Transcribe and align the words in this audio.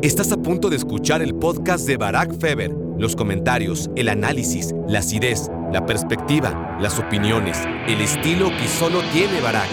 Estás 0.00 0.30
a 0.30 0.36
punto 0.36 0.70
de 0.70 0.76
escuchar 0.76 1.22
el 1.22 1.34
podcast 1.34 1.84
de 1.84 1.96
Barack 1.96 2.38
Feber. 2.38 2.70
Los 2.98 3.16
comentarios, 3.16 3.90
el 3.96 4.08
análisis, 4.08 4.72
la 4.86 5.00
acidez, 5.00 5.50
la 5.72 5.86
perspectiva, 5.86 6.78
las 6.80 7.00
opiniones, 7.00 7.58
el 7.88 8.00
estilo 8.00 8.48
que 8.50 8.68
solo 8.68 9.00
tiene 9.12 9.40
Barack. 9.40 9.68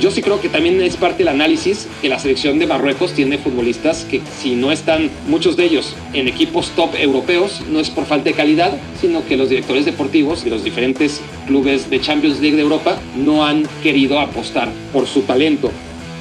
Yo 0.00 0.12
sí 0.12 0.22
creo 0.22 0.40
que 0.40 0.48
también 0.48 0.80
es 0.80 0.96
parte 0.96 1.18
del 1.18 1.28
análisis 1.28 1.88
que 2.00 2.08
la 2.08 2.20
selección 2.20 2.60
de 2.60 2.68
Marruecos 2.68 3.12
tiene 3.12 3.38
futbolistas 3.38 4.04
que 4.04 4.22
si 4.38 4.54
no 4.54 4.70
están 4.70 5.10
muchos 5.26 5.56
de 5.56 5.64
ellos 5.64 5.96
en 6.12 6.28
equipos 6.28 6.70
top 6.76 6.94
europeos, 6.94 7.62
no 7.68 7.80
es 7.80 7.90
por 7.90 8.04
falta 8.04 8.26
de 8.26 8.34
calidad, 8.34 8.72
sino 9.00 9.26
que 9.26 9.36
los 9.36 9.48
directores 9.48 9.84
deportivos 9.84 10.44
de 10.44 10.50
los 10.50 10.62
diferentes 10.62 11.20
clubes 11.48 11.90
de 11.90 12.00
Champions 12.00 12.38
League 12.38 12.54
de 12.54 12.62
Europa 12.62 13.00
no 13.16 13.44
han 13.44 13.64
querido 13.82 14.20
apostar 14.20 14.68
por 14.92 15.08
su 15.08 15.22
talento. 15.22 15.72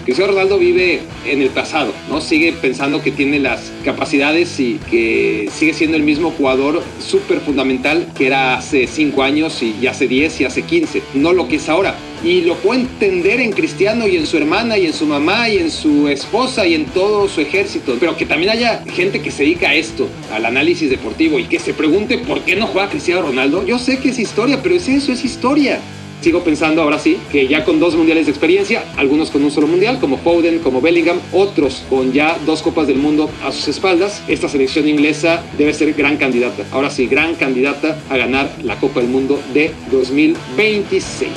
Cristiano 0.06 0.34
Ronaldo 0.34 0.60
vive 0.60 1.02
en 1.26 1.42
el 1.42 1.50
pasado, 1.50 1.92
¿no? 2.10 2.22
Sigue 2.22 2.54
pensando 2.54 3.02
que 3.02 3.12
tiene 3.12 3.40
las 3.40 3.72
capacidades 3.84 4.59
y 4.59 4.80
que 4.91 5.50
sigue 5.52 5.73
siendo 5.73 5.98
el 5.98 6.04
mismo 6.04 6.30
jugador 6.30 6.84
súper 7.00 7.40
fundamental 7.40 8.08
que 8.16 8.28
era 8.28 8.55
hace 8.55 8.86
5 8.86 9.23
años 9.23 9.64
y 9.64 9.88
hace 9.88 10.08
10 10.08 10.41
y 10.41 10.45
hace 10.45 10.62
15, 10.62 11.02
no 11.16 11.34
lo 11.34 11.48
que 11.48 11.55
es 11.55 11.70
ahora. 11.70 11.95
Y 12.23 12.41
lo 12.41 12.55
puedo 12.55 12.80
entender 12.80 13.40
en 13.40 13.52
Cristiano 13.52 14.08
y 14.08 14.16
en 14.16 14.28
su 14.28 14.38
hermana 14.38 14.78
y 14.78 14.86
en 14.86 14.94
su 14.94 15.08
mamá 15.08 15.50
y 15.50 15.58
en 15.58 15.72
su 15.72 16.08
esposa 16.08 16.67
y 16.67 16.76
en 16.76 16.86
todo 16.86 17.28
su 17.28 17.42
ejército. 17.42 17.98
Pero 18.00 18.16
que 18.16 18.28
también 18.28 18.52
haya 18.52 18.84
gente 18.86 19.22
que 19.22 19.31
se 19.31 19.42
dedica 19.42 19.70
a 19.70 19.76
esto, 19.76 20.08
al 20.31 20.45
análisis 20.45 20.90
deportivo 20.90 21.40
y 21.40 21.45
que 21.45 21.58
se 21.58 21.73
pregunte 21.73 22.20
por 22.20 22.42
qué 22.42 22.56
no 22.56 22.67
juega 22.67 22.90
Cristiano 22.90 23.23
Ronaldo. 23.23 23.66
Yo 23.66 23.80
sé 23.80 23.98
que 23.98 24.09
es 24.09 24.20
historia, 24.20 24.62
pero 24.62 24.76
es 24.76 24.88
eso, 24.88 25.12
es 25.12 25.26
historia 25.26 25.80
sigo 26.26 26.44
pensando 26.44 26.82
ahora 26.82 26.98
sí 26.98 27.20
que 27.32 27.48
ya 27.48 27.64
con 27.64 27.80
dos 27.80 27.96
mundiales 27.96 28.26
de 28.26 28.32
experiencia, 28.32 28.84
algunos 28.98 29.30
con 29.30 29.44
un 29.44 29.52
solo 29.52 29.68
mundial, 29.68 30.00
como 30.00 30.18
Foden, 30.18 30.58
como 30.58 30.82
Bellingham, 30.82 31.20
otros 31.32 31.84
con 31.88 32.14
ya 32.14 32.40
dos 32.48 32.64
copas 32.64 32.88
del 32.88 32.98
mundo 32.98 33.30
a 33.44 33.52
sus 33.52 33.68
espaldas, 33.68 34.24
esta 34.28 34.50
selección 34.50 34.88
inglesa 34.88 35.44
debe 35.56 35.72
ser 35.72 35.94
gran 35.94 36.18
candidata. 36.18 36.66
Ahora 36.72 36.90
sí, 36.90 37.06
gran 37.06 37.36
candidata 37.36 38.00
a 38.09 38.17
ganar 38.17 38.50
la 38.64 38.80
Copa 38.80 39.02
del 39.02 39.09
Mundo 39.09 39.40
de 39.54 39.72
2026. 39.92 41.30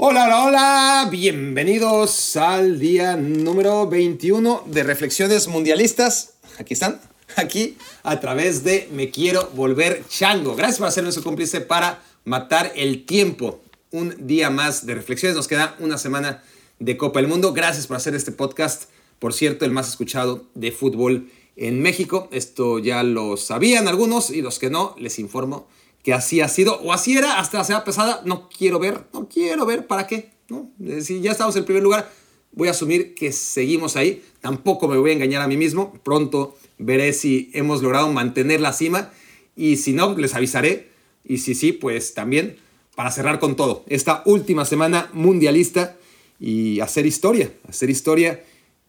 Hola, 0.00 0.26
hola, 0.26 0.44
hola, 0.44 1.08
bienvenidos 1.10 2.36
al 2.36 2.78
día 2.78 3.16
número 3.16 3.88
21 3.88 4.64
de 4.66 4.82
Reflexiones 4.82 5.48
Mundialistas 5.48 6.37
aquí 6.58 6.74
están, 6.74 7.00
aquí 7.36 7.76
a 8.02 8.20
través 8.20 8.64
de 8.64 8.88
Me 8.92 9.10
Quiero 9.10 9.50
Volver 9.54 10.04
Chango. 10.08 10.54
Gracias 10.54 10.78
por 10.78 10.88
hacerme 10.88 11.12
su 11.12 11.22
cómplice 11.22 11.60
para 11.60 12.02
matar 12.24 12.72
el 12.76 13.04
tiempo. 13.06 13.60
Un 13.90 14.14
día 14.26 14.50
más 14.50 14.84
de 14.84 14.94
reflexiones. 14.94 15.36
Nos 15.36 15.48
queda 15.48 15.76
una 15.78 15.96
semana 15.96 16.42
de 16.78 16.96
Copa 16.96 17.20
del 17.20 17.28
Mundo. 17.28 17.52
Gracias 17.52 17.86
por 17.86 17.96
hacer 17.96 18.14
este 18.14 18.32
podcast. 18.32 18.90
Por 19.18 19.32
cierto, 19.32 19.64
el 19.64 19.70
más 19.70 19.88
escuchado 19.88 20.44
de 20.54 20.72
fútbol 20.72 21.30
en 21.56 21.80
México. 21.80 22.28
Esto 22.30 22.78
ya 22.78 23.02
lo 23.02 23.36
sabían 23.36 23.88
algunos 23.88 24.30
y 24.30 24.42
los 24.42 24.58
que 24.58 24.68
no, 24.68 24.94
les 24.98 25.18
informo 25.18 25.68
que 26.02 26.12
así 26.12 26.40
ha 26.40 26.48
sido 26.48 26.80
o 26.80 26.92
así 26.92 27.16
era 27.16 27.38
hasta 27.38 27.58
la 27.58 27.64
semana 27.64 27.84
pasada. 27.84 28.22
No 28.24 28.48
quiero 28.48 28.78
ver, 28.78 29.04
no 29.12 29.28
quiero 29.28 29.66
ver, 29.66 29.86
¿para 29.86 30.06
qué? 30.06 30.30
¿No? 30.48 30.70
Si 31.02 31.20
ya 31.20 31.32
estamos 31.32 31.56
en 31.56 31.64
primer 31.64 31.82
lugar, 31.82 32.10
voy 32.52 32.68
a 32.68 32.72
asumir 32.72 33.14
que 33.14 33.32
seguimos 33.32 33.96
ahí. 33.96 34.22
Tampoco 34.40 34.88
me 34.88 34.96
voy 34.96 35.10
a 35.10 35.14
engañar 35.14 35.42
a 35.42 35.48
mí 35.48 35.56
mismo. 35.56 35.92
Pronto 36.04 36.56
veré 36.78 37.12
si 37.12 37.50
hemos 37.54 37.82
logrado 37.82 38.10
mantener 38.12 38.60
la 38.60 38.72
cima 38.72 39.10
y 39.56 39.76
si 39.76 39.92
no, 39.92 40.16
les 40.16 40.34
avisaré. 40.34 40.88
Y 41.24 41.38
si 41.38 41.54
sí, 41.54 41.72
pues 41.72 42.14
también 42.14 42.56
para 42.94 43.10
cerrar 43.10 43.38
con 43.38 43.54
todo. 43.54 43.84
Esta 43.86 44.22
última 44.26 44.64
semana 44.64 45.08
mundialista 45.12 45.96
y 46.40 46.80
hacer 46.80 47.06
historia, 47.06 47.52
hacer 47.68 47.90
historia 47.90 48.44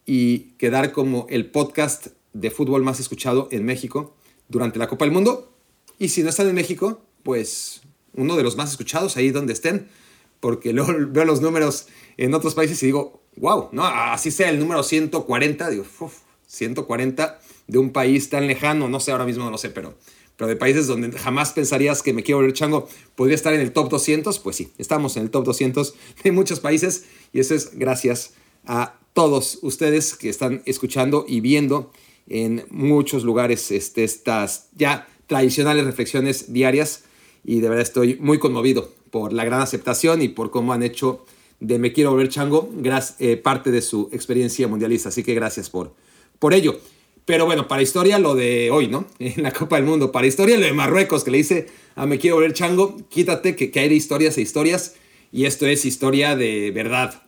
y 0.05 0.53
quedar 0.57 0.91
como 0.91 1.27
el 1.29 1.45
podcast 1.45 2.07
de 2.33 2.49
fútbol 2.49 2.83
más 2.83 2.99
escuchado 2.99 3.47
en 3.51 3.65
México 3.65 4.15
durante 4.47 4.79
la 4.79 4.87
Copa 4.87 5.05
del 5.05 5.13
Mundo. 5.13 5.51
Y 5.99 6.09
si 6.09 6.23
no 6.23 6.29
están 6.29 6.47
en 6.47 6.55
México, 6.55 7.01
pues 7.23 7.81
uno 8.15 8.35
de 8.35 8.43
los 8.43 8.55
más 8.55 8.71
escuchados 8.71 9.17
ahí 9.17 9.31
donde 9.31 9.53
estén, 9.53 9.87
porque 10.39 10.73
luego 10.73 10.93
veo 11.09 11.25
los 11.25 11.41
números 11.41 11.87
en 12.17 12.33
otros 12.33 12.55
países 12.55 12.81
y 12.83 12.87
digo, 12.87 13.21
wow, 13.37 13.69
¿no? 13.71 13.85
Así 13.85 14.31
sea 14.31 14.49
el 14.49 14.59
número 14.59 14.83
140, 14.83 15.69
digo, 15.69 15.85
140 16.47 17.39
de 17.67 17.77
un 17.77 17.91
país 17.91 18.29
tan 18.29 18.47
lejano, 18.47 18.89
no 18.89 18.99
sé, 18.99 19.11
ahora 19.11 19.25
mismo 19.25 19.45
no 19.45 19.51
lo 19.51 19.57
sé, 19.57 19.69
pero, 19.69 19.95
pero 20.35 20.47
de 20.47 20.55
países 20.55 20.87
donde 20.87 21.11
jamás 21.17 21.53
pensarías 21.53 22.01
que 22.01 22.13
me 22.13 22.23
quiero 22.23 22.39
volver 22.39 22.53
chango, 22.53 22.89
podría 23.15 23.35
estar 23.35 23.53
en 23.53 23.61
el 23.61 23.71
top 23.71 23.89
200, 23.89 24.39
pues 24.39 24.55
sí, 24.55 24.73
estamos 24.77 25.15
en 25.17 25.23
el 25.23 25.29
top 25.29 25.45
200 25.45 25.93
de 26.23 26.31
muchos 26.31 26.59
países 26.59 27.05
y 27.31 27.39
eso 27.39 27.53
es 27.55 27.77
gracias 27.77 28.33
a 28.65 28.99
todos 29.13 29.59
ustedes 29.61 30.15
que 30.15 30.29
están 30.29 30.61
escuchando 30.65 31.25
y 31.27 31.41
viendo 31.41 31.91
en 32.27 32.65
muchos 32.69 33.23
lugares 33.23 33.71
este, 33.71 34.03
estas 34.03 34.69
ya 34.75 35.07
tradicionales 35.27 35.85
reflexiones 35.85 36.51
diarias 36.53 37.03
y 37.43 37.59
de 37.59 37.69
verdad 37.69 37.83
estoy 37.83 38.17
muy 38.19 38.39
conmovido 38.39 38.91
por 39.11 39.33
la 39.33 39.45
gran 39.45 39.61
aceptación 39.61 40.21
y 40.21 40.29
por 40.29 40.51
cómo 40.51 40.73
han 40.73 40.83
hecho 40.83 41.25
de 41.59 41.79
Me 41.79 41.91
Quiero 41.91 42.11
Volver 42.11 42.29
Chango, 42.29 42.69
eh, 43.19 43.37
parte 43.37 43.71
de 43.71 43.81
su 43.81 44.09
experiencia 44.11 44.67
mundialista. 44.67 45.09
Así 45.09 45.23
que 45.23 45.33
gracias 45.33 45.69
por, 45.69 45.93
por 46.39 46.53
ello. 46.53 46.79
Pero 47.25 47.45
bueno, 47.45 47.67
para 47.67 47.81
historia 47.81 48.17
lo 48.17 48.33
de 48.33 48.71
hoy, 48.71 48.87
¿no? 48.87 49.05
En 49.19 49.43
la 49.43 49.51
Copa 49.51 49.75
del 49.75 49.85
Mundo. 49.85 50.11
Para 50.11 50.27
historia 50.27 50.57
lo 50.57 50.65
de 50.65 50.73
Marruecos, 50.73 51.23
que 51.23 51.31
le 51.31 51.37
dice 51.37 51.67
a 51.95 52.05
Me 52.05 52.17
Quiero 52.17 52.37
Volver 52.37 52.53
Chango, 52.53 52.97
quítate 53.09 53.55
que, 53.55 53.71
que 53.71 53.79
hay 53.79 53.89
de 53.89 53.95
historias 53.95 54.37
e 54.37 54.41
historias. 54.41 54.95
Y 55.31 55.45
esto 55.45 55.67
es 55.67 55.85
historia 55.85 56.35
de 56.35 56.71
verdad. 56.71 57.23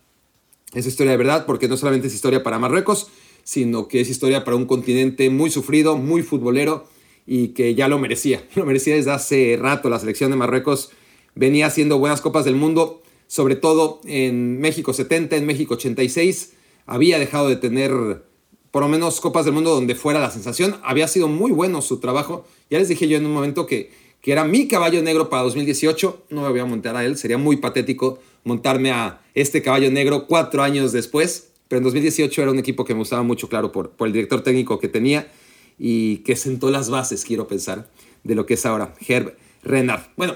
Es 0.73 0.85
historia 0.85 1.11
de 1.11 1.17
verdad 1.17 1.45
porque 1.45 1.67
no 1.67 1.77
solamente 1.77 2.07
es 2.07 2.15
historia 2.15 2.41
para 2.43 2.57
Marruecos, 2.57 3.11
sino 3.43 3.87
que 3.87 4.01
es 4.01 4.09
historia 4.09 4.43
para 4.43 4.57
un 4.57 4.65
continente 4.65 5.29
muy 5.29 5.51
sufrido, 5.51 5.97
muy 5.97 6.23
futbolero 6.23 6.87
y 7.27 7.49
que 7.49 7.75
ya 7.75 7.87
lo 7.87 7.99
merecía. 7.99 8.43
Lo 8.55 8.65
merecía 8.65 8.95
desde 8.95 9.11
hace 9.11 9.57
rato. 9.59 9.89
La 9.89 9.99
selección 9.99 10.31
de 10.31 10.37
Marruecos 10.37 10.91
venía 11.35 11.67
haciendo 11.67 11.97
buenas 11.97 12.21
Copas 12.21 12.45
del 12.45 12.55
Mundo 12.55 13.01
sobre 13.31 13.55
todo 13.55 14.01
en 14.03 14.59
México 14.59 14.91
70, 14.91 15.37
en 15.37 15.45
México 15.45 15.75
86, 15.75 16.51
había 16.85 17.17
dejado 17.17 17.47
de 17.47 17.55
tener 17.55 18.25
por 18.71 18.81
lo 18.81 18.89
menos 18.89 19.21
Copas 19.21 19.45
del 19.45 19.53
Mundo 19.53 19.73
donde 19.73 19.95
fuera 19.95 20.19
la 20.19 20.29
sensación. 20.29 20.75
Había 20.83 21.07
sido 21.07 21.29
muy 21.29 21.53
bueno 21.53 21.81
su 21.81 22.01
trabajo. 22.01 22.45
Ya 22.69 22.77
les 22.77 22.89
dije 22.89 23.07
yo 23.07 23.15
en 23.15 23.25
un 23.25 23.31
momento 23.31 23.67
que, 23.67 23.89
que 24.19 24.33
era 24.33 24.43
mi 24.43 24.67
caballo 24.67 25.01
negro 25.01 25.29
para 25.29 25.43
2018. 25.43 26.25
No 26.29 26.41
me 26.41 26.49
voy 26.49 26.59
a 26.59 26.65
montar 26.65 26.97
a 26.97 27.05
él, 27.05 27.17
sería 27.17 27.37
muy 27.37 27.55
patético 27.55 28.19
montarme 28.43 28.91
a 28.91 29.21
este 29.33 29.61
caballo 29.61 29.89
negro 29.91 30.27
cuatro 30.27 30.61
años 30.61 30.91
después. 30.91 31.51
Pero 31.69 31.77
en 31.77 31.83
2018 31.85 32.41
era 32.41 32.51
un 32.51 32.59
equipo 32.59 32.83
que 32.83 32.93
me 32.93 32.99
gustaba 32.99 33.23
mucho, 33.23 33.47
claro, 33.47 33.71
por, 33.71 33.91
por 33.91 34.07
el 34.07 34.13
director 34.13 34.43
técnico 34.43 34.77
que 34.77 34.89
tenía 34.89 35.31
y 35.79 36.17
que 36.17 36.35
sentó 36.35 36.69
las 36.69 36.89
bases, 36.89 37.23
quiero 37.23 37.47
pensar, 37.47 37.89
de 38.25 38.35
lo 38.35 38.45
que 38.45 38.55
es 38.55 38.65
ahora 38.65 38.93
Herb 39.07 39.37
Renard. 39.63 40.01
Bueno, 40.17 40.35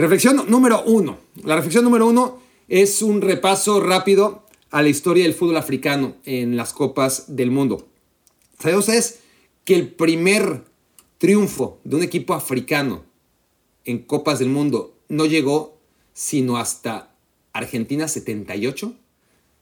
Reflexión 0.00 0.46
número 0.48 0.82
uno. 0.84 1.18
La 1.44 1.56
reflexión 1.56 1.84
número 1.84 2.06
uno 2.06 2.40
es 2.68 3.02
un 3.02 3.20
repaso 3.20 3.82
rápido 3.82 4.46
a 4.70 4.80
la 4.80 4.88
historia 4.88 5.24
del 5.24 5.34
fútbol 5.34 5.58
africano 5.58 6.14
en 6.24 6.56
las 6.56 6.72
copas 6.72 7.36
del 7.36 7.50
mundo. 7.50 7.86
¿Saben 8.58 8.78
ustedes 8.78 9.18
que 9.62 9.74
el 9.74 9.92
primer 9.92 10.64
triunfo 11.18 11.80
de 11.84 11.96
un 11.96 12.02
equipo 12.02 12.32
africano 12.32 13.04
en 13.84 13.98
copas 13.98 14.38
del 14.38 14.48
mundo 14.48 14.96
no 15.10 15.26
llegó 15.26 15.76
sino 16.14 16.56
hasta 16.56 17.14
Argentina 17.52 18.08
78? 18.08 18.94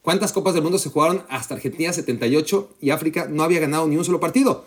¿Cuántas 0.03 0.33
copas 0.33 0.55
del 0.55 0.63
mundo 0.63 0.79
se 0.79 0.91
jugaron 0.91 1.25
hasta 1.29 1.57
Argentina 1.57 1.93
78 1.93 2.77
y 2.81 2.91
África 2.91 3.27
no 3.29 3.43
había 3.43 3.59
ganado 3.59 3.89
ni 3.89 3.97
un 3.97 4.05
solo 4.05 4.21
partido? 4.21 4.67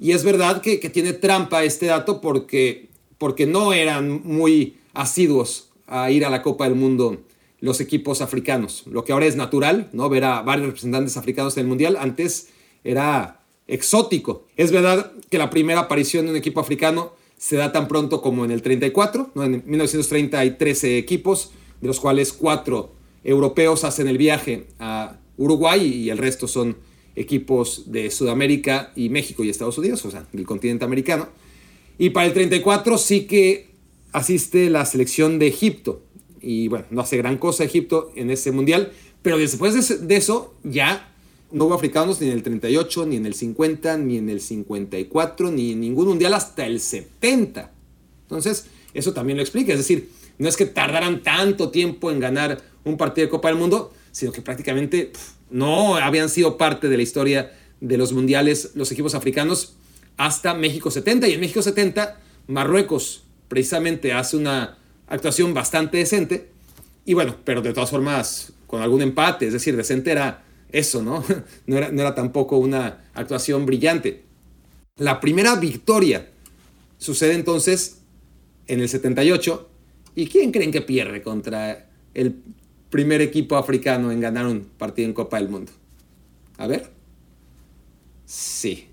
Y 0.00 0.10
es 0.10 0.24
verdad 0.24 0.62
que, 0.62 0.78
tiene 0.78 1.12
trampa 1.12 1.62
este 1.62 1.86
dato 1.86 2.20
porque, 2.20 2.88
porque 3.18 3.46
no 3.46 3.72
eran 3.72 4.20
muy 4.24 4.78
asiduos 4.96 5.70
a 5.86 6.10
ir 6.10 6.24
a 6.24 6.30
la 6.30 6.42
Copa 6.42 6.64
del 6.64 6.74
Mundo 6.74 7.22
los 7.60 7.80
equipos 7.80 8.20
africanos. 8.20 8.84
Lo 8.86 9.04
que 9.04 9.12
ahora 9.12 9.26
es 9.26 9.36
natural, 9.36 9.88
¿no? 9.92 10.08
Ver 10.08 10.24
a 10.24 10.42
varios 10.42 10.66
representantes 10.66 11.16
africanos 11.16 11.56
en 11.56 11.62
el 11.62 11.68
Mundial. 11.68 11.96
Antes 11.98 12.48
era 12.84 13.40
exótico. 13.66 14.46
Es 14.56 14.72
verdad 14.72 15.12
que 15.30 15.38
la 15.38 15.50
primera 15.50 15.80
aparición 15.80 16.26
de 16.26 16.32
un 16.32 16.36
equipo 16.36 16.60
africano 16.60 17.12
se 17.38 17.56
da 17.56 17.72
tan 17.72 17.88
pronto 17.88 18.22
como 18.22 18.44
en 18.44 18.50
el 18.50 18.62
34, 18.62 19.32
¿no? 19.34 19.44
En 19.44 19.62
1930 19.66 20.38
hay 20.38 20.50
13 20.52 20.98
equipos, 20.98 21.50
de 21.80 21.88
los 21.88 22.00
cuales 22.00 22.32
4 22.32 22.90
europeos 23.24 23.84
hacen 23.84 24.08
el 24.08 24.18
viaje 24.18 24.66
a 24.78 25.18
Uruguay 25.36 25.84
y 25.84 26.10
el 26.10 26.18
resto 26.18 26.48
son 26.48 26.76
equipos 27.14 27.90
de 27.90 28.10
Sudamérica 28.10 28.92
y 28.94 29.08
México 29.08 29.42
y 29.42 29.50
Estados 29.50 29.78
Unidos, 29.78 30.04
o 30.04 30.10
sea, 30.10 30.26
del 30.32 30.46
continente 30.46 30.84
americano. 30.84 31.28
Y 31.98 32.10
para 32.10 32.26
el 32.26 32.34
34 32.34 32.98
sí 32.98 33.26
que 33.26 33.75
asiste 34.16 34.70
la 34.70 34.86
selección 34.86 35.38
de 35.38 35.48
Egipto. 35.48 36.02
Y 36.40 36.68
bueno, 36.68 36.86
no 36.90 37.02
hace 37.02 37.18
gran 37.18 37.36
cosa 37.36 37.64
Egipto 37.64 38.12
en 38.16 38.30
ese 38.30 38.50
mundial, 38.50 38.92
pero 39.20 39.36
después 39.36 40.08
de 40.08 40.16
eso 40.16 40.54
ya 40.64 41.12
no 41.52 41.66
hubo 41.66 41.74
africanos 41.74 42.18
ni 42.22 42.28
en 42.28 42.32
el 42.32 42.42
38, 42.42 43.04
ni 43.04 43.16
en 43.16 43.26
el 43.26 43.34
50, 43.34 43.98
ni 43.98 44.16
en 44.16 44.30
el 44.30 44.40
54, 44.40 45.50
ni 45.50 45.72
en 45.72 45.80
ningún 45.80 46.08
mundial 46.08 46.32
hasta 46.32 46.64
el 46.64 46.80
70. 46.80 47.70
Entonces, 48.22 48.68
eso 48.94 49.12
también 49.12 49.36
lo 49.36 49.42
explica. 49.42 49.72
Es 49.72 49.78
decir, 49.80 50.08
no 50.38 50.48
es 50.48 50.56
que 50.56 50.64
tardaran 50.64 51.22
tanto 51.22 51.70
tiempo 51.70 52.10
en 52.10 52.18
ganar 52.18 52.62
un 52.84 52.96
partido 52.96 53.26
de 53.26 53.30
Copa 53.30 53.48
del 53.48 53.58
Mundo, 53.58 53.92
sino 54.12 54.32
que 54.32 54.40
prácticamente 54.40 55.12
no 55.50 55.96
habían 55.96 56.30
sido 56.30 56.56
parte 56.56 56.88
de 56.88 56.96
la 56.96 57.02
historia 57.02 57.52
de 57.82 57.98
los 57.98 58.14
mundiales 58.14 58.70
los 58.76 58.90
equipos 58.90 59.14
africanos 59.14 59.76
hasta 60.16 60.54
México 60.54 60.90
70. 60.90 61.28
Y 61.28 61.34
en 61.34 61.40
México 61.40 61.60
70, 61.60 62.18
Marruecos 62.46 63.25
precisamente 63.48 64.12
hace 64.12 64.36
una 64.36 64.78
actuación 65.06 65.54
bastante 65.54 65.98
decente. 65.98 66.50
Y 67.04 67.14
bueno, 67.14 67.36
pero 67.44 67.62
de 67.62 67.72
todas 67.72 67.90
formas, 67.90 68.52
con 68.66 68.82
algún 68.82 69.02
empate, 69.02 69.46
es 69.46 69.52
decir, 69.52 69.76
decente 69.76 70.10
era 70.10 70.44
eso, 70.70 71.02
¿no? 71.02 71.24
No 71.66 71.76
era, 71.76 71.90
no 71.90 72.00
era 72.00 72.14
tampoco 72.14 72.58
una 72.58 73.04
actuación 73.14 73.66
brillante. 73.66 74.24
La 74.98 75.20
primera 75.20 75.56
victoria 75.56 76.28
sucede 76.98 77.34
entonces 77.34 78.00
en 78.66 78.80
el 78.80 78.88
78. 78.88 79.70
¿Y 80.14 80.26
quién 80.26 80.50
creen 80.50 80.72
que 80.72 80.80
pierde 80.80 81.22
contra 81.22 81.86
el 82.14 82.36
primer 82.90 83.20
equipo 83.20 83.56
africano 83.56 84.10
en 84.10 84.20
ganar 84.20 84.46
un 84.46 84.62
partido 84.62 85.06
en 85.06 85.14
Copa 85.14 85.38
del 85.38 85.48
Mundo? 85.48 85.72
A 86.56 86.66
ver. 86.66 86.90
Sí, 88.24 88.88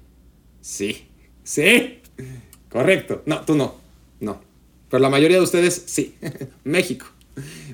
sí, 0.62 1.08
sí. 1.44 2.02
Correcto. 2.70 3.24
No, 3.26 3.42
tú 3.42 3.56
no. 3.56 3.66
No. 3.66 3.83
Pero 4.94 5.02
la 5.02 5.10
mayoría 5.10 5.38
de 5.38 5.44
ustedes 5.44 5.82
sí. 5.88 6.14
México. 6.64 7.08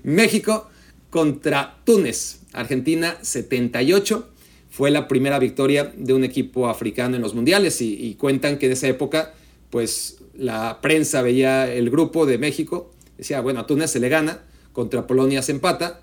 México 0.04 0.70
contra 1.10 1.76
Túnez. 1.84 2.40
Argentina 2.54 3.18
78. 3.22 4.30
Fue 4.70 4.90
la 4.90 5.10
primera 5.10 5.38
victoria 5.38 5.92
de 5.98 6.14
un 6.14 6.24
equipo 6.24 6.70
africano 6.70 7.18
en 7.18 7.22
los 7.22 7.36
mundiales 7.36 7.82
y, 7.82 8.16
cuentan 8.18 8.58
que 8.58 8.68
en 8.68 8.72
esa 8.72 8.88
época, 8.88 9.34
pues 9.70 10.20
la 10.34 10.80
prensa 10.82 11.22
veía 11.22 11.70
el 11.70 11.90
grupo 11.90 12.26
de 12.26 12.38
México, 12.38 12.90
decía, 13.18 13.42
bueno, 13.42 13.60
a 13.60 13.68
Túnez 13.68 13.92
se 13.92 14.00
le 14.00 14.08
gana, 14.08 14.40
contra 14.72 15.06
Polonia 15.06 15.42
se 15.42 15.52
empata 15.52 16.00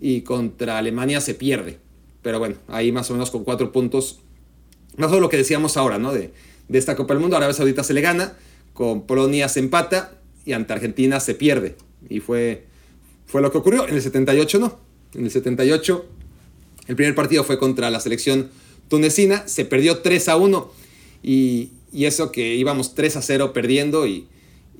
y 0.00 0.20
contra 0.20 0.78
Alemania 0.78 1.20
se 1.20 1.34
pierde. 1.34 1.78
Pero 2.22 2.38
bueno, 2.38 2.54
ahí 2.68 2.92
más 2.92 3.10
o 3.10 3.14
menos 3.14 3.32
con 3.32 3.42
cuatro 3.42 3.72
puntos, 3.72 4.20
más 4.96 5.10
o 5.10 5.18
lo 5.18 5.30
que 5.30 5.36
decíamos 5.36 5.76
ahora, 5.76 5.98
¿no? 5.98 6.12
De, 6.12 6.30
de 6.68 6.78
esta 6.78 6.94
Copa 6.94 7.14
del 7.14 7.22
Mundo, 7.22 7.36
Arabia 7.36 7.54
Saudita 7.54 7.82
se 7.82 7.92
le 7.92 8.02
gana, 8.02 8.34
con 8.72 9.04
Polonia 9.04 9.48
se 9.48 9.58
empata 9.58 10.19
y 10.44 10.52
ante 10.52 10.72
Argentina 10.72 11.20
se 11.20 11.34
pierde. 11.34 11.76
Y 12.08 12.20
fue, 12.20 12.66
fue 13.26 13.42
lo 13.42 13.50
que 13.50 13.58
ocurrió. 13.58 13.86
En 13.86 13.94
el 13.94 14.02
78 14.02 14.58
no. 14.58 14.78
En 15.14 15.24
el 15.24 15.30
78 15.30 16.06
el 16.90 16.96
primer 16.96 17.14
partido 17.14 17.44
fue 17.44 17.56
contra 17.56 17.88
la 17.88 18.00
selección 18.00 18.50
tunecina, 18.88 19.46
se 19.46 19.64
perdió 19.64 19.98
3 19.98 20.28
a 20.28 20.36
1 20.36 20.72
y, 21.22 21.70
y 21.92 22.06
eso 22.06 22.32
que 22.32 22.56
íbamos 22.56 22.96
3 22.96 23.16
a 23.16 23.22
0 23.22 23.52
perdiendo 23.52 24.08
y, 24.08 24.26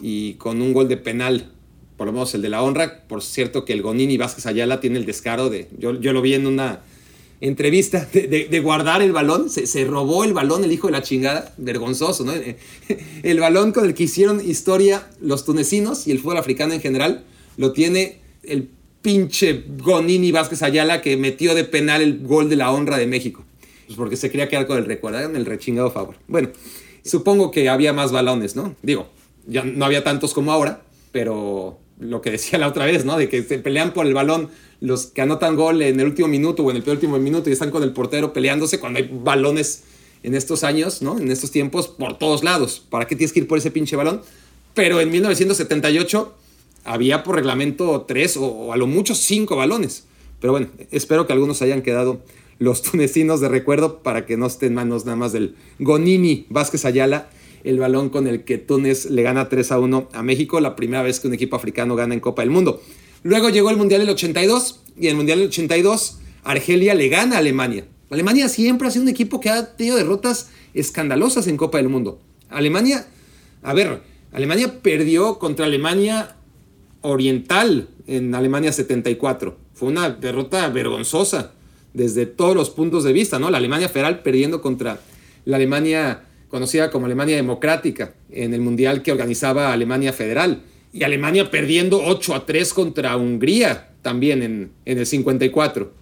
y, 0.02 0.34
con 0.34 0.60
un 0.60 0.72
gol 0.72 0.88
de 0.88 0.96
penal, 0.96 1.52
por 1.96 2.08
lo 2.08 2.12
menos 2.12 2.34
el 2.34 2.42
de 2.42 2.48
la 2.48 2.62
honra. 2.62 3.06
Por 3.06 3.22
cierto 3.22 3.64
que 3.64 3.72
el 3.72 3.82
Gonini 3.82 4.16
Vázquez 4.16 4.46
Ayala 4.46 4.80
tiene 4.80 4.98
el 4.98 5.06
descaro 5.06 5.50
de, 5.50 5.68
yo, 5.78 6.00
yo 6.00 6.12
lo 6.12 6.20
vi 6.20 6.34
en 6.34 6.48
una 6.48 6.80
entrevista, 7.40 8.08
de, 8.12 8.60
guardar 8.60 9.02
el 9.02 9.12
balón, 9.12 9.50
se, 9.50 9.66
se, 9.66 9.84
robó 9.84 10.24
el 10.24 10.32
balón 10.32 10.64
el 10.64 10.72
hijo 10.72 10.88
de 10.88 10.92
la 10.92 11.02
chingada, 11.02 11.54
vergonzoso, 11.56 12.24
¿no? 12.24 12.32
El 13.22 13.40
balón 13.40 13.72
con 13.72 13.84
el 13.86 13.94
que 13.94 14.04
hicieron 14.04 14.46
historia 14.46 15.08
los 15.20 15.44
tunecinos 15.44 16.06
y 16.06 16.10
el 16.10 16.18
fútbol 16.18 16.38
africano 16.38 16.74
en 16.74 16.80
general, 16.80 17.24
lo 17.56 17.72
tiene 17.72 18.18
el 18.42 18.68
pinche 19.02 19.64
Gonini 19.78 20.32
Vázquez 20.32 20.62
Ayala 20.62 21.02
que 21.02 21.16
metió 21.16 21.54
de 21.54 21.64
penal 21.64 22.02
el 22.02 22.20
gol 22.20 22.48
de 22.48 22.56
la 22.56 22.70
honra 22.70 22.98
de 22.98 23.06
México. 23.06 23.44
Pues 23.86 23.96
porque 23.96 24.16
se 24.16 24.30
quería 24.30 24.48
quedar 24.48 24.66
con 24.66 24.78
el 24.78 24.84
recuerdo, 24.84 25.20
en 25.20 25.36
el 25.36 25.46
rechingado 25.46 25.90
favor. 25.90 26.16
Bueno, 26.28 26.50
supongo 27.04 27.50
que 27.50 27.68
había 27.68 27.92
más 27.92 28.12
balones, 28.12 28.56
¿no? 28.56 28.76
Digo, 28.82 29.08
ya 29.46 29.64
no 29.64 29.84
había 29.84 30.04
tantos 30.04 30.32
como 30.32 30.52
ahora, 30.52 30.82
pero 31.12 31.78
lo 31.98 32.20
que 32.20 32.30
decía 32.30 32.58
la 32.58 32.68
otra 32.68 32.84
vez, 32.84 33.04
¿no? 33.04 33.16
De 33.16 33.28
que 33.28 33.42
se 33.42 33.58
pelean 33.58 33.92
por 33.92 34.06
el 34.06 34.14
balón 34.14 34.50
los 34.80 35.06
que 35.06 35.22
anotan 35.22 35.56
gol 35.56 35.82
en 35.82 36.00
el 36.00 36.06
último 36.06 36.28
minuto 36.28 36.64
o 36.64 36.70
en 36.70 36.76
el 36.76 36.82
penúltimo 36.82 37.18
minuto 37.18 37.50
y 37.50 37.52
están 37.52 37.70
con 37.70 37.82
el 37.82 37.92
portero 37.92 38.32
peleándose 38.32 38.80
cuando 38.80 38.98
hay 38.98 39.10
balones 39.12 39.84
en 40.22 40.34
estos 40.34 40.64
años, 40.64 41.02
¿no? 41.02 41.18
En 41.18 41.30
estos 41.30 41.50
tiempos, 41.50 41.88
por 41.88 42.18
todos 42.18 42.42
lados. 42.44 42.84
¿Para 42.88 43.06
qué 43.06 43.16
tienes 43.16 43.32
que 43.32 43.40
ir 43.40 43.46
por 43.46 43.58
ese 43.58 43.70
pinche 43.70 43.96
balón? 43.96 44.22
Pero 44.74 45.00
en 45.00 45.10
1978 45.10 46.34
había 46.84 47.22
por 47.22 47.36
reglamento 47.36 48.02
tres 48.06 48.36
o, 48.36 48.72
a 48.72 48.76
lo 48.76 48.86
mucho 48.86 49.14
cinco 49.14 49.56
balones. 49.56 50.04
Pero 50.40 50.52
bueno, 50.52 50.68
espero 50.90 51.26
que 51.26 51.32
algunos 51.32 51.60
hayan 51.62 51.82
quedado 51.82 52.20
los 52.58 52.82
tunecinos 52.90 53.40
de 53.40 53.48
recuerdo 53.48 54.02
para 54.02 54.26
que 54.26 54.36
no 54.36 54.46
estén 54.46 54.74
manos 54.74 55.04
nada 55.04 55.16
más 55.16 55.32
del 55.32 55.56
Gonini 55.78 56.46
Vázquez 56.48 56.84
Ayala, 56.84 57.28
el 57.64 57.78
balón 57.78 58.08
con 58.08 58.26
el 58.26 58.44
que 58.44 58.56
Túnez 58.56 59.10
le 59.10 59.22
gana 59.22 59.50
3 59.50 59.72
a 59.72 59.78
1 59.78 60.08
a 60.12 60.22
México, 60.22 60.60
la 60.60 60.76
primera 60.76 61.02
vez 61.02 61.20
que 61.20 61.28
un 61.28 61.34
equipo 61.34 61.56
africano 61.56 61.94
gana 61.96 62.14
en 62.14 62.20
Copa 62.20 62.42
del 62.42 62.50
Mundo. 62.50 62.80
Luego 63.22 63.50
llegó 63.50 63.70
el 63.70 63.76
Mundial 63.76 64.00
del 64.00 64.10
82 64.10 64.80
y 64.96 65.06
en 65.06 65.10
el 65.10 65.16
Mundial 65.16 65.38
del 65.38 65.48
82 65.48 66.18
Argelia 66.42 66.94
le 66.94 67.08
gana 67.08 67.36
a 67.36 67.38
Alemania. 67.38 67.84
Alemania 68.10 68.48
siempre 68.48 68.88
ha 68.88 68.90
sido 68.90 69.04
un 69.04 69.08
equipo 69.08 69.40
que 69.40 69.50
ha 69.50 69.76
tenido 69.76 69.96
derrotas 69.96 70.48
escandalosas 70.74 71.46
en 71.46 71.56
Copa 71.56 71.78
del 71.78 71.88
Mundo. 71.88 72.20
Alemania, 72.48 73.06
a 73.62 73.74
ver, 73.74 74.02
Alemania 74.32 74.80
perdió 74.82 75.38
contra 75.38 75.66
Alemania 75.66 76.36
Oriental 77.02 77.88
en 78.06 78.34
Alemania 78.34 78.72
74. 78.72 79.56
Fue 79.74 79.88
una 79.88 80.10
derrota 80.10 80.68
vergonzosa 80.68 81.52
desde 81.94 82.26
todos 82.26 82.54
los 82.54 82.70
puntos 82.70 83.04
de 83.04 83.12
vista, 83.12 83.38
¿no? 83.38 83.50
La 83.50 83.58
Alemania 83.58 83.88
federal 83.88 84.22
perdiendo 84.22 84.60
contra 84.60 85.00
la 85.44 85.56
Alemania 85.56 86.24
conocida 86.48 86.90
como 86.90 87.06
Alemania 87.06 87.36
Democrática 87.36 88.14
en 88.30 88.54
el 88.54 88.60
Mundial 88.60 89.02
que 89.02 89.12
organizaba 89.12 89.72
Alemania 89.72 90.12
Federal. 90.12 90.62
Y 90.92 91.04
Alemania 91.04 91.50
perdiendo 91.50 92.02
8 92.04 92.34
a 92.34 92.46
3 92.46 92.74
contra 92.74 93.16
Hungría 93.16 93.90
también 94.02 94.42
en, 94.42 94.72
en 94.84 94.98
el 94.98 95.06
54. 95.06 95.92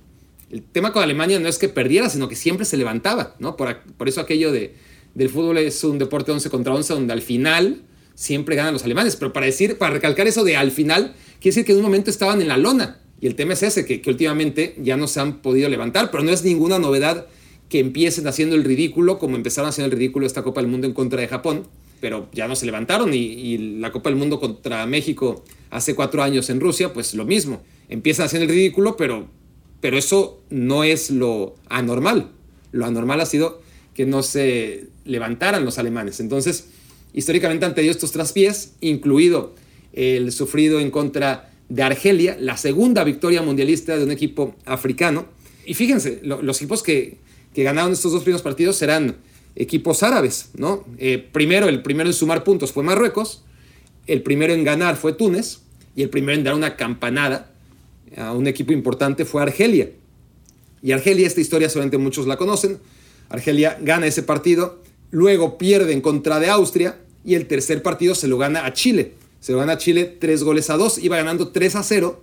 El 0.51 0.63
tema 0.63 0.93
con 0.93 1.03
Alemania 1.03 1.39
no 1.39 1.49
es 1.49 1.59
que 1.59 1.69
perdiera, 1.69 2.09
sino 2.09 2.29
que 2.29 2.35
siempre 2.35 2.65
se 2.65 2.77
levantaba, 2.77 3.37
¿no? 3.39 3.57
Por, 3.57 3.83
por 3.99 4.09
eso 4.09 4.21
aquello 4.21 4.51
de, 4.51 4.75
del 5.15 5.29
fútbol 5.29 5.59
es 5.59 5.85
un 5.85 5.99
deporte 5.99 6.33
11 6.33 6.49
contra 6.49 6.75
11, 6.75 6.95
donde 6.95 7.13
al 7.13 7.21
final 7.21 7.83
siempre 8.15 8.57
ganan 8.57 8.73
los 8.73 8.85
alemanes. 8.85 9.17
Pero 9.17 9.33
para 9.33 9.47
decir, 9.47 9.77
para 9.77 9.93
recalcar 9.93 10.27
eso 10.27 10.45
de 10.45 10.57
al 10.57 10.71
final, 10.71 11.15
quiere 11.41 11.55
decir 11.55 11.65
que 11.65 11.73
en 11.73 11.79
un 11.79 11.85
momento 11.85 12.11
estaban 12.11 12.41
en 12.41 12.49
la 12.49 12.57
lona. 12.57 12.99
Y 13.21 13.27
el 13.27 13.35
tema 13.35 13.53
es 13.53 13.63
ese, 13.63 13.85
que, 13.85 14.01
que 14.01 14.11
últimamente 14.11 14.75
ya 14.81 14.97
no 14.97 15.07
se 15.07 15.21
han 15.21 15.43
podido 15.43 15.69
levantar, 15.69 16.11
pero 16.11 16.23
no 16.23 16.31
es 16.31 16.45
ninguna 16.45 16.79
novedad 16.79 17.27
que 17.69 17.81
empiecen 17.81 18.27
haciendo 18.27 18.55
el 18.55 18.65
ridículo, 18.65 19.19
como 19.19 19.37
empezaron 19.37 19.69
haciendo 19.69 19.93
el 19.93 19.99
ridículo 19.99 20.27
esta 20.27 20.43
Copa 20.43 20.61
del 20.61 20.71
Mundo 20.71 20.87
en 20.87 20.95
contra 20.95 21.21
de 21.21 21.29
Japón, 21.29 21.67
pero 22.01 22.29
ya 22.33 22.49
no 22.49 22.57
se 22.57 22.67
levantaron. 22.67 23.13
Y, 23.13 23.79
la 23.79 23.93
Copa 23.93 24.11
del 24.11 24.19
Mundo 24.19 24.41
contra 24.41 24.87
México 24.87 25.45
hace 25.71 25.95
cuatro 25.95 26.23
años 26.23 26.51
en 26.51 26.61
Rusia, 26.61 26.93
pues 26.93 27.15
lo 27.15 27.25
mismo. 27.25 27.63
Empiezan 27.89 28.27
haciendo 28.27 28.45
el 28.45 28.51
ridículo, 28.51 28.97
pero, 28.97 29.29
pero 29.81 29.99
eso 29.99 30.43
no 30.51 30.85
es 30.85 31.11
lo 31.11 31.55
anormal. 31.69 32.31
Lo 32.73 32.87
anormal 32.87 33.21
ha 33.21 33.27
sido 33.27 33.61
que 33.95 34.07
no 34.07 34.23
se 34.23 34.89
levantaran 35.05 35.65
los 35.65 35.79
alemanes. 35.79 36.21
Entonces, 36.21 36.69
históricamente 37.13 37.67
han 37.67 37.75
tenido 37.75 37.93
estos 37.93 38.13
traspiés, 38.13 38.75
incluido 38.81 39.55
el 39.93 40.31
sufrido 40.33 40.81
en 40.81 40.91
contra 40.91 41.51
de 41.69 41.83
Argelia, 41.83 42.37
la 42.41 42.57
segunda 42.57 43.05
victoria 43.05 43.43
mundialista 43.43 43.97
de 43.97 44.05
un 44.05 44.11
equipo 44.11 44.55
africano. 44.65 45.27
Y 45.67 45.75
fíjense, 45.75 46.21
lo, 46.23 46.43
los 46.43 46.59
equipos 46.59 46.83
que, 46.83 47.19
que, 47.53 47.63
ganaron 47.63 47.93
estos 47.93 48.13
dos 48.13 48.23
primeros 48.23 48.43
partidos 48.43 48.77
serán 48.77 49.17
equipos 49.57 50.03
árabes, 50.03 50.51
¿no? 50.55 50.85
Eh, 50.99 51.19
primero, 51.33 51.69
el 51.69 51.83
primero 51.83 52.09
en 52.09 52.15
sumar 52.15 52.45
puntos 52.45 52.73
fue 52.73 52.83
Marruecos, 52.83 53.43
el 54.07 54.23
primero 54.23 54.53
en 54.53 54.65
ganar 54.65 54.97
fue 54.97 55.13
Túnez, 55.13 55.61
y 55.95 56.03
el 56.03 56.11
primero 56.11 56.39
en 56.39 56.45
dar 56.45 56.55
una 56.55 56.77
campanada 56.77 57.51
a 58.17 58.33
un 58.33 58.47
equipo 58.47 58.73
importante 58.73 59.25
fue 59.25 59.43
Argelia. 59.43 59.91
Y 60.83 60.93
Argelia, 60.93 61.27
esta 61.27 61.41
historia 61.41 61.69
solamente 61.69 61.99
muchos 61.99 62.27
la 62.27 62.37
conocen. 62.37 62.79
Argelia 63.29 63.79
gana 63.83 64.07
ese 64.07 64.23
partido, 64.23 64.81
luego 65.11 65.59
pierde 65.59 65.93
en 65.93 66.01
contra 66.01 66.39
de 66.39 66.49
Austria, 66.49 66.99
y 67.25 67.35
el 67.35 67.47
tercer 67.47 67.83
partido 67.83 68.15
se 68.15 68.29
lo 68.29 68.39
gana 68.39 68.65
a 68.65 68.73
Chile. 68.73 69.13
Se 69.41 69.53
lo 69.53 69.59
gana 69.59 69.75
a 69.75 69.79
Chile 69.79 70.17
3 70.19 70.43
goles 70.45 70.71
a 70.71 70.77
2. 70.77 70.99
Iba 70.99 71.17
ganando 71.17 71.49
3 71.49 71.77
a 71.77 71.83
0. 71.83 72.23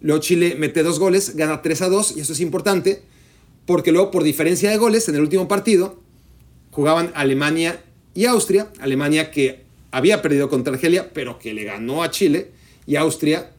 Luego 0.00 0.20
Chile 0.20 0.54
mete 0.58 0.82
dos 0.82 0.98
goles, 0.98 1.34
gana 1.34 1.62
3 1.62 1.82
a 1.82 1.88
2. 1.88 2.16
Y 2.16 2.20
eso 2.20 2.32
es 2.32 2.40
importante 2.40 3.02
porque 3.66 3.92
luego 3.92 4.10
por 4.10 4.22
diferencia 4.22 4.70
de 4.70 4.76
goles 4.76 5.08
en 5.08 5.14
el 5.14 5.22
último 5.22 5.48
partido 5.48 5.98
jugaban 6.74 7.12
Alemania 7.14 7.80
y 8.14 8.24
Austria. 8.24 8.68
Alemania 8.80 9.30
que 9.30 9.62
había 9.92 10.20
perdido 10.22 10.48
contra 10.48 10.74
Argelia, 10.74 11.12
pero 11.14 11.38
que 11.38 11.54
le 11.54 11.62
ganó 11.62 12.02
a 12.02 12.10
Chile. 12.10 12.50
Y 12.84 12.96
Austria 12.96 13.50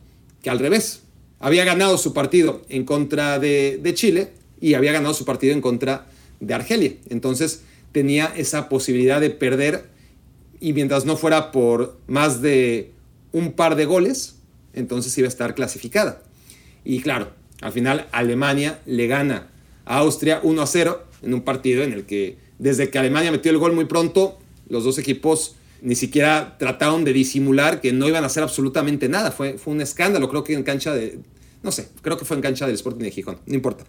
que 0.43 0.49
al 0.49 0.59
revés. 0.59 1.01
Había 1.39 1.65
ganado 1.65 1.97
su 1.97 2.13
partido 2.13 2.61
en 2.69 2.85
contra 2.85 3.39
de, 3.39 3.91
Chile 3.95 4.29
y 4.61 4.75
había 4.75 4.91
ganado 4.91 5.13
su 5.13 5.25
partido 5.25 5.53
en 5.53 5.61
contra 5.61 6.07
de 6.39 6.53
Argelia. 6.53 6.93
Entonces 7.09 7.63
tenía 7.91 8.31
esa 8.35 8.69
posibilidad 8.69 9.19
de 9.19 9.31
perder 9.31 9.85
y 10.59 10.73
mientras 10.73 11.05
no 11.05 11.17
fuera 11.17 11.51
por 11.51 11.97
más 12.07 12.41
de 12.41 12.91
un 13.31 13.53
par 13.53 13.75
de 13.75 13.85
goles, 13.85 14.35
entonces 14.73 15.17
iba 15.17 15.25
a 15.25 15.29
estar 15.29 15.55
clasificada. 15.55 16.21
Y 16.83 16.99
claro, 16.99 17.31
al 17.61 17.71
final 17.71 18.07
Alemania 18.11 18.79
le 18.85 19.07
gana 19.07 19.47
a 19.85 19.97
Austria 19.97 20.39
1 20.43 20.61
a 20.61 20.67
0 20.67 21.03
en 21.23 21.33
un 21.33 21.41
partido 21.41 21.83
en 21.83 21.93
el 21.93 22.05
que 22.05 22.37
desde 22.59 22.89
que 22.89 22.97
Alemania 22.97 23.31
metió 23.31 23.51
el 23.51 23.57
gol 23.57 23.73
muy 23.73 23.85
pronto, 23.85 24.39
los 24.69 24.83
dos 24.83 24.97
equipos 24.97 25.55
ni 25.81 25.95
siquiera 25.95 26.55
trataron 26.57 27.03
de 27.03 27.13
disimular 27.13 27.81
que 27.81 27.93
no 27.93 28.07
iban 28.07 28.23
a 28.23 28.27
hacer 28.27 28.43
absolutamente 28.43 29.09
nada. 29.09 29.31
Fue, 29.31 29.57
fue 29.57 29.73
un 29.73 29.81
escándalo, 29.81 30.29
creo 30.29 30.43
que 30.43 30.53
en 30.53 30.63
cancha 30.63 30.93
de, 30.93 31.19
no 31.63 31.71
sé, 31.71 31.89
creo 32.01 32.17
que 32.17 32.25
fue 32.25 32.37
en 32.37 32.41
cancha 32.41 32.65
del 32.65 32.75
Sporting 32.75 33.03
de 33.03 33.11
Gijón, 33.11 33.37
no 33.45 33.53
importa. 33.53 33.85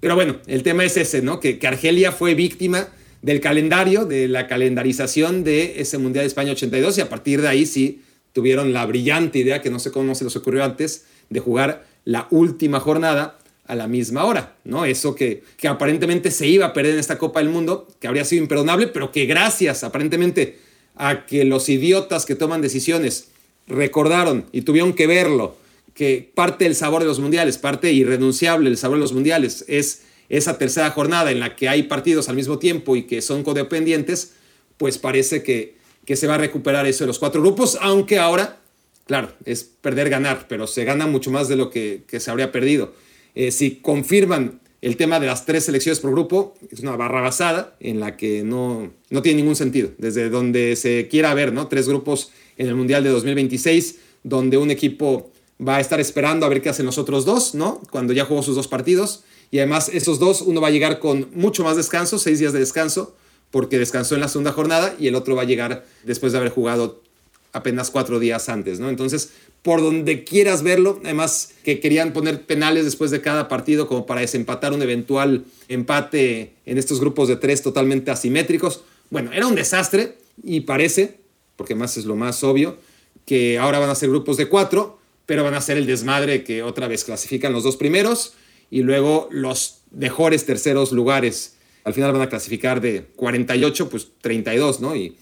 Pero 0.00 0.14
bueno, 0.14 0.36
el 0.46 0.62
tema 0.62 0.84
es 0.84 0.96
ese, 0.96 1.22
¿no? 1.22 1.40
Que, 1.40 1.58
que 1.58 1.66
Argelia 1.66 2.12
fue 2.12 2.34
víctima 2.34 2.88
del 3.22 3.40
calendario, 3.40 4.06
de 4.06 4.28
la 4.28 4.46
calendarización 4.46 5.44
de 5.44 5.80
ese 5.80 5.98
Mundial 5.98 6.22
de 6.22 6.28
España 6.28 6.52
82 6.52 6.98
y 6.98 7.00
a 7.00 7.08
partir 7.08 7.42
de 7.42 7.48
ahí 7.48 7.66
sí 7.66 8.02
tuvieron 8.32 8.72
la 8.72 8.86
brillante 8.86 9.40
idea, 9.40 9.60
que 9.60 9.70
no 9.70 9.78
sé 9.78 9.90
cómo 9.90 10.14
se 10.14 10.24
les 10.24 10.36
ocurrió 10.36 10.64
antes, 10.64 11.04
de 11.28 11.40
jugar 11.40 11.84
la 12.04 12.28
última 12.30 12.80
jornada 12.80 13.38
a 13.70 13.74
la 13.74 13.88
misma 13.88 14.24
hora, 14.24 14.56
¿no? 14.64 14.84
Eso 14.84 15.14
que, 15.14 15.42
que 15.56 15.68
aparentemente 15.68 16.30
se 16.30 16.46
iba 16.46 16.66
a 16.66 16.72
perder 16.72 16.94
en 16.94 17.00
esta 17.00 17.18
Copa 17.18 17.40
del 17.40 17.48
Mundo, 17.48 17.88
que 18.00 18.08
habría 18.08 18.24
sido 18.24 18.42
imperdonable, 18.42 18.88
pero 18.88 19.12
que 19.12 19.26
gracias 19.26 19.84
aparentemente 19.84 20.58
a 20.96 21.24
que 21.26 21.44
los 21.44 21.68
idiotas 21.68 22.26
que 22.26 22.34
toman 22.34 22.60
decisiones 22.60 23.28
recordaron 23.66 24.46
y 24.52 24.62
tuvieron 24.62 24.92
que 24.92 25.06
verlo, 25.06 25.56
que 25.94 26.30
parte 26.34 26.64
del 26.64 26.74
sabor 26.74 27.02
de 27.02 27.08
los 27.08 27.20
mundiales, 27.20 27.58
parte 27.58 27.92
irrenunciable 27.92 28.70
del 28.70 28.78
sabor 28.78 28.96
de 28.96 29.02
los 29.02 29.12
mundiales 29.12 29.64
es 29.68 30.02
esa 30.28 30.58
tercera 30.58 30.90
jornada 30.90 31.30
en 31.30 31.40
la 31.40 31.56
que 31.56 31.68
hay 31.68 31.84
partidos 31.84 32.28
al 32.28 32.36
mismo 32.36 32.58
tiempo 32.58 32.96
y 32.96 33.02
que 33.04 33.20
son 33.20 33.42
codependientes, 33.42 34.32
pues 34.78 34.98
parece 34.98 35.42
que, 35.42 35.76
que 36.06 36.16
se 36.16 36.26
va 36.26 36.36
a 36.36 36.38
recuperar 36.38 36.86
eso 36.86 37.04
de 37.04 37.08
los 37.08 37.18
cuatro 37.18 37.40
grupos, 37.40 37.78
aunque 37.80 38.18
ahora, 38.18 38.58
claro, 39.06 39.32
es 39.44 39.64
perder, 39.64 40.08
ganar, 40.08 40.46
pero 40.48 40.66
se 40.66 40.84
gana 40.84 41.06
mucho 41.06 41.30
más 41.30 41.48
de 41.48 41.56
lo 41.56 41.70
que, 41.70 42.02
se 42.18 42.30
habría 42.30 42.52
perdido. 42.52 42.94
Eh, 43.34 43.50
si 43.50 43.76
confirman 43.76 44.60
el 44.82 44.96
tema 44.96 45.20
de 45.20 45.26
las 45.26 45.44
tres 45.44 45.64
selecciones 45.64 46.00
por 46.00 46.10
grupo, 46.10 46.54
es 46.70 46.80
una 46.80 46.96
barra 46.96 47.20
basada 47.20 47.76
en 47.80 48.00
la 48.00 48.16
que 48.16 48.42
no, 48.42 48.92
no 49.10 49.22
tiene 49.22 49.42
ningún 49.42 49.56
sentido, 49.56 49.90
desde 49.98 50.30
donde 50.30 50.74
se 50.76 51.08
quiera 51.08 51.34
ver, 51.34 51.52
¿no? 51.52 51.68
Tres 51.68 51.88
grupos 51.88 52.30
en 52.56 52.68
el 52.68 52.74
Mundial 52.74 53.04
de 53.04 53.10
2026, 53.10 53.96
donde 54.22 54.56
un 54.56 54.70
equipo 54.70 55.30
va 55.66 55.76
a 55.76 55.80
estar 55.80 56.00
esperando 56.00 56.46
a 56.46 56.48
ver 56.48 56.62
qué 56.62 56.70
hacen 56.70 56.86
los 56.86 56.98
otros 56.98 57.24
dos, 57.24 57.54
¿no? 57.54 57.82
Cuando 57.90 58.12
ya 58.12 58.24
jugó 58.24 58.42
sus 58.42 58.56
dos 58.56 58.68
partidos. 58.68 59.24
Y 59.50 59.58
además, 59.58 59.90
esos 59.92 60.18
dos, 60.18 60.40
uno 60.42 60.60
va 60.60 60.68
a 60.68 60.70
llegar 60.70 60.98
con 60.98 61.28
mucho 61.34 61.64
más 61.64 61.76
descanso, 61.76 62.18
seis 62.18 62.38
días 62.38 62.52
de 62.52 62.60
descanso, 62.60 63.14
porque 63.50 63.78
descansó 63.78 64.14
en 64.14 64.22
la 64.22 64.28
segunda 64.28 64.52
jornada, 64.52 64.94
y 64.98 65.08
el 65.08 65.14
otro 65.14 65.34
va 65.34 65.42
a 65.42 65.46
llegar 65.46 65.84
después 66.04 66.32
de 66.32 66.38
haber 66.38 66.50
jugado 66.50 67.02
apenas 67.52 67.90
cuatro 67.90 68.18
días 68.18 68.48
antes, 68.48 68.80
¿no? 68.80 68.88
Entonces, 68.88 69.30
por 69.62 69.82
donde 69.82 70.24
quieras 70.24 70.62
verlo, 70.62 71.00
además 71.04 71.52
que 71.64 71.80
querían 71.80 72.12
poner 72.12 72.46
penales 72.46 72.84
después 72.84 73.10
de 73.10 73.20
cada 73.20 73.48
partido 73.48 73.86
como 73.86 74.06
para 74.06 74.22
desempatar 74.22 74.72
un 74.72 74.82
eventual 74.82 75.44
empate 75.68 76.54
en 76.64 76.78
estos 76.78 77.00
grupos 77.00 77.28
de 77.28 77.36
tres 77.36 77.62
totalmente 77.62 78.10
asimétricos. 78.10 78.82
Bueno, 79.10 79.32
era 79.32 79.46
un 79.46 79.54
desastre 79.54 80.16
y 80.42 80.60
parece, 80.60 81.18
porque 81.56 81.74
más 81.74 81.96
es 81.96 82.06
lo 82.06 82.16
más 82.16 82.42
obvio, 82.42 82.78
que 83.26 83.58
ahora 83.58 83.78
van 83.78 83.90
a 83.90 83.94
ser 83.94 84.08
grupos 84.08 84.36
de 84.36 84.48
cuatro, 84.48 84.98
pero 85.26 85.44
van 85.44 85.54
a 85.54 85.60
ser 85.60 85.76
el 85.76 85.86
desmadre 85.86 86.42
que 86.42 86.62
otra 86.62 86.88
vez 86.88 87.04
clasifican 87.04 87.52
los 87.52 87.62
dos 87.62 87.76
primeros 87.76 88.34
y 88.70 88.82
luego 88.82 89.28
los 89.30 89.82
mejores 89.90 90.46
terceros 90.46 90.92
lugares. 90.92 91.56
Al 91.84 91.94
final 91.94 92.12
van 92.12 92.22
a 92.22 92.28
clasificar 92.28 92.80
de 92.80 93.06
48, 93.16 93.88
pues 93.90 94.08
32, 94.20 94.80
¿no? 94.80 94.96
Y, 94.96 95.16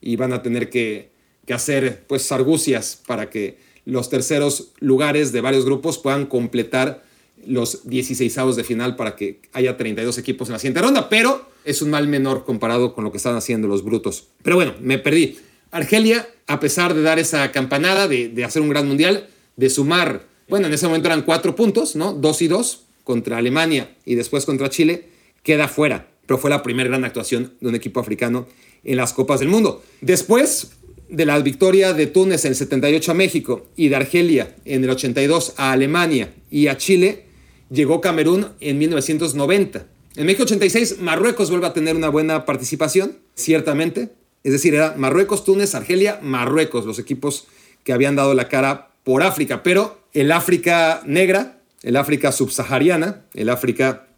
y 0.00 0.16
van 0.16 0.32
a 0.32 0.42
tener 0.42 0.70
que, 0.70 1.11
que 1.46 1.54
hacer 1.54 2.04
pues 2.06 2.30
argucias 2.32 3.00
para 3.06 3.30
que 3.30 3.58
los 3.84 4.08
terceros 4.08 4.72
lugares 4.78 5.32
de 5.32 5.40
varios 5.40 5.64
grupos 5.64 5.98
puedan 5.98 6.26
completar 6.26 7.04
los 7.46 7.88
16 7.88 8.56
de 8.56 8.64
final 8.64 8.94
para 8.94 9.16
que 9.16 9.40
haya 9.52 9.76
32 9.76 10.16
equipos 10.18 10.48
en 10.48 10.52
la 10.52 10.58
siguiente 10.60 10.80
ronda, 10.80 11.08
pero 11.08 11.50
es 11.64 11.82
un 11.82 11.90
mal 11.90 12.06
menor 12.06 12.44
comparado 12.44 12.94
con 12.94 13.02
lo 13.02 13.10
que 13.10 13.16
están 13.16 13.34
haciendo 13.34 13.66
los 13.66 13.84
brutos. 13.84 14.28
Pero 14.42 14.56
bueno, 14.56 14.74
me 14.80 14.98
perdí. 14.98 15.38
Argelia, 15.72 16.28
a 16.46 16.60
pesar 16.60 16.94
de 16.94 17.02
dar 17.02 17.18
esa 17.18 17.50
campanada, 17.50 18.06
de, 18.06 18.28
de 18.28 18.44
hacer 18.44 18.62
un 18.62 18.68
gran 18.68 18.86
mundial, 18.86 19.28
de 19.56 19.70
sumar 19.70 20.32
bueno, 20.52 20.66
en 20.66 20.74
ese 20.74 20.86
momento 20.86 21.08
eran 21.08 21.22
cuatro 21.22 21.56
puntos, 21.56 21.96
¿no? 21.96 22.12
Dos 22.12 22.42
y 22.42 22.46
dos 22.46 22.82
contra 23.04 23.38
Alemania 23.38 23.96
y 24.04 24.16
después 24.16 24.44
contra 24.44 24.68
Chile, 24.68 25.08
queda 25.42 25.66
fuera. 25.66 26.08
Pero 26.26 26.36
fue 26.36 26.50
la 26.50 26.62
primera 26.62 26.90
gran 26.90 27.06
actuación 27.06 27.54
de 27.62 27.68
un 27.68 27.74
equipo 27.74 28.00
africano 28.00 28.46
en 28.84 28.98
las 28.98 29.14
Copas 29.14 29.40
del 29.40 29.48
Mundo. 29.48 29.82
Después 30.02 30.72
de 31.12 31.26
la 31.26 31.38
victoria 31.40 31.92
de 31.92 32.06
Túnez 32.06 32.46
en 32.46 32.52
el 32.52 32.56
78 32.56 33.12
a 33.12 33.14
México 33.14 33.66
y 33.76 33.90
de 33.90 33.96
Argelia 33.96 34.56
en 34.64 34.82
el 34.82 34.88
82 34.88 35.52
a 35.58 35.72
Alemania 35.72 36.32
y 36.50 36.68
a 36.68 36.78
Chile, 36.78 37.26
llegó 37.70 38.00
Camerún 38.00 38.48
en 38.60 38.78
1990. 38.78 39.86
En 40.16 40.26
México 40.26 40.44
86, 40.44 41.00
Marruecos 41.00 41.50
vuelve 41.50 41.66
a 41.66 41.74
tener 41.74 41.96
una 41.96 42.08
buena 42.08 42.46
participación, 42.46 43.18
ciertamente. 43.34 44.14
Es 44.42 44.52
decir, 44.52 44.74
era 44.74 44.94
Marruecos, 44.96 45.44
Túnez, 45.44 45.74
Argelia, 45.74 46.18
Marruecos, 46.22 46.86
los 46.86 46.98
equipos 46.98 47.46
que 47.84 47.92
habían 47.92 48.16
dado 48.16 48.32
la 48.32 48.48
cara 48.48 48.92
por 49.04 49.22
África. 49.22 49.62
Pero 49.62 50.00
el 50.14 50.32
África 50.32 51.02
negra, 51.04 51.60
el 51.82 51.96
África 51.96 52.32
subsahariana, 52.32 53.26
el 53.34 53.50
África 53.50 54.08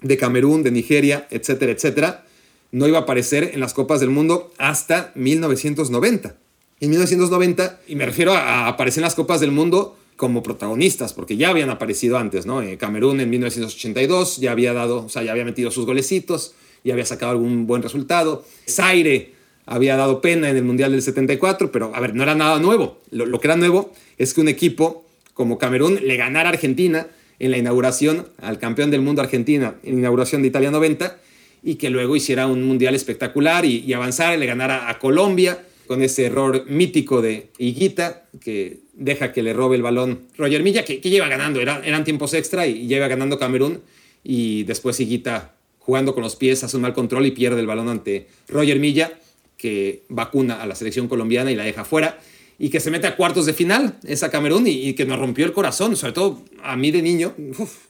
de 0.00 0.16
Camerún, 0.16 0.62
de 0.62 0.70
Nigeria, 0.70 1.26
etcétera, 1.30 1.72
etcétera, 1.72 2.24
no 2.72 2.86
iba 2.86 2.98
a 2.98 3.02
aparecer 3.02 3.50
en 3.54 3.60
las 3.60 3.74
Copas 3.74 4.00
del 4.00 4.10
Mundo 4.10 4.52
hasta 4.58 5.12
1990. 5.14 6.36
En 6.80 6.90
1990, 6.90 7.80
y 7.88 7.96
me 7.96 8.06
refiero 8.06 8.32
a, 8.32 8.66
aparecer 8.66 9.00
en 9.00 9.04
las 9.04 9.14
Copas 9.14 9.40
del 9.40 9.50
Mundo 9.50 9.96
como 10.16 10.42
protagonistas, 10.42 11.12
porque 11.12 11.36
ya 11.36 11.50
habían 11.50 11.70
aparecido 11.70 12.18
antes, 12.18 12.46
¿no? 12.46 12.62
Eh, 12.62 12.76
Camerún 12.78 13.20
en 13.20 13.30
1982 13.30 14.38
ya 14.38 14.52
había 14.52 14.72
dado, 14.72 15.04
o 15.04 15.08
sea, 15.08 15.22
ya 15.22 15.32
había 15.32 15.44
metido 15.44 15.70
sus 15.70 15.86
golecitos, 15.86 16.54
ya 16.84 16.94
había 16.94 17.06
sacado 17.06 17.32
algún 17.32 17.66
buen 17.66 17.82
resultado. 17.82 18.44
Zaire 18.68 19.34
había 19.66 19.96
dado 19.96 20.20
pena 20.20 20.50
en 20.50 20.56
el 20.56 20.64
Mundial 20.64 20.92
del 20.92 21.02
74, 21.02 21.72
pero 21.72 21.94
a 21.94 22.00
ver, 22.00 22.14
no 22.14 22.22
era 22.22 22.34
nada 22.34 22.58
nuevo. 22.58 22.98
lo 23.10 23.40
que 23.40 23.46
era 23.46 23.56
nuevo 23.56 23.92
es 24.18 24.34
que 24.34 24.40
un 24.40 24.48
equipo 24.48 25.04
como 25.40 25.56
Camerún 25.58 25.98
le 26.02 26.16
ganara 26.16 26.50
a 26.50 26.52
Argentina 26.52 27.06
en 27.38 27.50
la 27.50 27.56
inauguración, 27.56 28.28
al 28.38 28.58
campeón 28.58 28.90
del 28.90 29.00
mundo 29.00 29.22
Argentina, 29.22 29.76
en 29.82 29.94
la 29.94 30.00
inauguración 30.00 30.42
de 30.42 30.48
Italia 30.48 30.70
90, 30.70 31.16
y 31.62 31.76
que 31.76 31.90
luego 31.90 32.16
hiciera 32.16 32.46
un 32.46 32.64
mundial 32.64 32.94
espectacular 32.94 33.64
y, 33.64 33.78
y 33.78 33.92
avanzara 33.92 34.34
y 34.34 34.38
le 34.38 34.46
ganara 34.46 34.88
a 34.88 34.98
Colombia 34.98 35.64
con 35.90 36.02
ese 36.02 36.26
error 36.26 36.66
mítico 36.68 37.20
de 37.20 37.48
Higuita, 37.58 38.22
que 38.40 38.78
deja 38.94 39.32
que 39.32 39.42
le 39.42 39.52
robe 39.52 39.74
el 39.74 39.82
balón 39.82 40.20
Roger 40.38 40.62
Milla, 40.62 40.84
que, 40.84 41.00
lleva 41.00 41.26
ganando, 41.26 41.60
eran 41.60 42.04
tiempos 42.04 42.32
extra 42.32 42.64
y, 42.68 42.86
lleva 42.86 43.08
ganando 43.08 43.40
Camerún, 43.40 43.80
y 44.22 44.62
después 44.62 45.00
Higuita 45.00 45.56
jugando 45.80 46.14
con 46.14 46.22
los 46.22 46.36
pies 46.36 46.62
hace 46.62 46.76
un 46.76 46.82
mal 46.82 46.94
control 46.94 47.26
y 47.26 47.32
pierde 47.32 47.58
el 47.58 47.66
balón 47.66 47.88
ante 47.88 48.28
Roger 48.46 48.78
Milla, 48.78 49.18
que 49.56 50.04
vacuna 50.08 50.62
a 50.62 50.66
la 50.66 50.76
selección 50.76 51.08
colombiana 51.08 51.50
y 51.50 51.56
la 51.56 51.64
deja 51.64 51.84
fuera 51.84 52.20
y 52.56 52.68
que 52.68 52.78
se 52.78 52.92
mete 52.92 53.08
a 53.08 53.16
cuartos 53.16 53.46
de 53.46 53.54
final, 53.54 53.98
esa 54.06 54.30
Camerún, 54.30 54.68
y, 54.68 54.92
que 54.92 55.06
nos 55.06 55.18
rompió 55.18 55.44
el 55.44 55.52
corazón, 55.52 55.96
sobre 55.96 56.12
todo 56.12 56.44
a 56.62 56.76
mí 56.76 56.92
de 56.92 57.02
niño, 57.02 57.34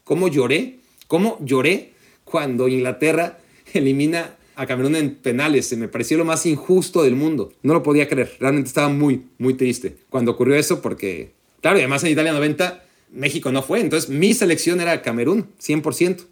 cómo 0.04 0.28
lloré, 0.28 0.78
cómo 1.06 1.36
lloré 1.44 1.92
cuando 2.24 2.66
Inglaterra 2.66 3.39
elimina 3.78 4.36
a 4.56 4.66
Camerún 4.66 4.96
en 4.96 5.14
penales, 5.14 5.66
se 5.66 5.76
me 5.76 5.88
pareció 5.88 6.18
lo 6.18 6.24
más 6.24 6.44
injusto 6.44 7.02
del 7.02 7.16
mundo, 7.16 7.52
no 7.62 7.72
lo 7.72 7.82
podía 7.82 8.08
creer, 8.08 8.36
realmente 8.40 8.68
estaba 8.68 8.88
muy, 8.88 9.22
muy 9.38 9.54
triste 9.54 9.96
cuando 10.10 10.32
ocurrió 10.32 10.54
eso, 10.54 10.82
porque, 10.82 11.32
claro, 11.62 11.78
y 11.78 11.80
además 11.80 12.04
en 12.04 12.10
Italia 12.10 12.32
90 12.32 12.84
México 13.12 13.50
no 13.52 13.62
fue, 13.62 13.80
entonces 13.80 14.10
mi 14.10 14.34
selección 14.34 14.80
era 14.80 15.02
Camerún, 15.02 15.46
100%. 15.60 16.26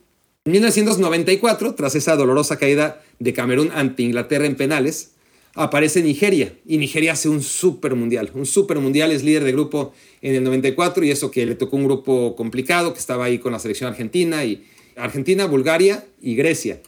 En 0.45 0.53
1994, 0.53 1.75
tras 1.75 1.95
esa 1.95 2.17
dolorosa 2.17 2.59
caída 2.59 3.03
de 3.19 3.33
Camerún 3.33 3.71
ante 3.73 4.03
Inglaterra 4.03 4.47
en 4.47 4.57
penales, 4.57 5.13
aparece 5.55 6.03
Nigeria. 6.03 6.55
Y 6.65 6.79
Nigeria 6.79 7.13
hace 7.13 7.29
un 7.29 7.43
super 7.43 7.95
mundial. 7.95 8.31
Un 8.35 8.47
super 8.47 8.79
mundial 8.79 9.11
es 9.13 9.25
líder 9.25 9.45
de 9.45 9.53
grupo 9.53 9.93
en 10.23 10.37
el 10.37 10.45
94 10.45 11.05
y 11.05 11.11
eso 11.11 11.31
que 11.31 11.45
le 11.45 11.55
tocó 11.55 11.77
un 11.77 11.85
grupo 11.85 12.37
complicado 12.37 12.93
que 12.93 12.99
estaba 12.99 13.25
ahí 13.25 13.39
con 13.39 13.53
la 13.53 13.59
selección 13.59 13.91
argentina 13.91 14.45
y 14.45 14.65
Argentina, 14.97 15.47
Bulgaria 15.47 16.07
y 16.23 16.35
Grecia 16.35 16.81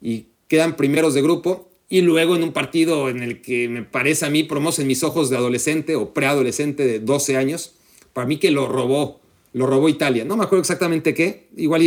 y 0.00 0.26
quedan 0.48 0.76
primeros 0.76 1.14
de 1.14 1.22
grupo 1.22 1.68
y 1.88 2.00
luego 2.00 2.36
en 2.36 2.42
un 2.42 2.52
partido 2.52 3.08
en 3.08 3.22
el 3.22 3.42
que 3.42 3.68
me 3.68 3.82
parece 3.82 4.26
a 4.26 4.30
mí 4.30 4.42
promos 4.42 4.78
en 4.78 4.86
mis 4.86 5.02
ojos 5.02 5.30
de 5.30 5.36
adolescente 5.36 5.96
o 5.96 6.12
preadolescente 6.12 6.86
de 6.86 7.00
12 7.00 7.36
años, 7.36 7.74
para 8.12 8.26
mí 8.26 8.38
que 8.38 8.50
lo 8.50 8.66
robó, 8.66 9.20
lo 9.52 9.66
robó 9.66 9.88
Italia. 9.88 10.24
No 10.24 10.36
me 10.36 10.44
acuerdo 10.44 10.60
exactamente 10.60 11.14
qué, 11.14 11.48
igual 11.56 11.82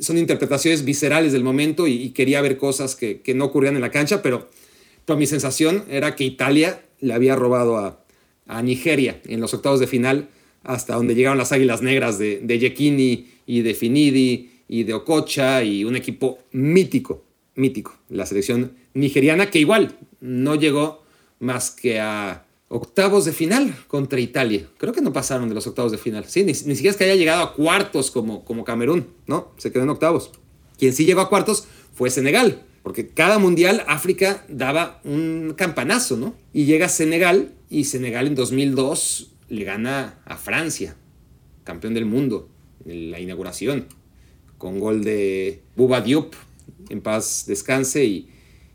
son 0.00 0.18
interpretaciones 0.18 0.84
viscerales 0.84 1.32
del 1.32 1.44
momento 1.44 1.86
y, 1.86 2.10
quería 2.10 2.40
ver 2.40 2.56
cosas 2.56 2.96
que, 2.96 3.20
que 3.20 3.34
no 3.34 3.44
ocurrían 3.44 3.76
en 3.76 3.82
la 3.82 3.90
cancha, 3.90 4.22
pero 4.22 4.48
pero 5.04 5.18
mi 5.18 5.26
sensación 5.26 5.84
era 5.90 6.14
que 6.14 6.24
Italia 6.24 6.82
le 7.00 7.14
había 7.14 7.36
robado 7.36 7.78
a, 7.78 7.98
Nigeria 8.62 9.18
en 9.24 9.40
los 9.40 9.54
octavos 9.54 9.80
de 9.80 9.86
final, 9.86 10.28
hasta 10.62 10.94
donde 10.94 11.14
llegaron 11.14 11.38
las 11.38 11.52
Águilas 11.52 11.80
Negras 11.80 12.18
de, 12.18 12.38
de 12.42 13.24
y 13.46 13.62
de 13.62 13.74
Finidi 13.74 14.50
y 14.68 14.82
de 14.82 14.92
Ococha 14.92 15.64
y 15.64 15.84
un 15.84 15.96
equipo 15.96 16.38
mítico, 16.50 17.24
mítico, 17.54 17.96
la 18.08 18.26
selección 18.26 18.76
nigeriana, 18.94 19.50
que 19.50 19.58
igual 19.58 19.96
no 20.20 20.54
llegó 20.54 21.02
más 21.38 21.70
que 21.70 22.00
a 22.00 22.46
octavos 22.68 23.24
de 23.24 23.32
final 23.32 23.74
contra 23.86 24.20
Italia. 24.20 24.66
Creo 24.78 24.92
que 24.92 25.02
no 25.02 25.12
pasaron 25.12 25.48
de 25.48 25.54
los 25.54 25.66
octavos 25.66 25.92
de 25.92 25.98
final. 25.98 26.24
Sí, 26.26 26.44
ni, 26.44 26.54
siquiera 26.54 26.90
es 26.90 26.96
que 26.96 27.04
haya 27.04 27.16
llegado 27.16 27.42
a 27.42 27.54
cuartos 27.54 28.10
como, 28.10 28.44
como 28.44 28.64
Camerún, 28.64 29.08
¿no? 29.26 29.52
Se 29.58 29.70
quedó 29.70 29.82
en 29.82 29.90
octavos. 29.90 30.32
Quien 30.78 30.92
sí 30.92 31.04
llegó 31.04 31.20
a 31.20 31.28
cuartos 31.28 31.66
fue 31.92 32.10
Senegal, 32.10 32.62
porque 32.82 33.08
cada 33.08 33.38
mundial 33.38 33.84
África 33.86 34.44
daba 34.48 35.00
un 35.04 35.54
campanazo, 35.56 36.16
¿no? 36.16 36.34
Y 36.52 36.64
llega 36.64 36.88
Senegal 36.88 37.52
y 37.68 37.84
Senegal 37.84 38.26
en 38.26 38.34
2002 38.34 39.32
le 39.48 39.64
gana 39.64 40.18
a 40.24 40.38
Francia, 40.38 40.96
campeón 41.64 41.92
del 41.92 42.06
mundo, 42.06 42.48
en 42.86 43.10
la 43.10 43.20
inauguración, 43.20 43.86
con 44.56 44.80
gol 44.80 45.04
de 45.04 45.60
Bouba 45.76 46.00
Diop, 46.00 46.32
en 46.92 47.00
paz 47.00 47.44
descanse, 47.46 48.04
y, 48.04 48.28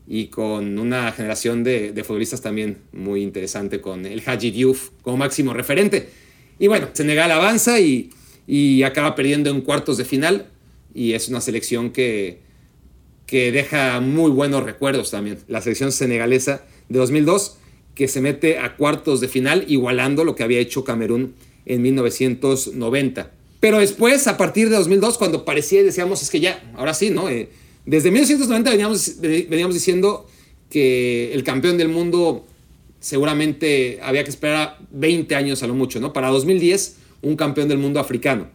y 0.06 0.26
con 0.26 0.78
una 0.78 1.12
generación 1.12 1.64
de, 1.64 1.92
futbolistas 2.04 2.40
también 2.40 2.78
muy 2.92 3.22
interesante, 3.22 3.80
con 3.80 4.04
el 4.04 4.22
Haji 4.26 4.50
Diouf 4.50 4.90
como 5.02 5.16
máximo 5.16 5.54
referente. 5.54 6.08
Y 6.58 6.66
bueno, 6.66 6.88
Senegal 6.92 7.30
avanza 7.30 7.80
y, 7.80 8.10
y 8.46 8.82
acaba 8.82 9.14
perdiendo 9.14 9.50
en 9.50 9.60
cuartos 9.60 9.96
de 9.96 10.04
final, 10.04 10.48
y 10.94 11.12
es 11.12 11.28
una 11.28 11.40
selección 11.40 11.90
que, 11.90 12.40
que 13.26 13.52
deja 13.52 14.00
muy 14.00 14.30
buenos 14.30 14.64
recuerdos 14.64 15.10
también. 15.10 15.38
La 15.46 15.60
selección 15.60 15.92
senegalesa 15.92 16.64
de 16.88 16.98
2002, 16.98 17.58
que 17.94 18.08
se 18.08 18.20
mete 18.20 18.58
a 18.58 18.76
cuartos 18.76 19.20
de 19.20 19.28
final, 19.28 19.64
igualando 19.68 20.24
lo 20.24 20.34
que 20.34 20.42
había 20.42 20.58
hecho 20.58 20.82
Camerún 20.82 21.34
en 21.66 21.82
1990. 21.82 23.30
Pero 23.60 23.78
después, 23.78 24.26
a 24.26 24.36
partir 24.36 24.70
de 24.70 24.76
2002, 24.76 25.18
cuando 25.18 25.44
parecía 25.44 25.80
y 25.80 25.84
decíamos, 25.84 26.22
es 26.22 26.30
que 26.30 26.40
ya, 26.40 26.62
ahora 26.76 26.94
sí, 26.94 27.10
¿no? 27.10 27.28
Eh, 27.28 27.48
desde 27.88 28.10
1990 28.10 28.70
veníamos, 28.70 29.14
veníamos 29.20 29.74
diciendo 29.74 30.26
que 30.68 31.32
el 31.32 31.42
campeón 31.42 31.78
del 31.78 31.88
mundo 31.88 32.44
seguramente 33.00 33.98
había 34.02 34.24
que 34.24 34.30
esperar 34.30 34.76
20 34.90 35.34
años 35.34 35.62
a 35.62 35.66
lo 35.66 35.74
mucho, 35.74 35.98
¿no? 35.98 36.12
Para 36.12 36.28
2010, 36.28 36.96
un 37.22 37.34
campeón 37.36 37.66
del 37.66 37.78
mundo 37.78 37.98
africano. 37.98 38.48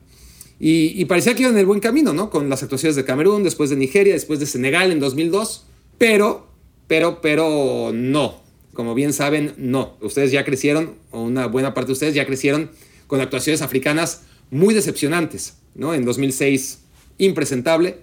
Y, 0.60 1.04
parecía 1.06 1.34
que 1.34 1.42
iba 1.42 1.50
en 1.50 1.58
el 1.58 1.66
buen 1.66 1.80
camino, 1.80 2.14
¿no? 2.14 2.30
Con 2.30 2.48
las 2.48 2.62
actuaciones 2.62 2.96
de 2.96 3.04
Camerún, 3.04 3.44
después 3.44 3.72
de 3.72 3.76
Nigeria, 3.76 4.14
después 4.14 4.40
de 4.40 4.46
Senegal 4.46 4.92
en 4.92 5.00
2002. 5.00 5.66
Pero, 5.98 6.48
pero, 6.88 7.20
pero 7.20 7.90
no. 7.92 8.40
Como 8.74 8.94
bien 8.94 9.14
saben, 9.14 9.56
no. 9.58 9.98
Ustedes 10.00 10.32
ya 10.32 10.46
crecieron, 10.46 10.94
o 11.10 11.24
una 11.24 11.48
buena 11.48 11.74
parte 11.74 11.88
de 11.88 11.94
ustedes 11.94 12.14
ya 12.14 12.28
crecieron 12.28 12.70
con 13.08 13.20
actuaciones 13.20 13.64
africanas 13.64 14.22
muy 14.52 14.76
decepcionantes, 14.76 15.56
¿no? 15.74 15.96
En 15.96 16.06
2006, 16.06 16.82
impresentable. 17.18 17.98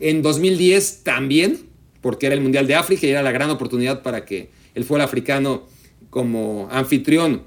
En 0.00 0.22
2010 0.22 1.04
también, 1.04 1.60
porque 2.00 2.26
era 2.26 2.34
el 2.34 2.40
Mundial 2.40 2.66
de 2.66 2.74
África 2.74 3.06
y 3.06 3.10
era 3.10 3.22
la 3.22 3.32
gran 3.32 3.50
oportunidad 3.50 4.02
para 4.02 4.24
que 4.24 4.50
el 4.74 4.84
fútbol 4.84 5.02
africano 5.02 5.68
como 6.08 6.68
anfitrión 6.72 7.42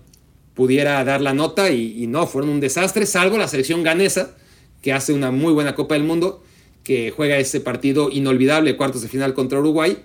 pudiera 0.54 1.04
dar 1.04 1.20
la 1.20 1.34
nota 1.34 1.72
y, 1.72 2.04
y 2.04 2.08
no, 2.08 2.28
fueron 2.28 2.52
un 2.52 2.60
desastre, 2.60 3.06
salvo 3.06 3.38
la 3.38 3.48
selección 3.48 3.82
ganesa, 3.84 4.38
que 4.82 4.94
hace 4.94 5.14
una 5.14 5.32
muy 5.32 5.52
buena 5.52 5.74
Copa 5.74 5.96
del 5.96 6.04
Mundo, 6.04 6.44
que 6.84 7.12
juega 7.12 7.38
ese 7.38 7.60
partido 7.60 8.10
inolvidable, 8.12 8.78
cuartos 8.78 9.02
de 9.02 9.08
final 9.08 9.34
contra 9.34 9.60
Uruguay, 9.60 9.98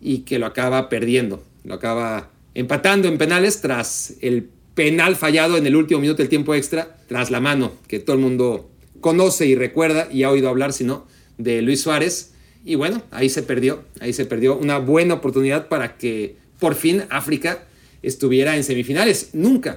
y 0.00 0.18
que 0.18 0.38
lo 0.38 0.46
acaba 0.46 0.88
perdiendo, 0.88 1.42
lo 1.64 1.74
acaba 1.74 2.30
empatando 2.54 3.08
en 3.08 3.18
penales 3.18 3.60
tras 3.60 4.14
el 4.20 4.48
penal 4.74 5.16
fallado 5.16 5.56
en 5.56 5.66
el 5.66 5.74
último 5.74 6.00
minuto 6.00 6.18
del 6.18 6.28
tiempo 6.28 6.54
extra, 6.54 6.96
tras 7.08 7.30
la 7.30 7.40
mano 7.40 7.72
que 7.88 7.98
todo 7.98 8.14
el 8.14 8.22
mundo 8.22 8.70
conoce 9.00 9.46
y 9.46 9.56
recuerda 9.56 10.08
y 10.12 10.22
ha 10.22 10.30
oído 10.30 10.48
hablar, 10.48 10.72
sino 10.72 11.06
de 11.38 11.62
Luis 11.62 11.80
Suárez. 11.80 12.34
Y 12.64 12.74
bueno, 12.74 13.02
ahí 13.10 13.28
se 13.30 13.42
perdió, 13.42 13.84
ahí 14.00 14.12
se 14.12 14.26
perdió 14.26 14.56
una 14.56 14.78
buena 14.78 15.14
oportunidad 15.14 15.68
para 15.68 15.96
que 15.96 16.36
por 16.58 16.74
fin 16.74 17.04
África 17.08 17.64
estuviera 18.02 18.56
en 18.56 18.64
semifinales. 18.64 19.30
Nunca, 19.32 19.76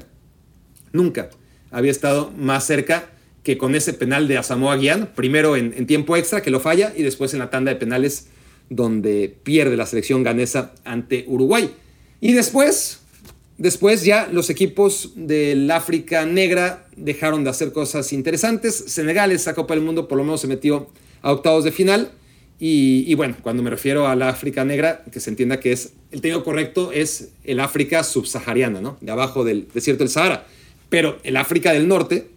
nunca 0.91 1.29
había 1.69 1.91
estado 1.91 2.31
más 2.31 2.65
cerca 2.65 3.09
que 3.43 3.57
con 3.57 3.75
ese 3.75 3.93
penal 3.93 4.27
de 4.27 4.37
Asamoah 4.37 4.77
Gyan, 4.77 5.13
primero 5.15 5.55
en, 5.55 5.85
tiempo 5.87 6.15
extra 6.15 6.41
que 6.41 6.51
lo 6.51 6.59
falla 6.59 6.93
y 6.95 7.03
después 7.03 7.33
en 7.33 7.39
la 7.39 7.49
tanda 7.49 7.71
de 7.71 7.79
penales 7.79 8.27
donde 8.69 9.35
pierde 9.43 9.75
la 9.75 9.85
selección 9.85 10.23
ganesa 10.23 10.73
ante 10.83 11.25
Uruguay. 11.27 11.71
Y 12.19 12.33
después, 12.33 12.99
después 13.57 14.03
ya 14.03 14.29
los 14.31 14.49
equipos 14.49 15.13
del 15.15 15.69
África 15.71 16.25
Negra 16.25 16.87
dejaron 16.95 17.43
de 17.43 17.49
hacer 17.49 17.71
cosas 17.71 18.13
interesantes. 18.13 18.75
Senegal, 18.87 19.31
esa 19.31 19.55
Copa 19.55 19.73
del 19.73 19.83
Mundo, 19.83 20.07
por 20.07 20.19
lo 20.19 20.23
menos 20.23 20.41
se 20.41 20.47
metió 20.47 20.87
a 21.21 21.31
octavos 21.31 21.63
de 21.63 21.71
final. 21.71 22.11
Y, 22.63 23.15
bueno, 23.15 23.35
cuando 23.41 23.63
me 23.63 23.71
refiero 23.71 24.07
a 24.07 24.15
la 24.15 24.29
África 24.29 24.63
Negra, 24.63 25.03
que 25.11 25.19
se 25.19 25.31
entienda 25.31 25.59
que 25.59 25.71
es, 25.71 25.93
el 26.11 26.21
término 26.21 26.43
correcto 26.43 26.91
es 26.91 27.29
el 27.43 27.59
África 27.59 28.03
subsahariana, 28.03 28.81
¿no? 28.81 28.97
De 29.01 29.11
abajo 29.11 29.43
del 29.43 29.67
desierto 29.73 30.03
del 30.03 30.11
Sahara. 30.11 30.45
Pero 30.89 31.17
el 31.23 31.37
África 31.37 31.71
del 31.73 31.87
Norte, 31.87 32.27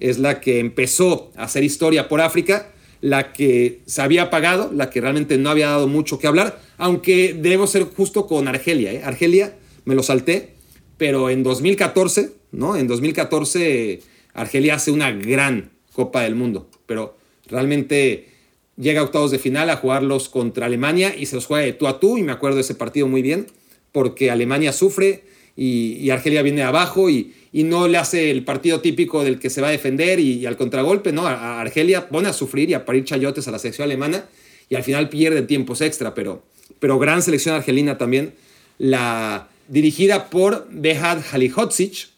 es 0.00 0.18
la 0.18 0.40
que 0.40 0.58
empezó 0.58 1.30
a 1.36 1.44
hacer 1.44 1.64
historia 1.64 2.08
por 2.08 2.20
África, 2.20 2.72
la 3.00 3.32
que 3.32 3.80
se 3.86 4.02
había 4.02 4.24
apagado, 4.24 4.70
la 4.72 4.90
que 4.90 5.00
realmente 5.00 5.38
no 5.38 5.50
había 5.50 5.68
dado 5.68 5.88
mucho 5.88 6.18
que 6.18 6.26
hablar, 6.26 6.60
aunque 6.78 7.34
debo 7.34 7.66
ser 7.66 7.84
justo 7.84 8.26
con 8.26 8.48
Argelia. 8.48 8.92
¿eh? 8.92 9.02
Argelia 9.04 9.54
me 9.84 9.94
lo 9.94 10.02
salté, 10.02 10.54
pero 10.96 11.30
en 11.30 11.42
2014, 11.42 12.32
¿no? 12.52 12.76
En 12.76 12.86
2014 12.86 14.00
Argelia 14.32 14.74
hace 14.74 14.90
una 14.90 15.10
gran 15.10 15.70
Copa 15.92 16.22
del 16.22 16.34
Mundo, 16.34 16.68
pero 16.86 17.16
realmente 17.46 18.28
llega 18.76 19.00
a 19.00 19.04
octavos 19.04 19.30
de 19.30 19.38
final 19.38 19.70
a 19.70 19.76
jugarlos 19.76 20.28
contra 20.28 20.66
Alemania 20.66 21.14
y 21.16 21.26
se 21.26 21.36
los 21.36 21.46
juega 21.46 21.64
de 21.64 21.72
tú 21.72 21.86
a 21.86 22.00
tú, 22.00 22.18
y 22.18 22.22
me 22.22 22.32
acuerdo 22.32 22.56
de 22.56 22.62
ese 22.62 22.74
partido 22.74 23.06
muy 23.06 23.22
bien, 23.22 23.46
porque 23.92 24.30
Alemania 24.30 24.72
sufre 24.72 25.24
y, 25.56 26.10
Argelia 26.10 26.42
viene 26.42 26.62
abajo 26.62 27.10
y, 27.10 27.34
no 27.52 27.86
le 27.86 27.98
hace 27.98 28.32
el 28.32 28.44
partido 28.44 28.80
típico 28.80 29.22
del 29.22 29.38
que 29.38 29.48
se 29.48 29.60
va 29.60 29.68
a 29.68 29.70
defender 29.70 30.18
y, 30.18 30.44
al 30.46 30.56
contragolpe, 30.56 31.12
¿no? 31.12 31.26
A, 31.26 31.60
Argelia 31.60 32.08
pone 32.08 32.28
a 32.28 32.32
sufrir 32.32 32.70
y 32.70 32.74
a 32.74 32.84
parir 32.84 33.04
chayotes 33.04 33.46
a 33.46 33.52
la 33.52 33.60
selección 33.60 33.84
alemana 33.84 34.24
y 34.68 34.74
al 34.74 34.82
final 34.82 35.08
pierde 35.08 35.42
tiempos 35.42 35.80
extra, 35.80 36.14
pero, 36.14 36.42
pero 36.80 36.98
gran 36.98 37.22
selección 37.22 37.54
argelina 37.54 37.96
también, 37.96 38.34
la 38.78 39.48
dirigida 39.68 40.30
por 40.30 40.66
Behad 40.70 41.22
Halihotzic 41.30 42.08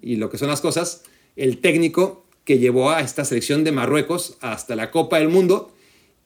y 0.00 0.16
lo 0.16 0.30
que 0.30 0.38
son 0.38 0.48
las 0.48 0.60
cosas, 0.60 1.04
el 1.36 1.58
técnico 1.58 2.26
que 2.44 2.58
llevó 2.58 2.90
a 2.90 3.02
esta 3.02 3.24
selección 3.24 3.62
de 3.62 3.70
Marruecos 3.70 4.36
hasta 4.40 4.74
la 4.74 4.90
Copa 4.90 5.18
del 5.18 5.28
Mundo 5.28 5.71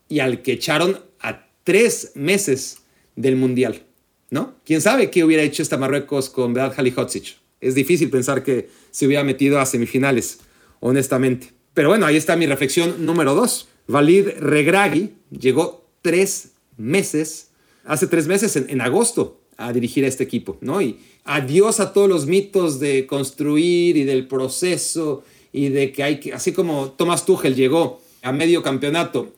y 0.09 0.21
al 0.21 0.43
que 0.43 0.53
echaron 0.53 1.01
a 1.21 1.49
tres 1.65 2.13
meses 2.15 2.79
del 3.17 3.37
Mundial. 3.37 3.83
¿no? 4.31 4.55
¿Quién 4.65 4.81
sabe 4.81 5.11
qué 5.11 5.25
hubiera 5.25 5.43
hecho 5.43 5.63
esta 5.63 5.79
Marruecos 5.79 6.31
con 6.31 6.55
Brad 6.55 6.73
Halihotzic? 6.77 7.37
Es 7.61 7.75
difícil 7.75 8.11
pensar 8.11 8.43
que 8.43 8.69
se 8.91 9.07
hubiera 9.07 9.25
metido 9.25 9.59
a 9.59 9.67
semifinales, 9.67 10.41
honestamente. 10.81 11.53
Pero 11.75 11.89
bueno, 11.89 12.07
ahí 12.07 12.17
está 12.17 12.37
mi 12.37 12.47
reflexión 12.47 13.05
número 13.05 13.35
dos. 13.35 13.69
Valid 13.87 14.29
Regragui 14.39 15.15
llegó 15.31 15.89
tres 16.03 16.53
meses, 16.77 17.51
hace 17.85 18.07
tres 18.07 18.27
meses, 18.27 18.57
en, 18.57 18.81
agosto, 18.81 19.41
a 19.57 19.73
dirigir 19.73 20.05
a 20.05 20.09
este 20.09 20.25
equipo, 20.25 20.59
¿no? 20.61 20.83
Y 20.83 20.99
adiós 21.25 21.81
a 21.81 21.93
todos 21.93 22.09
los 22.09 22.27
mitos 22.27 22.79
de 22.81 23.07
construir 23.07 23.97
y 23.97 24.05
del 24.05 24.27
proceso 24.27 25.25
y 25.53 25.69
de 25.69 25.93
que 25.93 26.03
hay 26.03 26.21
que, 26.21 26.33
así 26.33 26.53
como 26.53 26.91
Thomas 26.91 27.25
Tuchel 27.25 27.55
llegó 27.55 28.03
a 28.23 28.33
medio 28.33 28.63
campeonato 28.63 29.33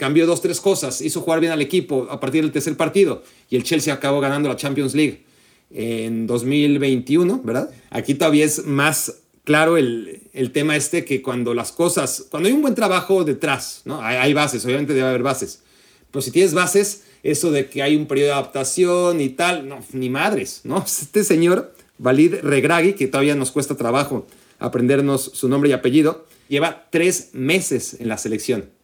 cambió 0.00 0.26
dos, 0.26 0.40
tres 0.40 0.62
cosas, 0.62 1.02
hizo 1.02 1.20
jugar 1.20 1.40
bien 1.40 1.52
al 1.52 1.60
equipo 1.60 2.08
a 2.08 2.18
partir 2.18 2.40
del 2.40 2.52
tercer 2.52 2.74
partido 2.74 3.22
y 3.50 3.56
el 3.56 3.64
Chelsea 3.64 3.92
acabó 3.92 4.18
ganando 4.18 4.48
la 4.48 4.56
Champions 4.56 4.94
League 4.94 5.24
en 5.70 6.26
2021, 6.26 7.42
¿verdad? 7.44 7.70
Aquí 7.90 8.14
todavía 8.14 8.46
es 8.46 8.64
más 8.64 9.16
claro 9.44 9.76
el, 9.76 10.22
tema 10.54 10.74
este 10.74 11.04
que 11.04 11.20
cuando 11.20 11.52
las 11.52 11.70
cosas, 11.70 12.24
cuando 12.30 12.48
hay 12.48 12.54
un 12.54 12.62
buen 12.62 12.74
trabajo 12.74 13.24
detrás, 13.24 13.82
¿no? 13.84 14.00
Hay, 14.00 14.32
bases, 14.32 14.64
obviamente 14.64 14.94
debe 14.94 15.06
haber 15.06 15.22
bases, 15.22 15.60
pero 16.10 16.22
si 16.22 16.30
tienes 16.30 16.54
bases, 16.54 17.02
eso 17.22 17.50
de 17.50 17.68
que 17.68 17.82
hay 17.82 17.94
un 17.94 18.06
periodo 18.06 18.28
de 18.28 18.32
adaptación 18.32 19.20
y 19.20 19.28
tal, 19.28 19.68
no, 19.68 19.80
ni 19.92 20.08
madres, 20.08 20.62
¿no? 20.64 20.82
Este 20.86 21.24
señor, 21.24 21.74
Valid 21.98 22.36
Regragui, 22.42 22.94
que 22.94 23.06
todavía 23.06 23.34
nos 23.34 23.50
cuesta 23.50 23.76
trabajo 23.76 24.26
aprendernos 24.58 25.30
su 25.34 25.50
nombre 25.50 25.68
y 25.68 25.74
apellido, 25.74 26.24
lleva 26.48 26.86
tres 26.90 27.28
meses 27.34 27.98
en 28.00 28.08
la 28.08 28.16
selección 28.16 28.79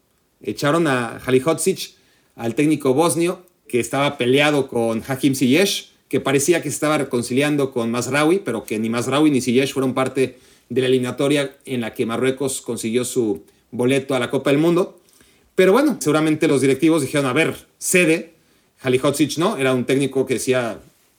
Echaron 0.46 0.86
a 0.86 1.20
Halihotzic, 1.26 1.90
al 2.36 2.54
técnico 2.54 2.94
bosnio, 2.94 3.42
que 3.66 3.80
estaba 3.80 4.16
peleado 4.16 4.68
con 4.68 5.02
Hakim 5.06 5.34
Ziyech, 5.34 5.90
que 6.08 6.20
parecía 6.20 6.62
que 6.62 6.70
se 6.70 6.74
estaba 6.74 6.98
reconciliando 6.98 7.72
con 7.72 7.90
Masraoui, 7.90 8.38
pero 8.38 8.64
que 8.64 8.78
ni 8.78 8.88
Masraoui 8.88 9.30
ni 9.32 9.40
Ziyech 9.40 9.72
fueron 9.72 9.92
parte 9.92 10.38
de 10.68 10.80
la 10.80 10.86
eliminatoria 10.86 11.56
en 11.64 11.80
la 11.80 11.94
que 11.94 12.06
Marruecos 12.06 12.60
consiguió 12.60 13.04
su 13.04 13.42
boleto 13.72 14.14
a 14.14 14.20
la 14.20 14.30
Copa 14.30 14.50
del 14.50 14.60
Mundo. 14.60 15.00
Pero 15.56 15.72
bueno, 15.72 15.96
seguramente 15.98 16.46
los 16.46 16.60
directivos 16.60 17.02
dijeron, 17.02 17.26
a 17.26 17.32
ver, 17.32 17.56
cede. 17.78 18.34
Halihotzic 18.82 19.38
no, 19.38 19.56
era 19.56 19.74
un 19.74 19.84
técnico 19.84 20.26
que 20.26 20.34
decía, 20.34 20.78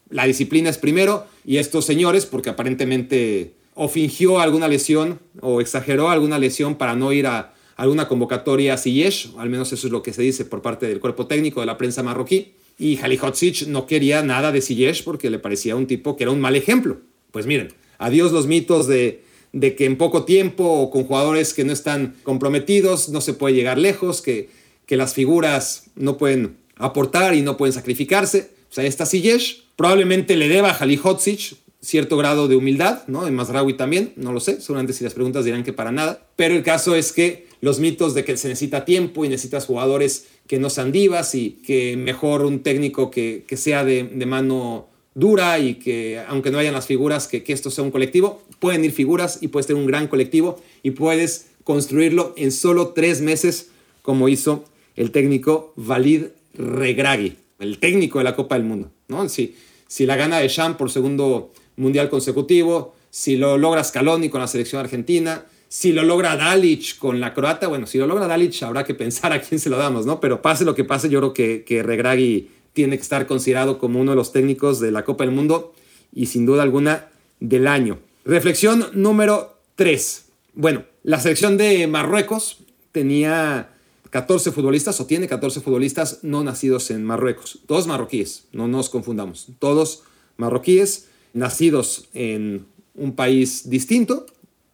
la 0.10 0.26
disciplina 0.26 0.70
es 0.70 0.78
primero, 0.78 1.26
y 1.44 1.58
estos 1.58 1.86
señores, 1.86 2.26
porque 2.26 2.50
aparentemente 2.50 3.52
o 3.74 3.90
fingió 3.90 4.40
alguna 4.40 4.70
lesión 4.70 5.20
o 5.42 5.60
exageró 5.60 6.10
alguna 6.10 6.40
lesión 6.40 6.76
para 6.76 6.96
no 6.96 7.12
ir 7.12 7.28
a, 7.28 7.54
alguna 7.78 8.08
convocatoria 8.08 8.74
a 8.74 8.78
Ziyech, 8.78 9.30
al 9.38 9.50
menos 9.50 9.72
eso 9.72 9.88
es 9.88 9.94
lo 9.94 10.04
que 10.04 10.12
se 10.12 10.24
dice 10.24 10.46
por 10.46 10.62
parte 10.62 10.88
del 10.88 11.00
cuerpo 11.00 11.28
técnico 11.28 11.62
de 11.62 11.68
la 11.68 11.78
prensa 11.78 12.04
marroquí, 12.04 12.54
y 12.78 12.98
Halihotzic 12.98 13.68
no 13.68 13.86
quería 13.86 14.22
nada 14.24 14.52
de 14.52 14.62
Ziyech 14.62 15.04
porque 15.04 15.30
le 15.30 15.40
parecía 15.40 15.76
un 15.76 15.88
tipo 15.88 16.18
que 16.18 16.24
era 16.24 16.32
un 16.32 16.42
mal 16.42 16.56
ejemplo. 16.56 16.98
Pues 17.32 17.46
miren, 17.46 17.70
adiós 17.98 18.32
los 18.32 18.48
mitos 18.48 18.88
de, 18.88 19.24
de 19.54 19.76
que 19.76 19.86
en 19.86 19.98
poco 19.98 20.26
tiempo 20.26 20.64
o 20.64 20.92
con 20.92 21.06
jugadores 21.06 21.54
que 21.54 21.64
no 21.64 21.74
están 21.74 22.16
comprometidos 22.24 23.10
no 23.10 23.22
se 23.22 23.34
puede 23.34 23.56
llegar 23.56 23.78
lejos, 23.78 24.22
que, 24.22 24.50
que 24.86 24.98
las 24.98 25.14
figuras 25.14 25.86
no 25.96 26.18
pueden 26.18 26.58
aportar 26.76 27.34
y 27.34 27.42
no 27.42 27.58
pueden 27.58 27.74
sacrificarse. 27.74 28.52
O 28.76 28.82
ahí 28.82 28.88
está 28.88 29.06
Siyesh. 29.06 29.64
Probablemente 29.76 30.36
le 30.36 30.48
deba 30.48 30.70
a 30.70 30.78
Halihodzic 30.78 31.56
cierto 31.82 32.18
grado 32.18 32.48
de 32.48 32.56
humildad, 32.56 33.08
¿no? 33.08 33.28
En 33.28 33.36
Mazraoui 33.36 33.76
también, 33.76 34.14
no 34.16 34.34
lo 34.34 34.40
sé. 34.40 34.62
Seguramente 34.62 34.94
si 34.94 35.04
las 35.04 35.14
preguntas 35.14 35.46
dirán 35.46 35.64
que 35.64 35.74
para 35.74 35.92
nada. 35.92 36.28
Pero 36.36 36.56
el 36.56 36.64
caso 36.64 36.96
es 36.96 37.12
que 37.12 37.48
los 37.62 37.80
mitos 37.80 38.14
de 38.14 38.24
que 38.24 38.38
se 38.38 38.48
necesita 38.48 38.86
tiempo 38.86 39.26
y 39.26 39.30
necesitas 39.30 39.66
jugadores 39.66 40.28
que 40.48 40.60
no 40.60 40.70
sean 40.70 40.92
divas 40.92 41.36
y 41.36 41.62
que 41.66 41.98
mejor 41.98 42.46
un 42.46 42.62
técnico 42.62 43.12
que, 43.12 43.46
sea 43.56 43.84
de, 43.84 44.04
mano 44.26 44.88
dura 45.16 45.60
y 45.60 45.76
que 45.76 46.20
aunque 46.28 46.52
no 46.52 46.60
hayan 46.60 46.74
las 46.74 46.86
figuras, 46.86 47.28
que, 47.28 47.44
que 47.44 47.54
esto 47.54 47.72
sea 47.72 47.84
un 47.84 47.92
colectivo, 47.92 48.42
pueden 48.60 48.86
ir 48.86 48.92
figuras 48.92 49.40
y 49.42 49.48
puedes 49.48 49.68
tener 49.68 49.82
un 49.82 49.88
gran 49.88 50.08
colectivo 50.08 50.62
y 50.84 50.92
puedes 50.92 51.48
construirlo 51.64 52.34
en 52.38 52.52
solo 52.52 52.90
tres 52.90 53.22
meses 53.22 53.70
como 54.02 54.30
hizo 54.30 54.64
el 54.96 55.12
técnico 55.12 55.74
Valid 55.76 56.26
Regragui, 56.54 57.36
el 57.60 57.80
técnico 57.80 58.20
de 58.20 58.24
la 58.24 58.36
Copa 58.36 58.56
del 58.56 58.64
Mundo. 58.64 58.92
¿no? 59.08 59.28
Si, 59.28 59.56
si 59.88 60.06
la 60.06 60.16
gana 60.16 60.40
de 60.40 60.48
Champ 60.48 60.78
por 60.78 60.92
segundo 60.92 61.52
mundial 61.78 62.10
consecutivo, 62.10 62.96
si 63.10 63.38
lo 63.38 63.58
logra 63.58 63.84
Scaloni 63.84 64.30
con 64.30 64.42
la 64.42 64.48
selección 64.48 64.82
argentina, 64.82 65.46
si 65.70 65.92
lo 65.92 66.04
logra 66.04 66.36
Dalic 66.36 66.98
con 66.98 67.20
la 67.20 67.34
croata, 67.34 67.68
bueno, 67.68 67.88
si 67.88 67.98
lo 67.98 68.08
logra 68.08 68.28
Dalic 68.28 68.62
habrá 68.64 68.84
que 68.84 68.94
pensar 68.94 69.34
a 69.34 69.42
quién 69.42 69.60
se 69.60 69.70
lo 69.70 69.78
damos, 69.78 70.06
¿no? 70.06 70.20
Pero 70.20 70.42
pase 70.42 70.66
lo 70.66 70.76
que 70.76 70.84
pase, 70.84 71.10
yo 71.10 71.20
creo 71.20 71.34
que, 71.34 71.64
que 71.64 71.84
Regragui 71.84 72.50
tiene 72.74 72.98
que 72.98 73.02
estar 73.02 73.26
considerado 73.28 73.80
como 73.80 74.00
uno 74.00 74.12
de 74.12 74.18
los 74.18 74.32
técnicos 74.32 74.80
de 74.80 74.92
la 74.92 75.04
Copa 75.04 75.24
del 75.24 75.34
Mundo 75.34 75.74
y 76.14 76.28
sin 76.28 76.46
duda 76.46 76.64
alguna 76.64 77.10
del 77.40 77.68
año. 77.68 78.00
Reflexión 78.24 78.88
número 78.94 79.58
3. 79.76 80.26
Bueno, 80.54 80.84
la 81.04 81.20
selección 81.20 81.58
de 81.58 81.88
Marruecos 81.88 82.60
tenía 82.92 83.70
14 84.10 84.52
futbolistas 84.52 85.00
o 85.00 85.06
tiene 85.06 85.28
14 85.28 85.62
futbolistas 85.62 86.20
no 86.24 86.44
nacidos 86.44 86.92
en 86.92 87.04
Marruecos. 87.04 87.60
Todos 87.68 87.88
marroquíes, 87.88 88.46
no 88.52 88.68
nos 88.68 88.90
confundamos. 88.90 89.48
Todos 89.60 90.04
marroquíes 90.38 91.08
nacidos 91.38 92.10
en 92.14 92.66
un 92.96 93.16
país 93.16 93.70
distinto, 93.70 94.26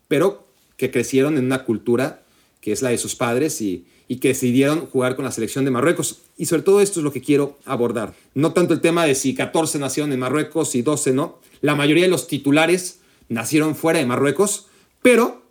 pero 0.07 0.47
que 0.77 0.91
crecieron 0.91 1.37
en 1.37 1.45
una 1.45 1.65
cultura 1.65 2.23
que 2.61 2.71
es 2.71 2.81
la 2.81 2.89
de 2.89 2.97
sus 2.97 3.15
padres 3.15 3.61
y, 3.61 3.85
que 4.21 4.27
decidieron 4.27 4.85
jugar 4.85 5.15
con 5.15 5.25
la 5.25 5.31
selección 5.31 5.65
de 5.65 5.71
Marruecos. 5.71 6.19
Y 6.37 6.45
sobre 6.45 6.61
todo 6.61 6.81
esto 6.81 6.99
es 6.99 7.03
lo 7.03 7.11
que 7.11 7.19
quiero 7.19 7.57
abordar. 7.65 8.13
No 8.35 8.53
tanto 8.53 8.75
el 8.75 8.79
tema 8.79 9.07
de 9.07 9.15
si 9.15 9.33
14 9.33 9.79
nacieron 9.79 10.13
en 10.13 10.19
Marruecos 10.19 10.75
y 10.75 10.83
12 10.83 11.13
no. 11.13 11.39
La 11.61 11.73
mayoría 11.73 12.03
de 12.03 12.11
los 12.11 12.27
titulares 12.27 12.99
nacieron 13.27 13.75
fuera 13.75 13.97
de 13.97 14.05
Marruecos, 14.05 14.67
pero, 15.01 15.41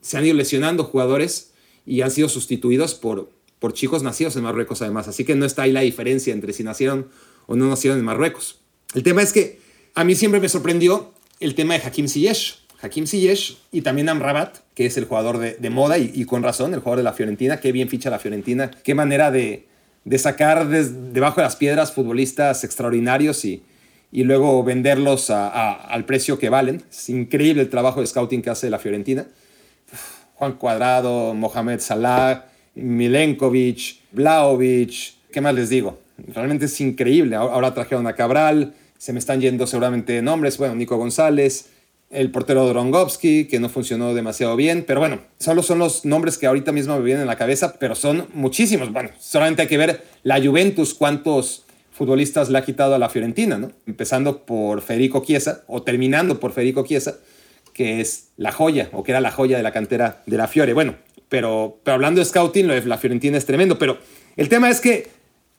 se 0.00 0.18
han 0.18 0.26
ido 0.26 0.34
lesionando 0.34 0.82
jugadores 0.82 1.52
y 1.86 2.00
han 2.00 2.10
sido 2.10 2.28
sustituidos 2.28 2.94
por 2.94 3.28
chicos 3.72 4.02
nacidos 4.02 4.34
en 4.34 4.42
Marruecos 4.42 4.82
además. 4.82 5.06
Así 5.06 5.24
que 5.24 5.36
no 5.36 5.46
está 5.46 5.62
ahí 5.62 5.70
la 5.70 5.82
diferencia 5.82 6.34
entre 6.34 6.52
si 6.52 6.64
nacieron 6.64 7.06
o 7.46 7.54
no 7.54 7.68
nacieron 7.68 8.00
en 8.00 8.04
Marruecos. 8.04 8.58
El 8.94 9.04
tema 9.04 9.22
es 9.22 9.32
que 9.32 9.61
a 9.94 10.04
mí 10.04 10.14
siempre 10.14 10.40
me 10.40 10.48
sorprendió 10.48 11.12
el 11.40 11.54
tema 11.54 11.74
de 11.74 11.80
Hakim 11.80 12.08
Ziyech. 12.08 12.58
Hakim 12.80 13.06
Ziyech 13.06 13.58
y 13.70 13.82
también 13.82 14.08
Amrabat, 14.08 14.58
que 14.74 14.86
es 14.86 14.96
el 14.96 15.04
jugador 15.04 15.38
de, 15.38 15.70
moda 15.70 15.98
y, 15.98 16.24
con 16.24 16.42
razón, 16.42 16.74
el 16.74 16.80
jugador 16.80 16.98
de 16.98 17.04
la 17.04 17.12
Fiorentina. 17.12 17.60
Qué 17.60 17.72
bien 17.72 17.88
ficha 17.88 18.10
la 18.10 18.18
Fiorentina. 18.18 18.70
Qué 18.70 18.94
manera 18.94 19.30
de, 19.30 19.66
sacar 20.18 20.66
debajo 20.68 21.36
de 21.36 21.42
las 21.42 21.56
piedras 21.56 21.92
futbolistas 21.92 22.64
extraordinarios 22.64 23.44
y, 23.44 23.62
y 24.10 24.24
luego 24.24 24.64
venderlos 24.64 25.30
al 25.30 26.04
precio 26.04 26.38
que 26.38 26.48
valen. 26.48 26.82
Es 26.90 27.08
increíble 27.08 27.62
el 27.62 27.70
trabajo 27.70 28.00
de 28.00 28.06
scouting 28.06 28.42
que 28.42 28.50
hace 28.50 28.70
la 28.70 28.78
Fiorentina. 28.78 29.26
Juan 30.34 30.54
Cuadrado, 30.54 31.34
Mohamed 31.34 31.80
Salah, 31.80 32.46
Milenkovic, 32.74 34.00
Blaovic, 34.10 35.14
¿qué 35.30 35.40
más 35.40 35.54
les 35.54 35.68
digo? 35.68 36.00
Realmente 36.34 36.64
es 36.64 36.80
increíble. 36.80 37.36
Ahora 37.36 37.72
trajeron 37.74 38.06
a 38.06 38.14
Cabral, 38.14 38.74
se 39.02 39.12
me 39.12 39.18
están 39.18 39.40
yendo 39.40 39.66
seguramente 39.66 40.22
nombres, 40.22 40.58
bueno, 40.58 40.76
Nico 40.76 40.96
González, 40.96 41.70
el 42.08 42.30
portero 42.30 42.68
Drongowski, 42.68 43.46
que 43.46 43.58
no 43.58 43.68
funcionó 43.68 44.14
demasiado 44.14 44.54
bien, 44.54 44.84
pero 44.86 45.00
bueno, 45.00 45.22
solo 45.40 45.64
son 45.64 45.80
los 45.80 46.04
nombres 46.04 46.38
que 46.38 46.46
ahorita 46.46 46.70
mismo 46.70 46.96
me 46.96 47.02
vienen 47.02 47.24
a 47.24 47.26
la 47.26 47.34
cabeza, 47.34 47.80
pero 47.80 47.96
son 47.96 48.28
muchísimos. 48.32 48.92
Bueno, 48.92 49.10
solamente 49.18 49.62
hay 49.62 49.66
que 49.66 49.76
ver 49.76 50.04
la 50.22 50.40
Juventus, 50.40 50.94
cuántos 50.94 51.64
futbolistas 51.90 52.48
le 52.48 52.58
ha 52.58 52.64
quitado 52.64 52.94
a 52.94 52.98
la 53.00 53.08
Fiorentina, 53.08 53.58
¿no? 53.58 53.72
Empezando 53.88 54.46
por 54.46 54.82
Federico 54.82 55.24
Chiesa, 55.24 55.64
o 55.66 55.82
terminando 55.82 56.38
por 56.38 56.52
Federico 56.52 56.84
Chiesa, 56.84 57.16
que 57.72 58.00
es 58.00 58.28
la 58.36 58.52
joya, 58.52 58.88
o 58.92 59.02
que 59.02 59.10
era 59.10 59.20
la 59.20 59.32
joya 59.32 59.56
de 59.56 59.64
la 59.64 59.72
cantera 59.72 60.22
de 60.26 60.36
la 60.36 60.46
Fiore. 60.46 60.74
Bueno, 60.74 60.94
pero, 61.28 61.80
pero 61.82 61.96
hablando 61.96 62.20
de 62.20 62.24
scouting, 62.24 62.68
lo 62.68 62.74
de 62.74 62.86
la 62.86 62.98
Fiorentina 62.98 63.36
es 63.36 63.46
tremendo, 63.46 63.80
pero 63.80 63.98
el 64.36 64.48
tema 64.48 64.70
es 64.70 64.80
que 64.80 65.08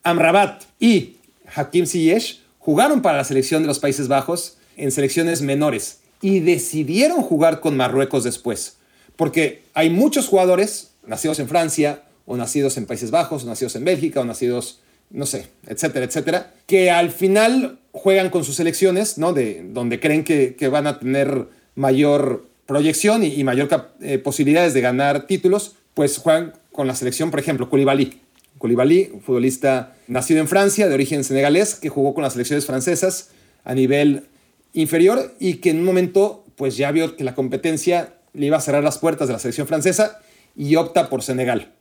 Amrabat 0.03 0.63
y 0.79 1.17
Hakim 1.53 1.85
Ziyech 1.85 2.42
jugaron 2.63 3.01
para 3.01 3.17
la 3.17 3.23
selección 3.25 3.61
de 3.61 3.67
los 3.67 3.79
Países 3.79 4.07
Bajos 4.07 4.57
en 4.77 4.91
selecciones 4.91 5.41
menores 5.41 5.99
y 6.21 6.39
decidieron 6.39 7.21
jugar 7.21 7.59
con 7.59 7.75
Marruecos 7.75 8.23
después. 8.23 8.77
Porque 9.17 9.63
hay 9.73 9.89
muchos 9.89 10.27
jugadores 10.27 10.91
nacidos 11.05 11.39
en 11.39 11.49
Francia 11.49 12.03
o 12.25 12.37
nacidos 12.37 12.77
en 12.77 12.85
Países 12.85 13.11
Bajos 13.11 13.43
o 13.43 13.47
nacidos 13.47 13.75
en 13.75 13.83
Bélgica 13.83 14.21
o 14.21 14.25
nacidos, 14.25 14.79
no 15.09 15.25
sé, 15.25 15.47
etcétera, 15.67 16.05
etcétera, 16.05 16.53
que 16.65 16.89
al 16.89 17.11
final 17.11 17.79
juegan 17.91 18.29
con 18.29 18.45
sus 18.45 18.55
selecciones, 18.55 19.17
¿no? 19.17 19.33
De 19.33 19.65
donde 19.71 19.99
creen 19.99 20.23
que, 20.23 20.55
van 20.69 20.87
a 20.87 20.99
tener 20.99 21.47
mayor 21.75 22.47
proyección 22.65 23.23
y, 23.23 23.43
mayor 23.43 23.91
eh, 24.01 24.17
posibilidades 24.19 24.73
de 24.73 24.79
ganar 24.79 25.27
títulos, 25.27 25.75
pues 25.93 26.17
juegan 26.17 26.53
con 26.71 26.87
la 26.87 26.95
selección, 26.95 27.29
por 27.29 27.41
ejemplo, 27.41 27.69
Koulibaly. 27.69 28.22
Koulibaly, 28.57 29.11
un 29.13 29.21
futbolista 29.21 29.95
nacido 30.07 30.39
en 30.39 30.47
Francia, 30.47 30.87
de 30.87 30.93
origen 30.93 31.23
senegalés, 31.23 31.75
que 31.75 31.89
jugó 31.89 32.13
con 32.13 32.23
las 32.23 32.33
selecciones 32.33 32.65
francesas 32.65 33.29
a 33.63 33.73
nivel 33.73 34.27
inferior 34.73 35.33
y 35.39 35.55
que 35.55 35.69
en 35.69 35.79
un 35.79 35.85
momento 35.85 36.43
pues 36.55 36.77
ya 36.77 36.91
vio 36.91 37.15
que 37.15 37.23
la 37.23 37.35
competencia 37.35 38.13
le 38.33 38.47
iba 38.47 38.57
a 38.57 38.61
cerrar 38.61 38.83
las 38.83 38.97
puertas 38.97 39.27
de 39.27 39.33
la 39.33 39.39
selección 39.39 39.67
francesa 39.67 40.19
y 40.55 40.75
opta 40.75 41.09
por 41.09 41.23
Senegal, 41.23 41.73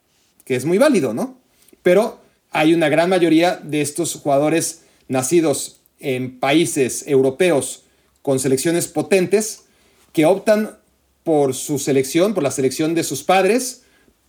que 0.45 0.57
es 0.57 0.65
muy 0.65 0.79
válido, 0.79 1.15
¿no? 1.15 1.39
Pero 1.83 2.21
hay 2.51 2.75
una 2.75 2.89
gran 2.89 3.09
mayoría 3.09 3.57
de 3.57 3.81
estos 3.81 4.15
jugadores 4.15 4.83
nacidos 5.09 5.81
en 6.01 6.39
países 6.39 7.07
europeos 7.07 7.85
con 8.23 8.39
selecciones 8.39 8.89
potentes 8.89 9.65
que 10.13 10.27
optan 10.27 10.79
por 11.25 11.55
su 11.55 11.79
selección, 11.79 12.35
por 12.35 12.43
la 12.43 12.51
selección 12.51 12.95
de 12.95 13.05
sus 13.05 13.23
padres, 13.23 13.83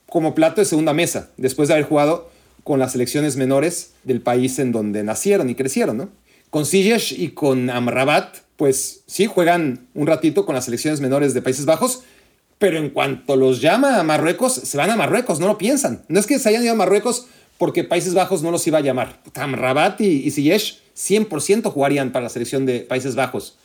como 0.07 0.35
plato 0.35 0.61
de 0.61 0.65
segunda 0.65 0.93
mesa, 0.93 1.31
después 1.37 1.67
de 1.67 1.75
haber 1.75 1.87
jugado 1.87 2.29
con 2.63 2.79
las 2.79 2.93
selecciones 2.93 3.35
menores 3.35 3.91
del 4.03 4.21
país 4.21 4.59
en 4.59 4.71
donde 4.71 5.03
nacieron 5.03 5.49
y 5.49 5.55
crecieron, 5.55 5.97
¿no? 5.97 6.09
Con 6.49 6.65
Ziyech 6.65 7.11
y 7.11 7.29
con 7.29 7.69
Amrabat, 7.69 8.37
pues 8.57 9.01
sí, 9.07 9.25
juegan 9.25 9.87
un 9.93 10.07
ratito 10.07 10.45
con 10.45 10.55
las 10.55 10.65
selecciones 10.65 11.01
menores 11.01 11.33
de 11.33 11.41
Países 11.41 11.65
Bajos, 11.65 12.03
pero 12.59 12.77
en 12.77 12.91
cuanto 12.91 13.35
los 13.35 13.59
llama 13.59 13.99
a 13.99 14.03
Marruecos, 14.03 14.53
se 14.53 14.77
van 14.77 14.89
a 14.89 14.95
Marruecos, 14.95 15.39
no 15.39 15.47
lo 15.47 15.57
piensan. 15.57 16.03
No 16.07 16.19
es 16.19 16.27
que 16.27 16.39
se 16.39 16.49
hayan 16.49 16.63
ido 16.63 16.73
a 16.73 16.75
Marruecos 16.75 17.27
porque 17.57 17.83
Países 17.83 18.13
Bajos 18.13 18.43
no 18.43 18.51
los 18.51 18.65
iba 18.67 18.77
a 18.77 18.81
llamar. 18.81 19.19
Amrabat 19.35 19.99
y, 20.01 20.27
y 20.27 20.29
100% 20.29 21.71
jugarían 21.71 22.11
para 22.11 22.23
la 22.23 22.29
selección 22.29 22.65
de 22.65 22.81
Países 22.81 23.15
Bajos. 23.15 23.57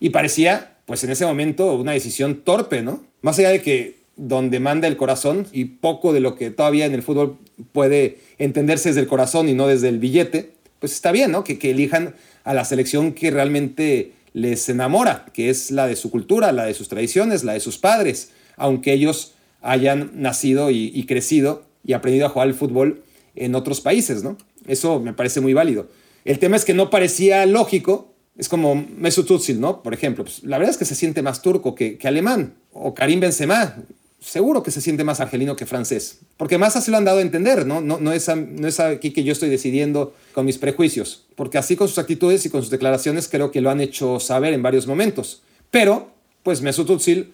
Y 0.00 0.10
parecía, 0.10 0.76
pues 0.86 1.02
en 1.04 1.10
ese 1.10 1.26
momento, 1.26 1.72
una 1.74 1.92
decisión 1.92 2.42
torpe, 2.42 2.82
¿no? 2.82 3.02
Más 3.22 3.38
allá 3.38 3.50
de 3.50 3.62
que 3.62 4.03
donde 4.16 4.60
manda 4.60 4.88
el 4.88 4.96
corazón 4.96 5.46
y 5.52 5.64
poco 5.64 6.12
de 6.12 6.20
lo 6.20 6.36
que 6.36 6.50
todavía 6.50 6.86
en 6.86 6.94
el 6.94 7.02
fútbol 7.02 7.38
puede 7.72 8.18
entenderse 8.38 8.90
desde 8.90 9.00
el 9.00 9.06
corazón 9.06 9.48
y 9.48 9.54
no 9.54 9.66
desde 9.66 9.88
el 9.88 9.98
billete, 9.98 10.52
pues 10.78 10.92
está 10.92 11.12
bien, 11.12 11.32
¿no? 11.32 11.44
Que, 11.44 11.58
elijan 11.70 12.14
a 12.44 12.54
la 12.54 12.64
selección 12.64 13.12
que 13.12 13.30
realmente 13.30 14.12
les 14.32 14.68
enamora, 14.68 15.26
que 15.32 15.48
es 15.48 15.70
la 15.70 15.86
de 15.86 15.96
su 15.96 16.10
cultura, 16.10 16.52
la 16.52 16.66
de 16.66 16.74
sus 16.74 16.88
tradiciones, 16.88 17.44
la 17.44 17.54
de 17.54 17.60
sus 17.60 17.78
padres, 17.78 18.30
aunque 18.56 18.92
ellos 18.92 19.32
hayan 19.62 20.10
nacido 20.14 20.70
y, 20.70 21.04
crecido 21.06 21.64
y 21.84 21.94
aprendido 21.94 22.26
a 22.26 22.28
jugar 22.28 22.48
al 22.48 22.54
fútbol 22.54 23.02
en 23.34 23.54
otros 23.54 23.80
países, 23.80 24.22
¿no? 24.22 24.36
Eso 24.66 25.00
me 25.00 25.12
parece 25.12 25.40
muy 25.40 25.54
válido. 25.54 25.88
El 26.24 26.38
tema 26.38 26.56
es 26.56 26.64
que 26.64 26.74
no 26.74 26.90
parecía 26.90 27.46
lógico, 27.46 28.12
es 28.36 28.48
como 28.48 28.74
Mesut 28.74 29.30
Özil, 29.30 29.60
¿no? 29.60 29.82
Por 29.82 29.94
ejemplo, 29.94 30.24
pues, 30.24 30.42
la 30.44 30.58
verdad 30.58 30.72
es 30.72 30.78
que 30.78 30.84
se 30.84 30.94
siente 30.94 31.22
más 31.22 31.40
turco 31.40 31.74
que, 31.74 31.96
que 31.96 32.08
alemán, 32.08 32.54
o 32.72 32.92
Karim 32.92 33.20
Benzema, 33.20 33.76
seguro 34.24 34.62
que 34.62 34.70
se 34.70 34.80
siente 34.80 35.04
más 35.04 35.20
argelino 35.20 35.54
que 35.54 35.66
francés, 35.66 36.20
porque 36.36 36.56
más 36.56 36.76
así 36.76 36.90
lo 36.90 36.96
han 36.96 37.04
dado 37.04 37.18
a 37.18 37.22
entender, 37.22 37.66
¿no? 37.66 37.80
No, 37.80 37.98
no, 38.00 38.12
es, 38.12 38.28
no 38.28 38.66
es 38.66 38.80
aquí 38.80 39.12
que 39.12 39.22
yo 39.22 39.32
estoy 39.32 39.50
decidiendo 39.50 40.14
con 40.32 40.46
mis 40.46 40.56
prejuicios, 40.56 41.26
porque 41.36 41.58
así 41.58 41.76
con 41.76 41.88
sus 41.88 41.98
actitudes 41.98 42.46
y 42.46 42.50
con 42.50 42.62
sus 42.62 42.70
declaraciones 42.70 43.28
creo 43.28 43.50
que 43.50 43.60
lo 43.60 43.70
han 43.70 43.80
hecho 43.80 44.18
saber 44.20 44.54
en 44.54 44.62
varios 44.62 44.86
momentos. 44.86 45.42
Pero, 45.70 46.10
pues 46.42 46.62
Mesut 46.62 46.88
Özil, 46.88 47.32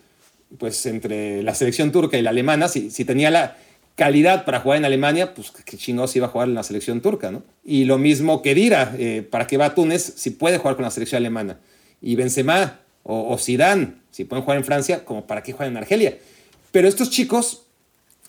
pues 0.58 0.84
entre 0.86 1.42
la 1.44 1.54
selección 1.54 1.92
turca 1.92 2.18
y 2.18 2.22
la 2.22 2.30
alemana, 2.30 2.68
si, 2.68 2.90
si 2.90 3.04
tenía 3.04 3.30
la 3.30 3.56
calidad 3.94 4.44
para 4.44 4.60
jugar 4.60 4.78
en 4.78 4.84
Alemania, 4.84 5.34
pues 5.34 5.52
qué 5.64 5.76
chingados 5.76 6.16
iba 6.16 6.26
a 6.26 6.30
jugar 6.30 6.48
en 6.48 6.54
la 6.54 6.62
selección 6.64 7.00
turca, 7.00 7.30
¿no? 7.30 7.44
Y 7.64 7.84
lo 7.84 7.98
mismo 7.98 8.42
que 8.42 8.54
Dira, 8.54 8.94
eh, 8.98 9.26
¿para 9.30 9.46
qué 9.46 9.58
va 9.58 9.66
a 9.66 9.74
Túnez 9.74 10.14
si 10.16 10.30
puede 10.30 10.58
jugar 10.58 10.74
con 10.74 10.84
la 10.84 10.90
selección 10.90 11.18
alemana? 11.18 11.60
Y 12.02 12.16
Benzema 12.16 12.80
o, 13.04 13.32
o 13.32 13.38
Zidane, 13.38 13.92
si 14.10 14.24
pueden 14.24 14.42
jugar 14.42 14.58
en 14.58 14.64
Francia, 14.64 15.04
como 15.04 15.26
para 15.26 15.42
qué 15.42 15.52
juegan 15.52 15.74
en 15.74 15.82
Argelia. 15.82 16.18
Pero 16.72 16.88
estos 16.88 17.10
chicos 17.10 17.62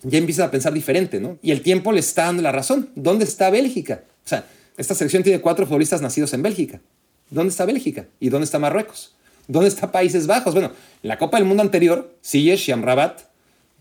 ya 0.03 0.17
empiezan 0.17 0.47
a 0.47 0.51
pensar 0.51 0.73
diferente, 0.73 1.19
¿no? 1.19 1.37
Y 1.41 1.51
el 1.51 1.61
tiempo 1.61 1.91
les 1.91 2.07
está 2.07 2.25
dando 2.25 2.41
la 2.41 2.51
razón. 2.51 2.89
¿Dónde 2.95 3.25
está 3.25 3.49
Bélgica? 3.49 4.03
O 4.25 4.29
sea, 4.29 4.45
esta 4.77 4.95
selección 4.95 5.23
tiene 5.23 5.41
cuatro 5.41 5.65
futbolistas 5.65 6.01
nacidos 6.01 6.33
en 6.33 6.41
Bélgica. 6.41 6.81
¿Dónde 7.29 7.51
está 7.51 7.65
Bélgica? 7.65 8.07
¿Y 8.19 8.29
dónde 8.29 8.45
está 8.45 8.59
Marruecos? 8.59 9.13
¿Dónde 9.47 9.69
está 9.69 9.91
Países 9.91 10.27
Bajos? 10.27 10.53
Bueno, 10.53 10.71
en 11.03 11.07
la 11.07 11.17
Copa 11.17 11.37
del 11.37 11.45
Mundo 11.45 11.63
anterior, 11.63 12.15
Ziyech 12.23 12.67
y 12.67 12.71
Amrabat 12.71 13.21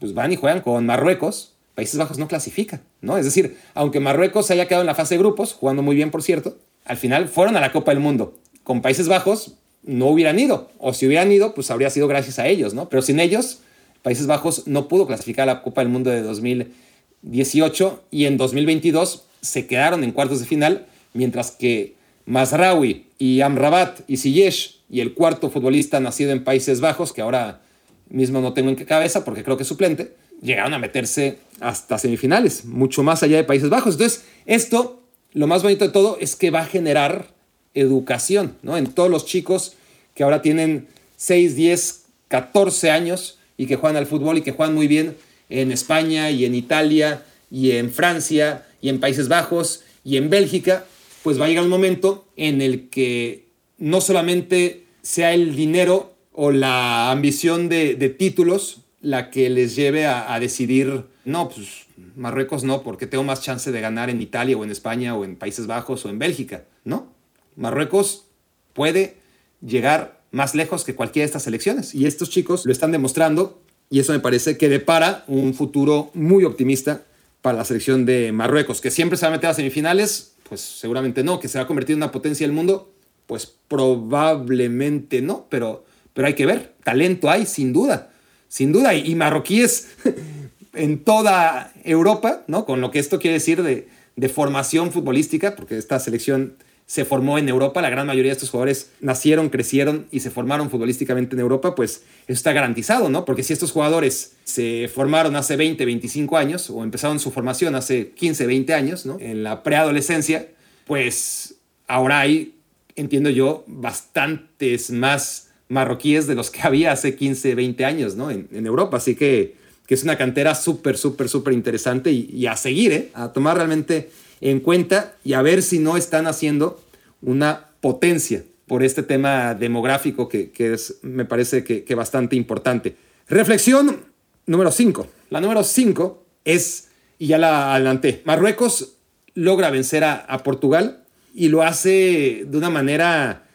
pues 0.00 0.14
van 0.14 0.32
y 0.32 0.36
juegan 0.36 0.62
con 0.62 0.84
Marruecos. 0.86 1.52
Países 1.74 1.98
Bajos 1.98 2.18
no 2.18 2.26
clasifica, 2.26 2.80
¿no? 3.00 3.16
Es 3.16 3.24
decir, 3.24 3.56
aunque 3.74 4.00
Marruecos 4.00 4.46
se 4.46 4.54
haya 4.54 4.66
quedado 4.66 4.82
en 4.82 4.86
la 4.86 4.94
fase 4.94 5.14
de 5.14 5.18
grupos, 5.18 5.52
jugando 5.52 5.82
muy 5.82 5.94
bien, 5.94 6.10
por 6.10 6.22
cierto, 6.22 6.58
al 6.84 6.96
final 6.96 7.28
fueron 7.28 7.56
a 7.56 7.60
la 7.60 7.70
Copa 7.70 7.92
del 7.92 8.00
Mundo. 8.00 8.34
Con 8.64 8.82
Países 8.82 9.08
Bajos 9.08 9.54
no 9.82 10.06
hubieran 10.06 10.38
ido, 10.38 10.70
o 10.78 10.92
si 10.92 11.06
hubieran 11.06 11.30
ido, 11.30 11.54
pues 11.54 11.70
habría 11.70 11.90
sido 11.90 12.08
gracias 12.08 12.38
a 12.38 12.48
ellos, 12.48 12.74
¿no? 12.74 12.88
Pero 12.88 13.02
sin 13.02 13.20
ellos, 13.20 13.60
Países 14.02 14.26
Bajos 14.26 14.66
no 14.66 14.88
pudo 14.88 15.06
clasificar 15.06 15.48
a 15.48 15.54
la 15.54 15.62
Copa 15.62 15.82
del 15.82 15.90
Mundo 15.90 16.10
de 16.10 16.22
2018 16.22 18.04
y 18.10 18.24
en 18.26 18.36
2022 18.36 19.24
se 19.40 19.66
quedaron 19.66 20.04
en 20.04 20.12
cuartos 20.12 20.40
de 20.40 20.46
final, 20.46 20.86
mientras 21.12 21.50
que 21.50 21.94
Masraoui 22.26 23.06
y 23.18 23.40
Amrabat 23.40 24.00
y 24.08 24.16
Ziyech 24.16 24.76
y 24.88 25.00
el 25.00 25.14
cuarto 25.14 25.50
futbolista 25.50 26.00
nacido 26.00 26.32
en 26.32 26.44
Países 26.44 26.80
Bajos, 26.80 27.12
que 27.12 27.22
ahora 27.22 27.60
mismo 28.08 28.40
no 28.40 28.52
tengo 28.52 28.70
en 28.70 28.76
cabeza 28.76 29.24
porque 29.24 29.44
creo 29.44 29.56
que 29.56 29.62
es 29.62 29.68
suplente, 29.68 30.14
llegaron 30.42 30.74
a 30.74 30.78
meterse 30.78 31.38
hasta 31.60 31.98
semifinales, 31.98 32.64
mucho 32.64 33.02
más 33.02 33.22
allá 33.22 33.36
de 33.36 33.44
Países 33.44 33.68
Bajos. 33.68 33.94
Entonces, 33.94 34.24
esto, 34.46 35.02
lo 35.32 35.46
más 35.46 35.62
bonito 35.62 35.84
de 35.84 35.92
todo, 35.92 36.16
es 36.20 36.36
que 36.36 36.50
va 36.50 36.60
a 36.60 36.66
generar 36.66 37.28
educación, 37.74 38.56
¿no? 38.62 38.76
En 38.76 38.92
todos 38.92 39.10
los 39.10 39.26
chicos 39.26 39.74
que 40.14 40.24
ahora 40.24 40.42
tienen 40.42 40.88
6, 41.16 41.54
10, 41.54 42.04
14 42.28 42.90
años 42.90 43.38
y 43.60 43.66
que 43.66 43.76
juegan 43.76 43.98
al 43.98 44.06
fútbol 44.06 44.38
y 44.38 44.40
que 44.40 44.52
juegan 44.52 44.74
muy 44.74 44.88
bien 44.88 45.18
en 45.50 45.70
España 45.70 46.30
y 46.30 46.46
en 46.46 46.54
Italia 46.54 47.26
y 47.50 47.72
en 47.72 47.90
Francia 47.90 48.66
y 48.80 48.88
en 48.88 49.00
Países 49.00 49.28
Bajos 49.28 49.82
y 50.02 50.16
en 50.16 50.30
Bélgica, 50.30 50.86
pues 51.22 51.38
va 51.38 51.44
a 51.44 51.48
llegar 51.48 51.64
un 51.64 51.68
momento 51.68 52.26
en 52.36 52.62
el 52.62 52.88
que 52.88 53.48
no 53.76 54.00
solamente 54.00 54.84
sea 55.02 55.34
el 55.34 55.56
dinero 55.56 56.14
o 56.32 56.52
la 56.52 57.10
ambición 57.10 57.68
de, 57.68 57.94
títulos 58.18 58.80
la 59.02 59.28
que 59.28 59.50
les 59.50 59.76
lleve 59.76 60.06
a, 60.06 60.40
decidir, 60.40 61.04
no, 61.26 61.50
pues 61.50 61.84
Marruecos 62.16 62.64
no, 62.64 62.82
porque 62.82 63.06
tengo 63.06 63.24
más 63.24 63.42
chance 63.42 63.70
de 63.70 63.80
ganar 63.82 64.08
en 64.08 64.22
Italia 64.22 64.56
o 64.56 64.64
en 64.64 64.70
España 64.70 65.14
o 65.14 65.22
en 65.22 65.36
Países 65.36 65.66
Bajos 65.66 66.06
o 66.06 66.08
en 66.08 66.18
Bélgica, 66.18 66.64
¿no? 66.84 67.12
Marruecos 67.56 68.24
puede 68.72 69.18
llegar 69.60 70.19
más 70.30 70.54
lejos 70.54 70.84
que 70.84 70.94
cualquiera 70.94 71.24
de 71.24 71.26
estas 71.26 71.42
selecciones 71.42 71.94
y 71.94 72.06
estos 72.06 72.30
chicos 72.30 72.64
lo 72.66 72.72
están 72.72 72.92
demostrando 72.92 73.60
y 73.90 73.98
eso 73.98 74.12
me 74.12 74.20
parece 74.20 74.56
que 74.56 74.68
depara 74.68 75.24
un 75.26 75.52
futuro 75.52 76.10
muy 76.14 76.44
optimista 76.44 77.02
para 77.42 77.58
la 77.58 77.64
selección 77.64 78.06
de 78.06 78.32
Marruecos, 78.32 78.80
que 78.80 78.90
siempre 78.90 79.16
se 79.16 79.26
va 79.26 79.32
a 79.32 79.36
meter 79.36 79.50
a 79.50 79.54
semifinales, 79.54 80.34
pues 80.48 80.60
seguramente 80.60 81.24
no, 81.24 81.40
que 81.40 81.48
se 81.48 81.58
va 81.58 81.64
a 81.64 81.66
convertir 81.66 81.94
en 81.94 81.98
una 81.98 82.12
potencia 82.12 82.46
del 82.46 82.54
mundo, 82.54 82.92
pues 83.26 83.52
probablemente 83.68 85.22
no, 85.22 85.46
pero, 85.48 85.84
pero 86.12 86.28
hay 86.28 86.34
que 86.34 86.46
ver. 86.46 86.74
Talento 86.84 87.30
hay, 87.30 87.46
sin 87.46 87.72
duda. 87.72 88.10
Sin 88.48 88.72
duda. 88.72 88.94
Y, 88.94 89.14
marroquíes 89.14 89.88
en 90.74 91.02
toda 91.02 91.72
Europa, 91.84 92.42
¿no? 92.46 92.66
Con 92.66 92.80
lo 92.80 92.90
que 92.90 92.98
esto 92.98 93.18
quiere 93.18 93.34
decir 93.34 93.62
de, 93.62 93.88
de 94.16 94.28
formación 94.28 94.92
futbolística, 94.92 95.56
porque 95.56 95.78
esta 95.78 95.98
selección 95.98 96.54
se 96.90 97.04
formó 97.04 97.38
en 97.38 97.48
Europa, 97.48 97.80
la 97.80 97.88
gran 97.88 98.08
mayoría 98.08 98.30
de 98.30 98.34
estos 98.34 98.50
jugadores 98.50 98.90
nacieron, 99.00 99.48
crecieron 99.48 100.06
y 100.10 100.18
se 100.18 100.30
formaron 100.30 100.70
futbolísticamente 100.70 101.36
en 101.36 101.40
Europa, 101.40 101.76
pues 101.76 102.02
eso 102.26 102.32
está 102.32 102.52
garantizado, 102.52 103.08
¿no? 103.08 103.24
Porque 103.24 103.44
si 103.44 103.52
estos 103.52 103.70
jugadores 103.70 104.32
se 104.42 104.90
formaron 104.92 105.36
hace 105.36 105.54
20, 105.54 105.84
25 105.84 106.36
años 106.36 106.68
o 106.68 106.82
empezaron 106.82 107.20
su 107.20 107.30
formación 107.30 107.76
hace 107.76 108.10
15, 108.10 108.44
20 108.44 108.74
años, 108.74 109.06
¿no? 109.06 109.18
En 109.20 109.44
la 109.44 109.62
preadolescencia, 109.62 110.48
pues 110.84 111.54
ahora 111.86 112.18
hay 112.18 112.54
entiendo 112.96 113.30
yo, 113.30 113.64
bastantes 113.66 114.90
más 114.90 115.48
marroquíes 115.68 116.26
de 116.26 116.34
los 116.34 116.50
que 116.50 116.62
había 116.62 116.92
hace 116.92 117.14
15, 117.14 117.54
20 117.54 117.84
años, 117.84 118.16
¿no? 118.16 118.30
En, 118.30 118.66
Europa. 118.66 118.96
Así 118.96 119.14
que, 119.14 119.56
que, 119.86 119.94
es 119.94 120.02
una 120.02 120.18
cantera 120.18 120.54
súper, 120.54 120.96
súper, 120.98 121.28
súper 121.28 121.54
interesante 121.54 122.10
y, 122.10 122.46
a 122.46 122.56
seguir, 122.56 122.92
¿eh? 122.92 123.10
A 123.14 123.32
tomar 123.32 123.56
realmente 123.56 124.10
en 124.40 124.60
cuenta 124.60 125.16
y 125.24 125.34
a 125.34 125.42
ver 125.42 125.62
si 125.62 125.78
no 125.78 125.96
están 125.96 126.26
haciendo 126.26 126.80
una 127.22 127.68
potencia 127.80 128.44
por 128.66 128.82
este 128.82 129.02
tema 129.02 129.54
demográfico 129.54 130.28
que, 130.28 130.50
que 130.50 130.74
es, 130.74 130.98
me 131.02 131.24
parece 131.24 131.64
que, 131.64 131.84
que 131.84 131.94
bastante 131.94 132.36
importante. 132.36 132.96
Reflexión 133.28 134.04
número 134.46 134.70
5. 134.70 135.06
La 135.30 135.40
número 135.40 135.64
5 135.64 136.24
es, 136.44 136.88
y 137.18 137.28
ya 137.28 137.38
la 137.38 137.74
adelanté, 137.74 138.22
Marruecos 138.24 138.96
logra 139.34 139.70
vencer 139.70 140.04
a, 140.04 140.14
a 140.14 140.42
Portugal 140.42 141.04
y 141.34 141.48
lo 141.48 141.62
hace 141.62 142.44
de 142.46 142.58
una 142.58 142.70
manera 142.70 143.46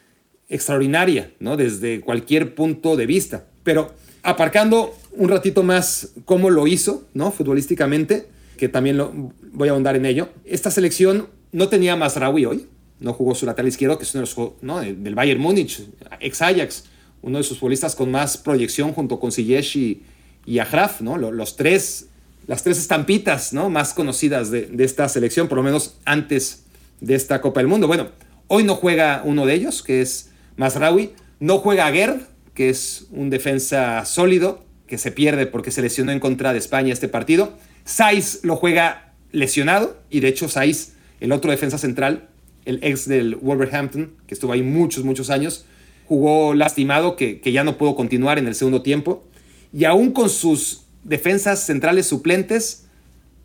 extraordinaria, 0.48 1.32
¿no? 1.40 1.56
Desde 1.56 2.00
cualquier 2.00 2.54
punto 2.54 2.96
de 2.96 3.06
vista. 3.06 3.46
Pero 3.62 3.92
aparcando 4.22 4.94
un 5.12 5.28
ratito 5.28 5.62
más 5.62 6.12
cómo 6.24 6.50
lo 6.50 6.66
hizo, 6.66 7.06
¿no? 7.14 7.32
Futbolísticamente, 7.32 8.28
que 8.56 8.68
también 8.68 8.96
lo, 8.96 9.12
voy 9.52 9.68
a 9.68 9.72
ahondar 9.72 9.96
en 9.96 10.06
ello. 10.06 10.30
Esta 10.44 10.70
selección 10.70 11.28
no 11.52 11.68
tenía 11.68 11.96
más 11.96 12.16
Raúl 12.16 12.46
hoy, 12.46 12.66
no 13.00 13.12
jugó 13.12 13.34
su 13.34 13.46
lateral 13.46 13.68
izquierdo, 13.68 13.98
que 13.98 14.04
es 14.04 14.14
uno 14.14 14.24
de 14.24 14.32
los, 14.34 14.52
¿no? 14.62 14.80
del 14.80 15.14
Bayern 15.14 15.40
Múnich, 15.40 15.82
ex 16.20 16.42
Ajax, 16.42 16.84
uno 17.22 17.38
de 17.38 17.44
sus 17.44 17.58
futbolistas 17.58 17.94
con 17.94 18.10
más 18.10 18.36
proyección 18.36 18.92
junto 18.92 19.18
con 19.18 19.32
Ziyech 19.32 19.76
y, 19.76 20.02
y 20.44 20.58
Ajraf, 20.58 21.00
¿no? 21.00 21.16
Los, 21.18 21.56
tres, 21.56 22.08
las 22.46 22.62
tres 22.62 22.78
estampitas, 22.78 23.52
¿no? 23.52 23.68
Más 23.68 23.94
conocidas 23.94 24.50
de, 24.50 24.66
de 24.66 24.84
esta 24.84 25.08
selección, 25.08 25.48
por 25.48 25.56
lo 25.56 25.64
menos 25.64 25.96
antes 26.04 26.64
de 27.00 27.14
esta 27.14 27.40
Copa 27.40 27.60
del 27.60 27.68
Mundo. 27.68 27.86
Bueno, 27.86 28.08
hoy 28.46 28.64
no 28.64 28.74
juega 28.74 29.22
uno 29.24 29.46
de 29.46 29.54
ellos, 29.54 29.82
que 29.82 30.00
es 30.00 30.30
Masraoui. 30.56 31.12
No 31.40 31.58
juega 31.58 31.90
Gerd, 31.90 32.22
que 32.54 32.70
es 32.70 33.06
un 33.10 33.28
defensa 33.28 34.04
sólido, 34.04 34.64
que 34.86 34.98
se 34.98 35.10
pierde 35.10 35.46
porque 35.46 35.70
se 35.70 35.82
lesionó 35.82 36.12
en 36.12 36.20
contra 36.20 36.52
de 36.52 36.58
España 36.58 36.92
este 36.92 37.08
partido. 37.08 37.58
Saiz 37.86 38.40
lo 38.42 38.56
juega 38.56 39.12
lesionado, 39.30 39.96
y 40.10 40.18
de 40.18 40.28
hecho 40.28 40.48
Saiz, 40.48 40.94
el 41.20 41.30
otro 41.30 41.52
defensa 41.52 41.78
central, 41.78 42.28
el 42.64 42.80
ex 42.82 43.08
del 43.08 43.36
Wolverhampton, 43.36 44.12
que 44.26 44.34
estuvo 44.34 44.52
ahí 44.52 44.62
muchos, 44.62 45.04
muchos 45.04 45.30
años, 45.30 45.64
jugó 46.06 46.52
lastimado, 46.52 47.14
que, 47.14 47.40
que 47.40 47.52
ya 47.52 47.62
no 47.62 47.78
pudo 47.78 47.94
continuar 47.94 48.38
en 48.38 48.48
el 48.48 48.56
segundo 48.56 48.82
tiempo. 48.82 49.24
Y 49.72 49.84
aún 49.84 50.10
con 50.10 50.28
sus 50.28 50.82
defensas 51.04 51.64
centrales 51.64 52.06
suplentes, 52.06 52.86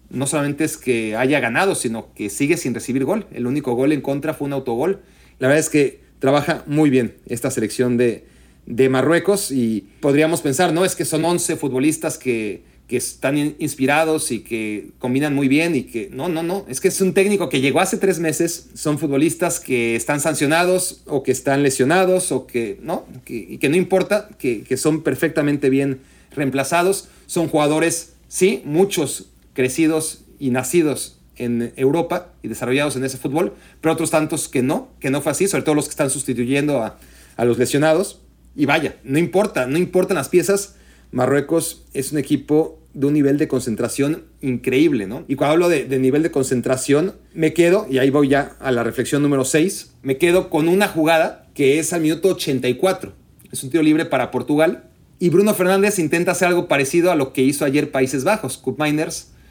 no 0.10 0.26
solamente 0.26 0.64
es 0.64 0.76
que 0.76 1.16
haya 1.16 1.40
ganado, 1.40 1.76
sino 1.76 2.12
que 2.16 2.32
sigue 2.32 2.58
sin 2.58 2.74
recibir 2.74 3.06
gol. 3.06 3.28
El 3.32 3.46
único 3.46 3.76
gol 3.76 3.92
en 3.92 4.02
contra 4.02 4.34
fue 4.34 4.48
un 4.48 4.54
autogol. 4.54 5.02
La 5.38 5.50
verdad 5.50 5.60
es 5.60 5.70
que 5.70 6.02
trabaja 6.18 6.64
muy 6.66 6.90
bien 6.90 7.16
esta 7.28 7.52
selección 7.52 7.96
de, 7.96 8.26
de 8.66 8.90
Marruecos 8.90 9.52
y 9.52 9.88
podríamos 10.00 10.42
pensar, 10.42 10.74
no, 10.74 10.84
es 10.84 10.96
que 10.96 11.06
son 11.06 11.24
11 11.24 11.58
futbolistas 11.58 12.18
que, 12.18 12.71
que 12.92 12.98
están 12.98 13.38
inspirados 13.38 14.34
y 14.34 14.42
que 14.42 14.90
combinan 15.00 15.34
muy 15.34 15.48
bien 15.48 15.78
y 15.78 15.84
que 15.84 16.10
no, 16.12 16.28
no, 16.28 16.44
no, 16.44 16.66
es 16.68 16.82
que 16.82 16.90
es 16.90 17.00
un 17.00 17.14
técnico 17.14 17.48
que 17.48 17.62
llegó 17.62 17.80
hace 17.80 17.96
tres 17.96 18.20
meses, 18.20 18.68
son 18.74 19.00
futbolistas 19.00 19.62
que 19.62 19.96
están 19.96 20.20
sancionados 20.20 21.02
o 21.06 21.24
que 21.24 21.32
están 21.32 21.64
lesionados 21.64 22.34
o 22.34 22.48
que 22.48 22.80
no, 22.82 23.06
y 23.26 23.60
que 23.60 23.70
no 23.70 23.78
importa, 23.78 24.28
que, 24.38 24.64
que 24.64 24.76
son 24.76 25.04
perfectamente 25.04 25.70
bien 25.70 26.02
reemplazados, 26.36 27.08
son 27.28 27.48
jugadores, 27.48 28.12
sí, 28.28 28.62
muchos 28.66 29.30
crecidos 29.54 30.26
y 30.38 30.50
nacidos 30.50 31.18
en 31.38 31.72
Europa 31.78 32.34
y 32.44 32.50
desarrollados 32.50 32.98
en 32.98 33.06
ese 33.06 33.18
fútbol, 33.18 33.54
pero 33.80 33.94
otros 33.94 34.12
tantos 34.12 34.50
que 34.50 34.64
no, 34.64 34.90
que 35.00 35.12
no 35.12 35.22
fue 35.22 35.32
así, 35.32 35.48
sobre 35.48 35.64
todo 35.64 35.76
los 35.76 35.86
que 35.86 35.92
están 35.92 36.10
sustituyendo 36.10 36.84
a, 36.84 36.98
los 37.46 37.58
lesionados. 37.58 38.20
Y 38.54 38.66
vaya, 38.66 38.98
no 39.06 39.18
importa, 39.18 39.66
no 39.66 39.78
importan 39.78 40.18
las 40.18 40.28
piezas, 40.28 40.76
Marruecos 41.14 41.86
es 41.94 42.12
un 42.12 42.18
equipo 42.18 42.81
de 42.94 43.08
un 43.08 43.14
nivel 43.14 43.38
de 43.38 43.48
concentración 43.48 44.24
increíble, 44.42 45.08
¿no? 45.08 45.24
Y 45.28 45.36
cuando 45.36 45.54
hablo 45.54 45.70
de, 45.70 45.86
nivel 46.00 46.24
de 46.24 46.32
concentración, 46.32 47.16
me 47.34 47.54
quedo, 47.54 47.88
y 47.90 48.00
ahí 48.00 48.10
voy 48.10 48.30
ya 48.30 48.56
a 48.60 48.72
la 48.72 48.84
reflexión 48.84 49.22
número 49.22 49.46
6, 49.46 49.94
me 50.02 50.18
quedo 50.18 50.50
con 50.50 50.68
una 50.68 50.88
jugada 50.88 51.48
que 51.54 51.80
es 51.80 51.94
al 51.94 52.02
minuto 52.02 52.30
84. 52.30 53.14
Es 53.52 53.64
un 53.64 53.70
tiro 53.70 53.84
libre 53.84 54.06
para 54.06 54.32
Portugal. 54.32 54.86
Y 55.20 55.30
Bruno 55.30 55.54
Fernández 55.54 56.00
intenta 56.00 56.32
hacer 56.32 56.48
algo 56.48 56.68
parecido 56.68 57.12
a 57.12 57.16
lo 57.16 57.32
que 57.32 57.44
hizo 57.44 57.64
ayer 57.64 57.92
Países 57.92 58.24
Bajos. 58.24 58.58
Cup 58.58 58.82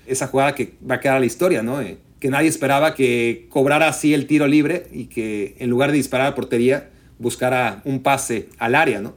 esa 0.07 0.27
jugada 0.27 0.55
que 0.55 0.75
va 0.89 0.97
a 0.97 1.01
quedar 1.01 1.17
a 1.17 1.21
la 1.21 1.27
historia, 1.27 1.63
¿no? 1.63 1.81
Eh, 1.81 1.99
que 2.19 2.29
nadie 2.29 2.49
esperaba 2.49 2.95
que 2.95 3.47
cobrara 3.49 3.89
así 3.89 4.13
el 4.13 4.27
tiro 4.27 4.47
libre 4.47 4.89
y 4.93 5.07
que 5.07 5.57
en 5.59 5.71
lugar 5.71 5.91
de 5.91 5.97
disparar 5.97 6.27
a 6.27 6.35
portería 6.35 6.91
buscara 7.19 7.81
un 7.85 8.03
pase 8.03 8.49
al 8.59 8.75
área, 8.75 9.01
¿no? 9.01 9.15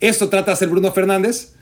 Esto 0.00 0.28
trata 0.28 0.46
de 0.46 0.52
hacer 0.54 0.68
Bruno 0.68 0.90
Fernández, 0.92 1.52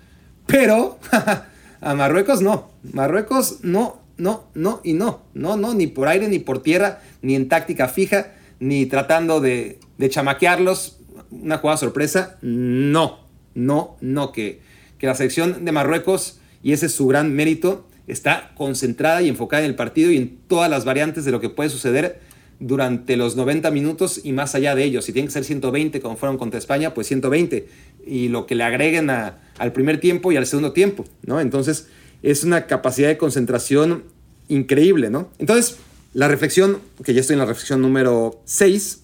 pero 0.47 0.99
a 1.81 1.95
Marruecos 1.95 2.41
no. 2.43 2.71
Marruecos 2.93 3.59
no, 3.63 4.01
no, 4.17 4.45
no 4.55 4.81
y 4.85 4.95
no. 4.95 5.23
No, 5.35 5.57
no, 5.57 5.75
ni 5.75 5.87
por 5.87 6.09
aire, 6.09 6.29
ni 6.29 6.39
por 6.39 6.63
tierra, 6.63 7.03
ni 7.23 7.35
en 7.35 7.49
táctica 7.49 7.89
fija, 7.89 8.35
ni 8.61 8.87
tratando 8.87 9.41
de, 9.41 9.81
de 9.99 10.09
chamaquearlos. 10.09 10.99
Una 11.31 11.59
jugada 11.59 11.77
sorpresa, 11.77 12.39
no, 12.41 13.21
no, 13.55 13.97
no, 14.01 14.33
que, 14.33 14.61
que 14.99 15.07
la 15.07 15.15
selección 15.15 15.65
de 15.65 15.73
Marruecos, 15.73 16.41
y 16.63 16.73
ese 16.73 16.87
es 16.87 16.93
su 16.93 17.07
gran 17.07 17.35
mérito, 17.35 17.87
está 18.07 18.53
concentrada 18.57 19.21
y 19.21 19.29
enfocada 19.29 19.63
en 19.63 19.69
el 19.69 19.77
partido 19.77 20.11
y 20.11 20.17
en 20.17 20.39
todas 20.49 20.71
las 20.71 20.87
variantes 20.87 21.25
de 21.27 21.31
lo 21.31 21.41
que 21.41 21.51
puede 21.51 21.69
suceder, 21.69 22.21
durante 22.61 23.17
los 23.17 23.37
90 23.37 23.71
minutos 23.71 24.21
y 24.23 24.33
más 24.33 24.55
allá 24.55 24.75
de 24.75 24.85
ellos. 24.85 25.05
Si 25.05 25.13
tienen 25.13 25.29
que 25.29 25.33
ser 25.33 25.45
120 25.45 26.01
como 26.01 26.17
fueron 26.17 26.39
contra 26.39 26.59
España, 26.59 26.95
pues 26.95 27.07
120. 27.07 27.69
Y 28.07 28.29
lo 28.29 28.47
que 28.47 28.55
le 28.55 28.65
agreguen 28.65 29.11
al 29.11 29.73
primer 29.73 30.01
tiempo 30.01 30.33
y 30.33 30.37
al 30.37 30.47
segundo 30.47 30.73
tiempo, 30.73 31.05
¿no? 31.25 31.41
Entonces 31.41 31.89
es 32.23 32.45
una 32.45 32.67
capacidad 32.67 33.09
de 33.09 33.19
concentración 33.19 34.05
increíble, 34.49 35.11
¿no? 35.11 35.29
Entonces, 35.39 35.77
la 36.15 36.27
reflexión, 36.27 36.81
que 37.05 37.15
ya 37.15 37.21
estoy 37.21 37.35
en 37.35 37.41
la 37.41 37.45
reflexión 37.45 37.81
número 37.81 38.41
6, 38.45 39.03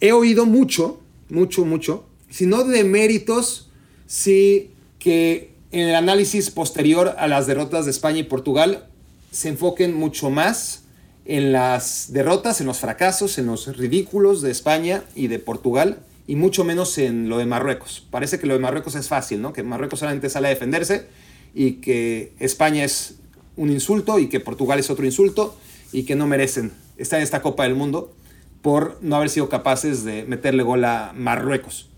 he 0.00 0.12
oído 0.12 0.46
mucho, 0.46 1.00
mucho, 1.28 1.64
mucho, 1.64 2.06
si 2.30 2.46
no 2.46 2.64
de 2.64 2.84
méritos, 2.84 3.68
sí 4.06 4.70
que 4.98 5.52
en 5.72 5.88
el 5.88 5.94
análisis 5.94 6.50
posterior 6.50 7.14
a 7.18 7.26
las 7.26 7.46
derrotas 7.46 7.84
de 7.84 7.90
España 7.90 8.20
y 8.20 8.22
Portugal 8.22 8.86
se 9.32 9.48
enfoquen 9.48 9.94
mucho 9.94 10.30
más 10.30 10.83
en 11.24 11.52
las 11.52 12.12
derrotas, 12.12 12.60
en 12.60 12.66
los 12.66 12.78
fracasos, 12.78 13.38
en 13.38 13.46
los 13.46 13.76
ridículos 13.76 14.42
de 14.42 14.50
España 14.50 15.04
y 15.14 15.28
de 15.28 15.38
Portugal 15.38 15.98
y 16.26 16.36
mucho 16.36 16.64
menos 16.64 16.96
en 16.98 17.28
lo 17.28 17.38
de 17.38 17.46
Marruecos. 17.46 18.06
Parece 18.10 18.38
que 18.38 18.46
lo 18.46 18.54
de 18.54 18.60
Marruecos 18.60 18.94
es 18.94 19.08
fácil, 19.08 19.42
¿no? 19.42 19.52
Que 19.52 19.62
Marruecos 19.62 19.98
solamente 19.98 20.30
sale 20.30 20.48
a 20.48 20.50
defenderse 20.50 21.06
y 21.54 21.74
que 21.74 22.32
España 22.38 22.84
es 22.84 23.16
un 23.56 23.70
insulto 23.70 24.18
y 24.18 24.28
que 24.28 24.40
Portugal 24.40 24.78
es 24.78 24.90
otro 24.90 25.04
insulto 25.04 25.56
y 25.92 26.04
que 26.04 26.16
no 26.16 26.26
merecen 26.26 26.72
estar 26.96 27.18
en 27.18 27.24
esta 27.24 27.42
Copa 27.42 27.64
del 27.64 27.74
Mundo 27.74 28.14
por 28.62 28.98
no 29.02 29.16
haber 29.16 29.30
sido 29.30 29.48
capaces 29.48 30.04
de 30.04 30.24
meterle 30.24 30.62
gol 30.62 30.84
a 30.84 31.12
Marruecos. 31.14 31.88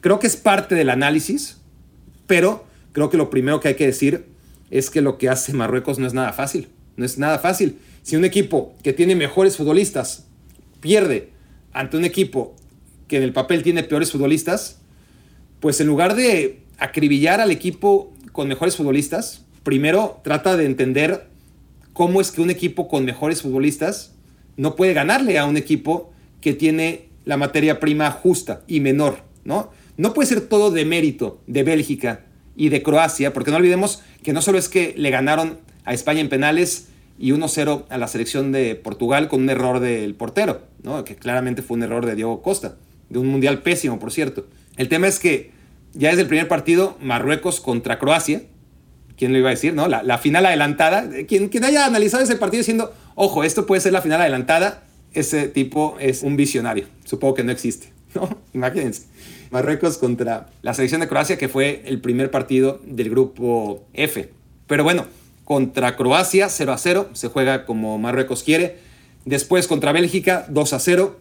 Creo 0.00 0.18
que 0.18 0.26
es 0.26 0.36
parte 0.36 0.74
del 0.74 0.90
análisis, 0.90 1.58
pero 2.26 2.64
creo 2.92 3.10
que 3.10 3.16
lo 3.16 3.30
primero 3.30 3.60
que 3.60 3.68
hay 3.68 3.74
que 3.74 3.86
decir 3.86 4.26
es 4.70 4.90
que 4.90 5.00
lo 5.00 5.18
que 5.18 5.28
hace 5.28 5.52
Marruecos 5.52 5.98
no 5.98 6.06
es 6.06 6.14
nada 6.14 6.32
fácil. 6.32 6.68
No 6.96 7.04
es 7.04 7.18
nada 7.18 7.38
fácil. 7.38 7.78
Si 8.02 8.16
un 8.16 8.24
equipo 8.24 8.74
que 8.82 8.92
tiene 8.92 9.14
mejores 9.14 9.56
futbolistas 9.56 10.26
pierde 10.80 11.30
ante 11.72 11.96
un 11.96 12.04
equipo 12.04 12.54
que 13.06 13.16
en 13.16 13.22
el 13.22 13.32
papel 13.32 13.62
tiene 13.62 13.82
peores 13.82 14.12
futbolistas, 14.12 14.80
pues 15.60 15.80
en 15.80 15.86
lugar 15.86 16.14
de 16.14 16.60
acribillar 16.78 17.40
al 17.40 17.50
equipo 17.50 18.12
con 18.32 18.48
mejores 18.48 18.76
futbolistas, 18.76 19.44
primero 19.62 20.20
trata 20.22 20.56
de 20.56 20.66
entender 20.66 21.28
cómo 21.92 22.20
es 22.20 22.30
que 22.30 22.40
un 22.40 22.50
equipo 22.50 22.88
con 22.88 23.04
mejores 23.04 23.42
futbolistas 23.42 24.14
no 24.56 24.76
puede 24.76 24.92
ganarle 24.92 25.38
a 25.38 25.46
un 25.46 25.56
equipo 25.56 26.12
que 26.40 26.52
tiene 26.52 27.08
la 27.24 27.36
materia 27.36 27.80
prima 27.80 28.10
justa 28.10 28.62
y 28.66 28.80
menor, 28.80 29.24
¿no? 29.44 29.70
No 29.96 30.14
puede 30.14 30.28
ser 30.28 30.42
todo 30.42 30.70
de 30.70 30.84
mérito 30.84 31.42
de 31.46 31.64
Bélgica 31.64 32.24
y 32.56 32.68
de 32.68 32.82
Croacia, 32.82 33.32
porque 33.32 33.50
no 33.50 33.56
olvidemos 33.56 34.02
que 34.22 34.32
no 34.32 34.42
solo 34.42 34.58
es 34.58 34.68
que 34.68 34.94
le 34.96 35.10
ganaron 35.10 35.58
a 35.84 35.92
España 35.92 36.20
en 36.20 36.28
penales 36.28 36.88
y 37.18 37.32
1-0 37.32 37.84
a 37.88 37.98
la 37.98 38.06
selección 38.06 38.52
de 38.52 38.76
Portugal 38.76 39.28
con 39.28 39.42
un 39.42 39.50
error 39.50 39.80
del 39.80 40.14
portero, 40.14 40.62
¿no? 40.82 41.04
que 41.04 41.16
claramente 41.16 41.62
fue 41.62 41.76
un 41.76 41.82
error 41.82 42.06
de 42.06 42.14
Diego 42.14 42.42
Costa, 42.42 42.76
de 43.08 43.18
un 43.18 43.26
mundial 43.26 43.62
pésimo, 43.62 43.98
por 43.98 44.12
cierto. 44.12 44.46
El 44.76 44.88
tema 44.88 45.08
es 45.08 45.18
que 45.18 45.50
ya 45.94 46.10
desde 46.10 46.22
el 46.22 46.28
primer 46.28 46.48
partido, 46.48 46.96
Marruecos 47.00 47.60
contra 47.60 47.98
Croacia, 47.98 48.42
¿quién 49.16 49.32
lo 49.32 49.38
iba 49.38 49.48
a 49.48 49.50
decir? 49.50 49.74
no? 49.74 49.88
La, 49.88 50.18
final 50.18 50.46
adelantada, 50.46 51.08
quien, 51.26 51.48
quien 51.48 51.64
haya 51.64 51.86
analizado 51.86 52.22
ese 52.22 52.36
partido 52.36 52.60
diciendo, 52.60 52.94
ojo, 53.16 53.42
esto 53.42 53.66
puede 53.66 53.80
ser 53.80 53.92
la 53.92 54.02
final 54.02 54.20
adelantada, 54.20 54.84
ese 55.12 55.48
tipo 55.48 55.96
es 55.98 56.22
un 56.22 56.36
visionario, 56.36 56.86
supongo 57.04 57.34
que 57.34 57.44
no 57.44 57.50
existe, 57.50 57.92
¿no? 58.14 58.38
Imagínense. 58.54 59.06
Marruecos 59.50 59.96
contra 59.96 60.50
la 60.62 60.74
selección 60.74 61.00
de 61.00 61.08
Croacia, 61.08 61.38
que 61.38 61.48
fue 61.48 61.82
el 61.86 62.00
primer 62.00 62.30
partido 62.30 62.80
del 62.84 63.08
grupo 63.08 63.86
F. 63.94 64.30
Pero 64.66 64.84
bueno, 64.84 65.06
contra 65.48 65.96
Croacia 65.96 66.50
0 66.50 66.72
a 66.74 66.76
0, 66.76 67.08
se 67.14 67.28
juega 67.28 67.64
como 67.64 67.96
Marruecos 67.96 68.42
quiere. 68.42 68.76
Después 69.24 69.66
contra 69.66 69.92
Bélgica 69.92 70.44
2 70.50 70.72
a 70.74 70.78
0, 70.78 71.18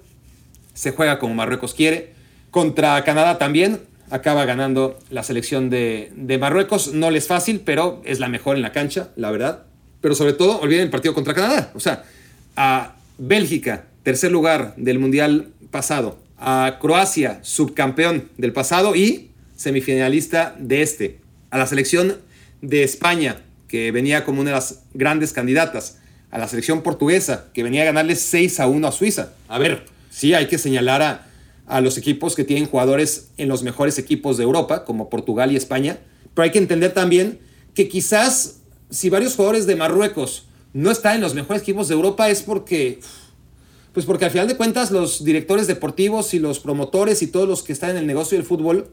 se 0.74 0.92
juega 0.92 1.18
como 1.18 1.34
Marruecos 1.34 1.74
quiere. 1.74 2.12
Contra 2.52 3.02
Canadá 3.06 3.38
también, 3.38 3.80
acaba 4.10 4.44
ganando 4.44 5.00
la 5.12 5.24
selección 5.24 5.70
de, 5.70 6.12
de 6.13 6.38
Marruecos. 6.38 6.94
No 6.94 7.10
les 7.10 7.24
es 7.24 7.30
fácil, 7.30 7.62
pero 7.62 8.02
es 8.04 8.20
la 8.20 8.28
mejor 8.28 8.58
en 8.58 8.63
la 8.63 8.74
cancha, 8.74 9.12
la 9.16 9.32
verdad. 9.32 9.63
Pero 10.02 10.13
sobre 10.13 10.34
todo, 10.34 10.60
olviden 10.60 10.84
el 10.84 10.90
partido 10.90 11.13
contra 11.13 11.34
Canadá. 11.34 11.72
O 11.74 11.80
sea, 11.80 12.04
a 12.58 12.96
Bélgica, 13.18 13.86
tercer 14.04 14.34
lugar 14.34 14.74
del 14.76 15.00
Mundial 15.00 15.52
pasado, 15.72 16.20
a 16.38 16.80
Croacia, 16.82 17.40
subcampeón 17.44 18.30
del 18.38 18.52
pasado 18.52 18.94
y 18.94 19.32
semifinalista 19.56 20.54
de 20.60 20.82
este, 20.82 21.22
a 21.50 21.58
la 21.58 21.66
selección 21.66 22.18
de 22.62 22.84
España, 22.84 23.38
que 23.67 23.91
venía 23.91 24.23
como 24.23 24.41
una 24.41 24.51
de 24.51 24.56
las 24.56 24.84
grandes 24.93 25.34
candidatas, 25.34 25.97
a 26.32 26.38
la 26.38 26.47
selección 26.47 26.84
portuguesa, 26.84 27.45
que 27.53 27.63
venía 27.63 27.84
a 27.84 27.86
ganarle 27.86 28.15
6 28.15 28.60
a 28.60 28.67
1 28.67 28.88
a 28.88 28.91
Suiza. 28.91 29.34
A 29.47 29.60
ver, 29.60 29.86
sí 30.10 30.34
hay 30.34 30.47
que 30.47 30.58
señalar 30.58 31.25
a, 31.67 31.82
los 31.82 31.97
equipos 31.97 32.36
que 32.36 32.43
tienen 32.43 32.65
jugadores 32.65 33.30
en 33.38 33.49
los 33.49 33.63
mejores 33.63 33.97
equipos 33.97 34.38
de 34.38 34.43
Europa, 34.43 34.86
como 34.86 35.10
Portugal 35.10 35.51
y 35.51 35.56
España, 35.56 35.99
pero 36.34 36.43
hay 36.43 36.51
que 36.51 36.60
entender 36.60 36.93
también 36.93 37.39
que 37.73 37.89
quizás 37.89 38.60
si 38.89 39.10
varios 39.10 39.36
jugadores 39.36 39.67
de 39.67 39.75
Marruecos 39.75 40.47
no 40.73 40.91
están 40.91 41.15
en 41.15 41.21
los 41.21 41.34
mejores 41.34 41.62
equipos 41.62 41.88
de 41.88 41.95
Europa 41.95 42.30
es 42.30 42.41
porque 42.41 42.99
pues 43.91 44.06
porque 44.06 44.25
al 44.25 44.32
final 44.32 44.47
de 44.47 44.56
cuentas 44.56 44.91
los 44.91 45.25
directores 45.25 45.65
deportivos 45.65 46.34
y 46.36 46.39
los 46.39 46.60
promotores 46.60 47.21
y 47.23 47.27
todos 47.27 47.49
los 47.49 47.63
que 47.63 47.73
están 47.73 47.89
en 47.91 47.97
el 47.97 48.06
negocio 48.06 48.38
del 48.38 48.45
fútbol, 48.45 48.88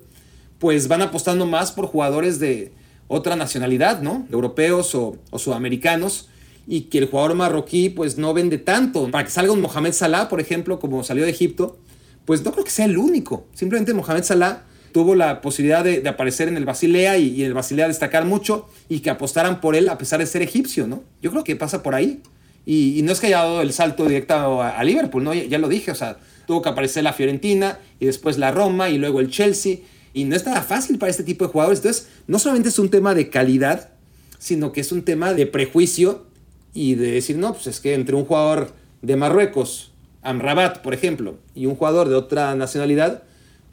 pues 0.58 0.88
van 0.88 1.02
apostando 1.02 1.44
más 1.44 1.72
por 1.72 1.86
jugadores 1.86 2.40
de 2.40 2.72
otra 3.08 3.36
nacionalidad, 3.36 4.00
¿no? 4.02 4.26
Europeos 4.32 4.94
o, 4.94 5.18
sudamericanos 5.36 6.28
y 6.66 6.82
que 6.82 6.98
el 6.98 7.06
jugador 7.06 7.34
marroquí 7.34 7.90
pues 7.90 8.16
no 8.18 8.32
vende 8.34 8.58
tanto. 8.58 9.10
Para 9.10 9.24
que 9.24 9.30
salga 9.30 9.52
un 9.52 9.60
Mohamed 9.60 9.92
Salah, 9.92 10.28
por 10.28 10.40
ejemplo, 10.40 10.78
como 10.80 11.04
salió 11.04 11.24
de 11.24 11.30
Egipto, 11.30 11.78
pues 12.24 12.44
no 12.44 12.52
creo 12.52 12.64
que 12.64 12.70
sea 12.70 12.86
el 12.86 12.96
único. 12.96 13.46
Simplemente 13.54 13.92
Mohamed 13.92 14.24
Salah 14.24 14.64
tuvo 14.92 15.14
la 15.14 15.40
posibilidad 15.40 15.84
de, 15.84 16.08
aparecer 16.08 16.48
en 16.48 16.56
el 16.56 16.64
Basilea 16.64 17.18
y, 17.18 17.28
y, 17.28 17.42
el 17.42 17.52
Basilea 17.52 17.88
destacar 17.88 18.24
mucho 18.24 18.68
y 18.88 19.00
que 19.00 19.10
apostaran 19.10 19.60
por 19.60 19.74
él 19.74 19.88
a 19.88 19.98
pesar 19.98 20.20
de 20.20 20.26
ser 20.26 20.40
egipcio, 20.40 20.86
¿no? 20.86 21.02
Yo 21.20 21.30
creo 21.30 21.44
que 21.44 21.56
pasa 21.56 21.82
por 21.82 21.94
ahí. 21.94 22.22
Y, 22.66 23.02
no 23.02 23.12
es 23.12 23.20
que 23.20 23.26
haya 23.26 23.38
dado 23.38 23.60
el 23.60 23.72
salto 23.72 24.06
directo 24.06 24.62
a, 24.62 24.82
Liverpool, 24.84 25.22
¿no? 25.22 25.34
Ya, 25.34 25.58
lo 25.58 25.68
dije, 25.68 25.90
o 25.90 25.94
sea, 25.94 26.16
tuvo 26.46 26.62
que 26.62 26.70
aparecer 26.70 27.04
la 27.04 27.12
Fiorentina 27.12 27.78
y 28.00 28.06
después 28.06 28.38
la 28.38 28.50
Roma 28.50 28.88
y 28.88 28.98
luego 28.98 29.20
el 29.20 29.30
Chelsea. 29.30 29.78
Y 30.14 30.24
no 30.24 30.34
es 30.36 30.46
nada 30.46 30.62
fácil 30.62 30.96
para 30.96 31.10
este 31.10 31.24
tipo 31.24 31.44
de 31.44 31.52
jugadores. 31.52 31.80
Entonces, 31.80 32.08
no 32.26 32.38
solamente 32.38 32.70
es 32.70 32.78
un 32.78 32.88
tema 32.88 33.14
de 33.14 33.28
calidad, 33.28 33.90
sino 34.38 34.72
que 34.72 34.80
es 34.80 34.92
un 34.92 35.02
tema 35.02 35.34
de 35.34 35.46
prejuicio 35.46 36.26
y 36.72 36.94
de 36.94 37.10
decir, 37.10 37.36
no, 37.36 37.52
pues 37.52 37.66
es 37.66 37.80
que 37.80 37.94
entre 37.94 38.14
un 38.14 38.24
jugador 38.24 38.72
de 39.02 39.16
Marruecos, 39.16 39.92
Amrabat, 40.22 40.80
por 40.82 40.94
ejemplo, 40.94 41.36
y 41.54 41.66
un 41.66 41.74
jugador 41.74 42.08
de 42.08 42.14
otra 42.14 42.54
nacionalidad, 42.54 43.24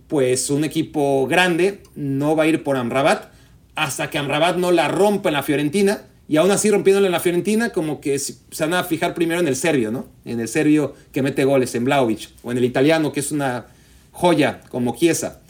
pues 0.07 0.49
un 0.49 0.63
equipo 0.63 1.25
grande 1.27 1.83
no 1.95 2.35
va 2.35 2.43
a 2.43 2.47
ir 2.47 2.63
por 2.63 2.75
Amrabat 2.75 3.31
hasta 3.75 4.09
que 4.09 4.17
Amrabat 4.17 4.57
no 4.57 4.71
la 4.71 4.87
rompa 4.87 5.29
en 5.29 5.33
la 5.33 5.43
Fiorentina 5.43 6.03
y 6.27 6.37
aún 6.37 6.51
así 6.51 6.69
rompiéndole 6.69 7.07
en 7.07 7.11
la 7.11 7.19
Fiorentina, 7.19 7.71
como 7.71 7.99
que 7.99 8.17
se 8.17 8.37
van 8.59 8.73
a 8.73 8.83
fijar 8.85 9.13
primero 9.13 9.41
en 9.41 9.47
el 9.49 9.55
serbio, 9.57 9.91
¿no? 9.91 10.07
En 10.23 10.39
el 10.39 10.47
serbio 10.47 10.93
que 11.11 11.21
mete 11.21 11.43
goles, 11.43 11.75
en 11.75 11.83
Blaovic, 11.83 12.29
o 12.43 12.53
en 12.53 12.57
el 12.57 12.63
italiano, 12.63 13.11
que 13.11 13.19
es 13.19 13.33
una 13.33 13.65
joya, 14.11 14.61
como 14.69 14.95
Chiesa, 14.95 15.40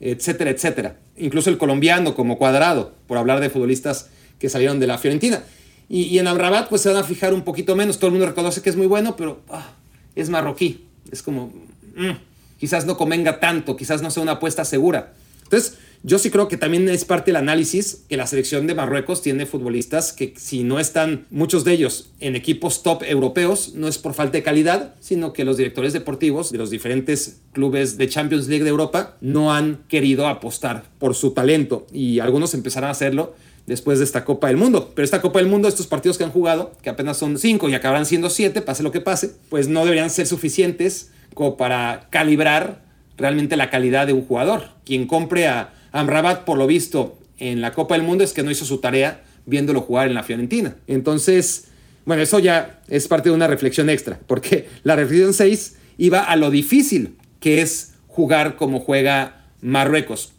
etcétera, 0.00 0.50
etcétera. 0.50 0.96
Incluso 1.16 1.50
el 1.50 1.58
colombiano, 1.58 2.14
como 2.14 2.38
Cuadrado, 2.38 2.94
por 3.06 3.18
hablar 3.18 3.40
de 3.40 3.50
futbolistas 3.50 4.08
que 4.38 4.48
salieron 4.48 4.80
de 4.80 4.86
la 4.86 4.98
Fiorentina. 4.98 5.44
Y, 5.88 6.18
en 6.18 6.28
Amrabat, 6.28 6.68
pues 6.68 6.82
se 6.82 6.88
van 6.88 6.98
a 6.98 7.04
fijar 7.04 7.34
un 7.34 7.42
poquito 7.42 7.74
menos. 7.74 7.98
Todo 7.98 8.08
el 8.08 8.12
mundo 8.12 8.26
reconoce 8.26 8.62
que 8.62 8.70
es 8.70 8.76
muy 8.76 8.86
bueno, 8.86 9.16
pero 9.16 9.42
ah, 9.50 9.72
es 10.14 10.30
marroquí. 10.30 10.86
Es 11.10 11.22
como, 11.22 11.52
mm, 11.96 12.12
quizás 12.58 12.86
no 12.86 12.96
convenga 12.96 13.40
tanto, 13.40 13.76
quizás 13.76 14.00
no 14.00 14.10
sea 14.10 14.22
una 14.22 14.32
apuesta 14.32 14.64
segura. 14.64 15.14
Entonces, 15.42 15.78
yo 16.02 16.18
sí 16.18 16.30
creo 16.30 16.48
que 16.48 16.56
también 16.56 16.88
es 16.88 17.04
parte 17.04 17.30
del 17.30 17.36
análisis 17.36 18.04
que 18.08 18.16
la 18.16 18.26
selección 18.26 18.66
de 18.66 18.74
Marruecos 18.74 19.20
tiene 19.20 19.44
futbolistas 19.44 20.12
que 20.14 20.32
si 20.36 20.64
no 20.64 20.80
están 20.80 21.26
muchos 21.30 21.62
de 21.64 21.72
ellos 21.72 22.10
en 22.20 22.36
equipos 22.36 22.82
top 22.82 23.02
europeos, 23.02 23.74
no 23.74 23.86
es 23.86 23.98
por 23.98 24.14
falta 24.14 24.38
de 24.38 24.42
calidad, 24.42 24.94
sino 25.00 25.34
que 25.34 25.44
los 25.44 25.58
directores 25.58 25.92
deportivos 25.92 26.52
de 26.52 26.58
los 26.58 26.70
diferentes 26.70 27.42
clubes 27.52 27.98
de 27.98 28.08
Champions 28.08 28.48
League 28.48 28.64
de 28.64 28.70
Europa 28.70 29.18
no 29.20 29.52
han 29.52 29.80
querido 29.88 30.26
apostar 30.26 30.84
por 30.98 31.14
su 31.14 31.32
talento 31.32 31.86
y 31.92 32.20
algunos 32.20 32.54
empezarán 32.54 32.88
a 32.88 32.92
hacerlo 32.92 33.34
después 33.66 33.98
de 33.98 34.06
esta 34.06 34.24
Copa 34.24 34.48
del 34.48 34.56
Mundo. 34.56 34.92
Pero 34.94 35.04
esta 35.04 35.20
Copa 35.20 35.38
del 35.38 35.48
Mundo, 35.48 35.68
estos 35.68 35.86
partidos 35.86 36.16
que 36.16 36.24
han 36.24 36.32
jugado, 36.32 36.72
que 36.82 36.88
apenas 36.88 37.18
son 37.18 37.38
cinco 37.38 37.68
y 37.68 37.74
acabarán 37.74 38.06
siendo 38.06 38.30
siete, 38.30 38.62
pase 38.62 38.82
lo 38.82 38.90
que 38.90 39.02
pase, 39.02 39.32
pues 39.50 39.68
no 39.68 39.84
deberían 39.84 40.08
ser 40.08 40.26
suficientes 40.26 41.10
como 41.34 41.58
para 41.58 42.08
calibrar 42.08 42.88
realmente 43.18 43.56
la 43.56 43.68
calidad 43.68 44.06
de 44.06 44.14
un 44.14 44.24
jugador. 44.24 44.70
Quien 44.84 45.06
compre 45.06 45.46
a 45.46 45.74
Amrabat, 45.92 46.44
por 46.44 46.58
lo 46.58 46.66
visto, 46.66 47.18
en 47.38 47.60
la 47.60 47.72
Copa 47.72 47.94
del 47.94 48.06
Mundo 48.06 48.22
es 48.24 48.32
que 48.32 48.42
no 48.42 48.50
hizo 48.50 48.64
su 48.64 48.78
tarea 48.78 49.22
viéndolo 49.46 49.80
jugar 49.80 50.08
en 50.08 50.14
la 50.14 50.22
Fiorentina. 50.22 50.76
Entonces, 50.86 51.68
bueno, 52.04 52.22
eso 52.22 52.38
ya 52.38 52.80
es 52.88 53.08
parte 53.08 53.28
de 53.30 53.34
una 53.34 53.46
reflexión 53.46 53.90
extra, 53.90 54.20
porque 54.26 54.68
la 54.84 54.96
reflexión 54.96 55.32
6 55.32 55.76
iba 55.98 56.20
a 56.20 56.36
lo 56.36 56.50
difícil 56.50 57.16
que 57.40 57.62
es 57.62 57.94
jugar 58.06 58.56
como 58.56 58.80
juega 58.80 59.46
Marruecos. 59.60 60.32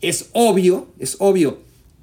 Es 0.00 0.30
obvio, 0.32 0.88
es 0.98 1.16
obvio 1.18 1.60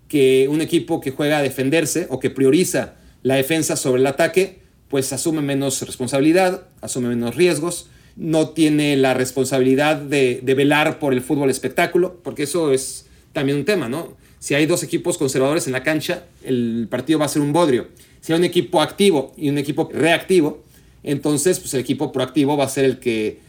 que 0.08 0.48
un 0.50 0.62
equipo 0.62 1.02
que 1.02 1.12
juega 1.12 1.40
a 1.40 1.42
defenderse 1.42 2.08
o 2.10 2.20
que 2.20 2.30
prioriza 2.30 2.96
la 3.24 3.36
defensa 3.36 3.76
sobre 3.76 4.02
el 4.02 4.08
ataque, 4.08 4.60
pues 4.90 5.12
asume 5.14 5.42
menos 5.42 5.82
responsabilidad, 5.82 6.68
asume 6.82 7.10
menos 7.10 7.36
riesgos, 7.36 7.90
no 8.16 8.50
tiene 8.50 8.96
la 8.96 9.14
responsabilidad 9.14 9.98
de, 9.98 10.42
velar 10.44 11.00
por 11.00 11.14
el 11.14 11.22
fútbol 11.22 11.50
espectáculo, 11.50 12.20
porque 12.24 12.44
eso 12.44 12.72
es 12.72 13.08
también 13.34 13.58
un 13.58 13.66
tema, 13.66 13.90
¿no? 13.90 14.16
Si 14.40 14.54
hay 14.54 14.66
dos 14.66 14.84
equipos 14.84 15.18
conservadores 15.18 15.68
en 15.68 15.74
la 15.74 15.84
cancha, 15.84 16.26
el 16.44 16.88
partido 16.90 17.20
va 17.20 17.26
a 17.26 17.30
ser 17.30 17.42
un 17.42 17.52
bodrio. 17.52 17.88
Si 18.22 18.32
hay 18.32 18.40
un 18.40 18.46
equipo 18.46 18.82
activo 18.82 19.34
y 19.38 19.50
un 19.50 19.58
equipo 19.58 19.90
reactivo, 19.92 20.64
entonces 21.04 21.60
pues 21.60 21.74
el 21.74 21.82
equipo 21.82 22.12
proactivo 22.12 22.56
va 22.56 22.66
a 22.66 22.70
ser 22.70 22.86
el 22.86 23.00
que, 23.00 23.40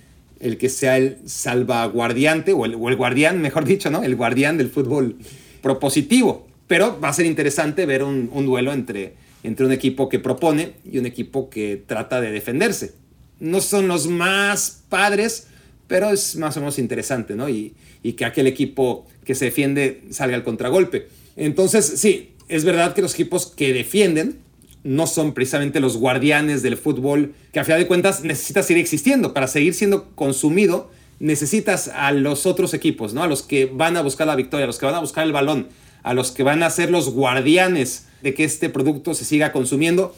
el 0.40 0.58
que 0.58 0.68
sea 0.68 0.96
el 0.96 1.18
salvaguardiante 1.26 2.52
o 2.52 2.64
el, 2.64 2.74
o 2.74 2.88
el 2.88 2.96
guardián, 2.96 3.40
mejor 3.40 3.64
dicho, 3.64 3.90
¿no? 3.90 4.02
El 4.02 4.16
guardián 4.16 4.58
del 4.58 4.68
fútbol 4.68 5.16
propositivo. 5.62 6.46
Pero 6.66 6.98
va 7.00 7.10
a 7.10 7.12
ser 7.12 7.26
interesante 7.26 7.86
ver 7.86 8.02
un, 8.02 8.28
un 8.32 8.46
duelo 8.46 8.72
entre, 8.72 9.14
entre 9.44 9.66
un 9.66 9.72
equipo 9.72 10.08
que 10.08 10.18
propone 10.18 10.72
y 10.90 10.98
un 10.98 11.06
equipo 11.06 11.48
que 11.48 11.82
trata 11.86 12.20
de 12.20 12.32
defenderse. 12.32 12.94
No 13.41 13.61
son 13.61 13.89
los 13.89 14.07
más 14.07 14.82
padres, 14.89 15.49
pero 15.87 16.11
es 16.11 16.37
más 16.37 16.57
o 16.57 16.61
menos 16.61 16.78
interesante, 16.78 17.34
¿no? 17.34 17.49
Y, 17.49 17.74
y 18.03 18.14
que 18.14 18.24
aquel 18.24 18.47
equipo 18.47 19.07
que 19.24 19.34
se 19.34 19.47
defiende 19.47 20.03
salga 20.11 20.37
al 20.37 20.45
contragolpe. 20.45 21.09
Entonces, 21.37 21.84
sí, 21.97 22.34
es 22.49 22.64
verdad 22.64 22.95
que 22.95 23.03
los 23.03 23.14
equipos 23.14 23.47
que 23.47 23.72
defienden 23.72 24.39
no 24.84 25.09
son 25.09 25.34
precisamente 25.34 25.80
los 25.80 25.97
guardianes 25.97 26.62
del 26.62 26.76
fútbol, 26.76 27.34
que 27.53 27.59
a 27.59 27.64
final 27.64 27.80
de 27.80 27.89
cuentas 27.89 28.22
necesitas 28.22 28.66
seguir 28.66 28.80
existiendo. 28.80 29.34
Para 29.34 29.49
seguir 29.49 29.74
siendo 29.74 30.11
consumido, 30.14 30.91
necesitas 31.18 31.89
a 31.89 32.12
los 32.12 32.47
otros 32.47 32.72
equipos, 32.72 33.12
¿no? 33.12 33.22
A 33.22 33.26
los 33.26 33.43
que 33.43 33.66
van 33.66 33.97
a 33.97 34.03
buscar 34.03 34.28
la 34.28 34.37
victoria, 34.37 34.64
a 34.64 34.66
los 34.68 34.78
que 34.78 34.87
van 34.87 34.95
a 34.95 35.01
buscar 35.01 35.26
el 35.26 35.32
balón, 35.32 35.68
a 36.05 36.14
los 36.14 36.30
que 36.30 36.45
van 36.45 36.62
a 36.62 36.70
ser 36.70 36.91
los 36.91 37.11
guardianes 37.11 38.07
de 38.22 38.32
que 38.34 38.45
este 38.45 38.68
producto 38.68 39.14
se 39.14 39.24
siga 39.24 39.51
consumiendo, 39.51 40.14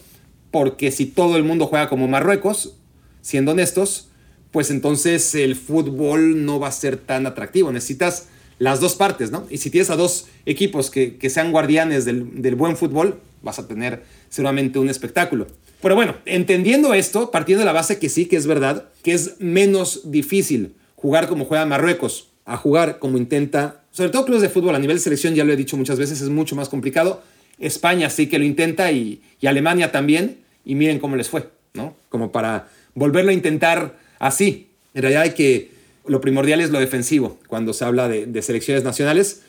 porque 0.51 0.91
si 0.91 1.07
todo 1.07 1.35
el 1.37 1.43
mundo 1.43 1.65
juega 1.65 1.89
como 1.89 2.07
Marruecos, 2.07 2.75
siendo 3.21 3.51
honestos, 3.51 4.09
pues 4.51 4.71
entonces 4.71 5.35
el 5.35 5.55
fútbol 5.55 6.45
no 6.45 6.59
va 6.59 6.69
a 6.69 6.71
ser 6.71 6.97
tan 6.97 7.27
atractivo. 7.27 7.71
Necesitas 7.71 8.27
las 8.57 8.79
dos 8.79 8.95
partes, 8.95 9.31
¿no? 9.31 9.47
Y 9.49 9.57
si 9.57 9.69
tienes 9.69 9.89
a 9.89 9.95
dos 9.95 10.27
equipos 10.45 10.89
que, 10.89 11.17
que 11.17 11.29
sean 11.29 11.51
guardianes 11.51 12.05
del, 12.05 12.41
del, 12.41 12.55
buen 12.55 12.75
fútbol, 12.75 13.19
vas 13.41 13.57
a 13.59 13.67
tener 13.67 14.03
seguramente 14.29 14.79
un 14.79 14.89
espectáculo. 14.89 15.47
Pero 15.81 15.95
bueno, 15.95 16.15
entendiendo 16.25 16.93
esto, 16.93 17.31
partiendo 17.31 17.59
de 17.59 17.65
la 17.65 17.71
base 17.71 17.99
que 17.99 18.09
sí, 18.09 18.25
que 18.25 18.35
es 18.35 18.47
verdad, 18.47 18.89
que 19.01 19.13
es 19.13 19.39
menos 19.39 20.11
difícil 20.11 20.75
jugar 20.95 21.29
como 21.29 21.45
juega 21.45 21.65
Marruecos 21.65 22.27
a 22.45 22.57
jugar 22.57 22.99
como 22.99 23.17
intenta, 23.17 23.83
sobre 23.91 24.09
todo 24.09 24.25
clubes 24.25 24.41
de 24.41 24.49
fútbol 24.49 24.75
a 24.75 24.79
nivel 24.79 24.97
de 24.97 25.03
selección, 25.03 25.35
ya 25.35 25.45
lo 25.45 25.53
he 25.53 25.55
dicho 25.55 25.77
muchas 25.77 25.97
veces, 25.97 26.19
es 26.19 26.29
mucho 26.29 26.55
más 26.55 26.67
complicado. 26.67 27.21
España 27.59 28.09
sí 28.09 28.27
que 28.27 28.39
lo 28.39 28.45
intenta 28.45 28.91
y, 28.91 29.21
y 29.39 29.47
Alemania 29.47 29.91
también, 29.91 30.39
y 30.65 30.75
miren 30.75 30.99
cómo 30.99 31.15
les 31.15 31.29
fue, 31.29 31.47
¿no? 31.73 31.95
Como 32.09 32.31
para 32.31 32.67
volverlo 32.95 33.31
a 33.31 33.33
intentar 33.33 33.97
así. 34.19 34.69
En 34.93 35.01
realidad 35.01 35.23
hay 35.23 35.33
que 35.33 35.71
lo 36.05 36.21
primordial 36.21 36.59
es 36.59 36.71
lo 36.71 36.79
defensivo 36.79 37.37
cuando 37.47 37.73
se 37.73 37.85
habla 37.85 38.07
de, 38.07 38.25
de, 38.25 38.41
selecciones 38.41 38.83
nacionales, 38.83 39.41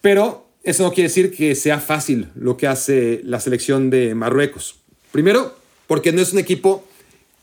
pero 0.00 0.46
eso 0.62 0.82
no 0.82 0.92
quiere 0.92 1.08
decir 1.08 1.34
que 1.34 1.54
sea 1.54 1.80
fácil 1.80 2.28
lo 2.34 2.56
que 2.56 2.66
hace 2.66 3.20
la 3.24 3.40
selección 3.40 3.88
de 3.88 4.14
Marruecos. 4.14 4.76
Primero, 5.12 5.56
porque 5.86 6.12
no 6.12 6.20
es 6.20 6.32
un 6.32 6.38
equipo 6.38 6.84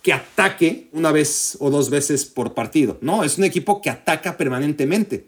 que 0.04 0.14
ataque 0.14 0.88
una 0.92 1.12
vez 1.12 1.58
o 1.60 1.72
dos 1.72 1.90
veces 1.90 2.26
por 2.26 2.54
partido, 2.54 3.00
no, 3.02 3.24
es 3.24 3.40
un 3.40 3.44
equipo 3.44 3.82
que 3.82 3.90
ataca 3.90 4.38
permanentemente. 4.38 5.26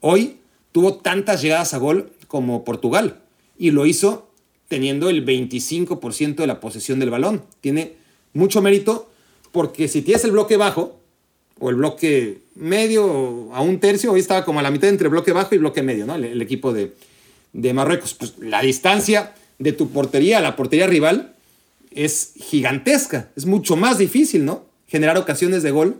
Hoy 0.00 0.36
tuvo 0.72 0.96
tantas 0.96 1.40
llegadas 1.40 1.72
a 1.72 1.78
gol 1.78 2.12
como 2.26 2.64
Portugal 2.64 3.22
y 3.56 3.70
lo 3.70 3.86
hizo 3.86 4.30
teniendo 4.68 5.08
el 5.08 5.24
25% 5.24 6.36
de 6.36 6.46
la 6.46 6.60
posesión 6.60 6.98
del 6.98 7.08
balón. 7.10 7.42
Tiene 7.62 7.94
mucho 8.34 8.60
mérito 8.60 9.10
porque 9.58 9.88
si 9.88 10.02
tienes 10.02 10.22
el 10.22 10.30
bloque 10.30 10.56
bajo, 10.56 11.00
o 11.58 11.68
el 11.68 11.74
bloque 11.74 12.42
medio 12.54 13.52
a 13.52 13.60
un 13.60 13.80
tercio, 13.80 14.12
hoy 14.12 14.20
estaba 14.20 14.44
como 14.44 14.60
a 14.60 14.62
la 14.62 14.70
mitad 14.70 14.88
entre 14.88 15.08
bloque 15.08 15.32
bajo 15.32 15.52
y 15.52 15.58
bloque 15.58 15.82
medio, 15.82 16.06
¿no? 16.06 16.14
El, 16.14 16.26
el 16.26 16.40
equipo 16.40 16.72
de, 16.72 16.94
de, 17.52 17.74
Marruecos. 17.74 18.14
Pues 18.14 18.34
la 18.38 18.62
distancia 18.62 19.34
de 19.58 19.72
tu 19.72 19.90
portería 19.90 20.38
a 20.38 20.40
la 20.42 20.54
portería 20.54 20.86
rival 20.86 21.34
es 21.90 22.34
gigantesca, 22.36 23.30
es 23.36 23.46
mucho 23.46 23.74
más 23.74 23.98
difícil, 23.98 24.44
¿no? 24.44 24.64
Generar 24.86 25.18
ocasiones 25.18 25.64
de 25.64 25.72
gol 25.72 25.96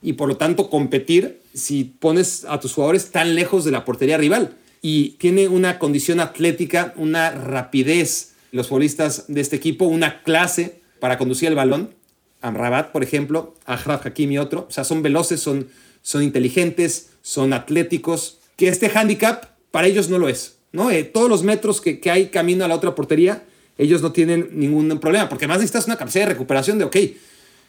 y 0.00 0.14
por 0.14 0.28
lo 0.28 0.38
tanto 0.38 0.70
competir 0.70 1.38
si 1.52 1.84
pones 1.84 2.46
a 2.46 2.60
tus 2.60 2.72
jugadores 2.72 3.10
tan 3.10 3.34
lejos 3.34 3.66
de 3.66 3.72
la 3.72 3.84
portería 3.84 4.16
rival. 4.16 4.56
Y 4.80 5.10
tiene 5.18 5.48
una 5.48 5.78
condición 5.78 6.18
atlética, 6.18 6.94
una 6.96 7.30
rapidez, 7.30 8.32
los 8.52 8.68
futbolistas 8.68 9.26
de 9.28 9.42
este 9.42 9.56
equipo, 9.56 9.84
una 9.84 10.22
clase 10.22 10.80
para 10.98 11.18
conducir 11.18 11.50
el 11.50 11.56
balón 11.56 12.00
Amrabat, 12.42 12.92
por 12.92 13.02
ejemplo, 13.02 13.54
Ahraf 13.64 14.04
Hakimi 14.04 14.38
otro. 14.38 14.66
O 14.68 14.72
sea, 14.72 14.84
son 14.84 15.02
veloces, 15.02 15.40
son, 15.40 15.68
son 16.02 16.22
inteligentes, 16.22 17.10
son 17.22 17.52
atléticos. 17.52 18.38
Que 18.56 18.68
este 18.68 18.90
handicap 18.94 19.46
para 19.70 19.86
ellos 19.86 20.08
no 20.08 20.18
lo 20.18 20.28
es. 20.28 20.58
¿no? 20.72 20.90
Eh, 20.90 21.04
todos 21.04 21.28
los 21.28 21.42
metros 21.42 21.80
que, 21.80 22.00
que, 22.00 22.10
hay 22.10 22.26
camino 22.26 22.64
a 22.64 22.68
la 22.68 22.74
otra 22.74 22.94
portería, 22.94 23.44
ellos 23.78 24.02
no 24.02 24.12
tienen 24.12 24.50
ningún 24.52 24.98
problema. 24.98 25.28
Porque 25.28 25.44
además 25.44 25.58
necesitas 25.58 25.86
una 25.86 25.96
capacidad 25.96 26.26
de 26.26 26.32
recuperación 26.32 26.78
de, 26.78 26.84
ok, 26.84 26.96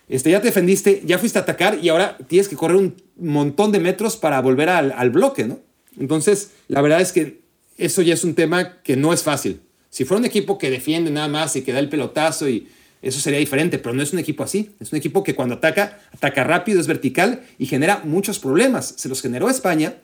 este, 0.10 0.32
ya 0.32 0.42
te 0.42 0.48
defendiste, 0.48 1.02
ya 1.06 1.18
fuiste 1.18 1.40
a 1.40 1.44
atacar 1.44 1.80
y 1.82 1.90
ahora 1.90 2.18
tienes 2.28 2.50
que 2.50 2.56
correr 2.56 2.78
un 2.78 2.96
montón 3.16 3.72
de 3.72 3.80
metros 3.80 4.18
para 4.18 4.42
volver 4.42 4.70
al, 4.70 4.92
al 4.92 5.10
bloque. 5.12 5.46
¿no? 5.46 5.60
Entonces, 6.00 6.52
la 6.68 6.82
verdad 6.82 7.02
es 7.02 7.12
que 7.12 7.42
eso 7.78 8.02
ya 8.02 8.14
es 8.14 8.24
un 8.24 8.36
tema 8.36 8.82
que 8.82 8.96
no 8.96 9.14
es 9.14 9.24
fácil. 9.24 9.62
Si 9.90 10.06
fuera 10.06 10.20
un 10.20 10.26
equipo 10.26 10.58
que 10.58 10.70
defiende 10.70 11.12
nada 11.12 11.28
más 11.28 11.56
y 11.56 11.62
que 11.62 11.72
da 11.72 11.80
el 11.80 11.90
pelotazo 11.90 12.50
y 12.50 12.68
eso 13.04 13.20
sería 13.20 13.38
diferente, 13.40 13.80
pero 13.80 13.94
no 13.94 14.02
es 14.02 14.14
un 14.14 14.20
equipo 14.20 14.44
así. 14.44 14.72
Es 14.80 14.94
un 14.94 14.98
equipo 14.98 15.24
que 15.24 15.36
cuando 15.36 15.56
ataca, 15.56 16.00
ataca 16.14 16.46
rápido, 16.46 16.80
es 16.80 16.88
vertical 16.88 17.44
y 17.60 17.66
genera 17.66 18.02
muchos 18.06 18.40
problemas. 18.40 18.94
Se 18.98 19.10
los 19.10 19.22
generó 19.22 19.50
a 19.50 19.52
España 19.52 19.98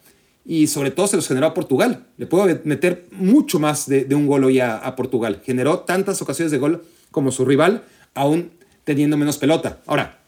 y 0.46 0.68
sobre 0.68 0.92
todo 0.92 1.08
se 1.08 1.16
los 1.16 1.28
generó 1.28 1.48
a 1.48 1.54
Portugal. 1.54 2.08
Le 2.18 2.26
puedo 2.26 2.46
meter 2.66 3.06
mucho 3.12 3.58
más 3.58 3.88
de, 3.88 4.06
un 4.14 4.28
gol 4.28 4.44
hoy 4.44 4.60
a, 4.60 4.78
a, 4.78 4.98
Portugal. 4.98 5.42
Generó 5.46 5.80
tantas 5.80 6.22
ocasiones 6.22 6.52
de 6.52 6.58
gol 6.58 6.84
como 7.10 7.32
su 7.32 7.46
rival, 7.46 7.84
aún 8.16 8.52
teniendo 8.84 9.16
menos 9.16 9.38
pelota. 9.38 9.80
Ahora, 9.86 10.20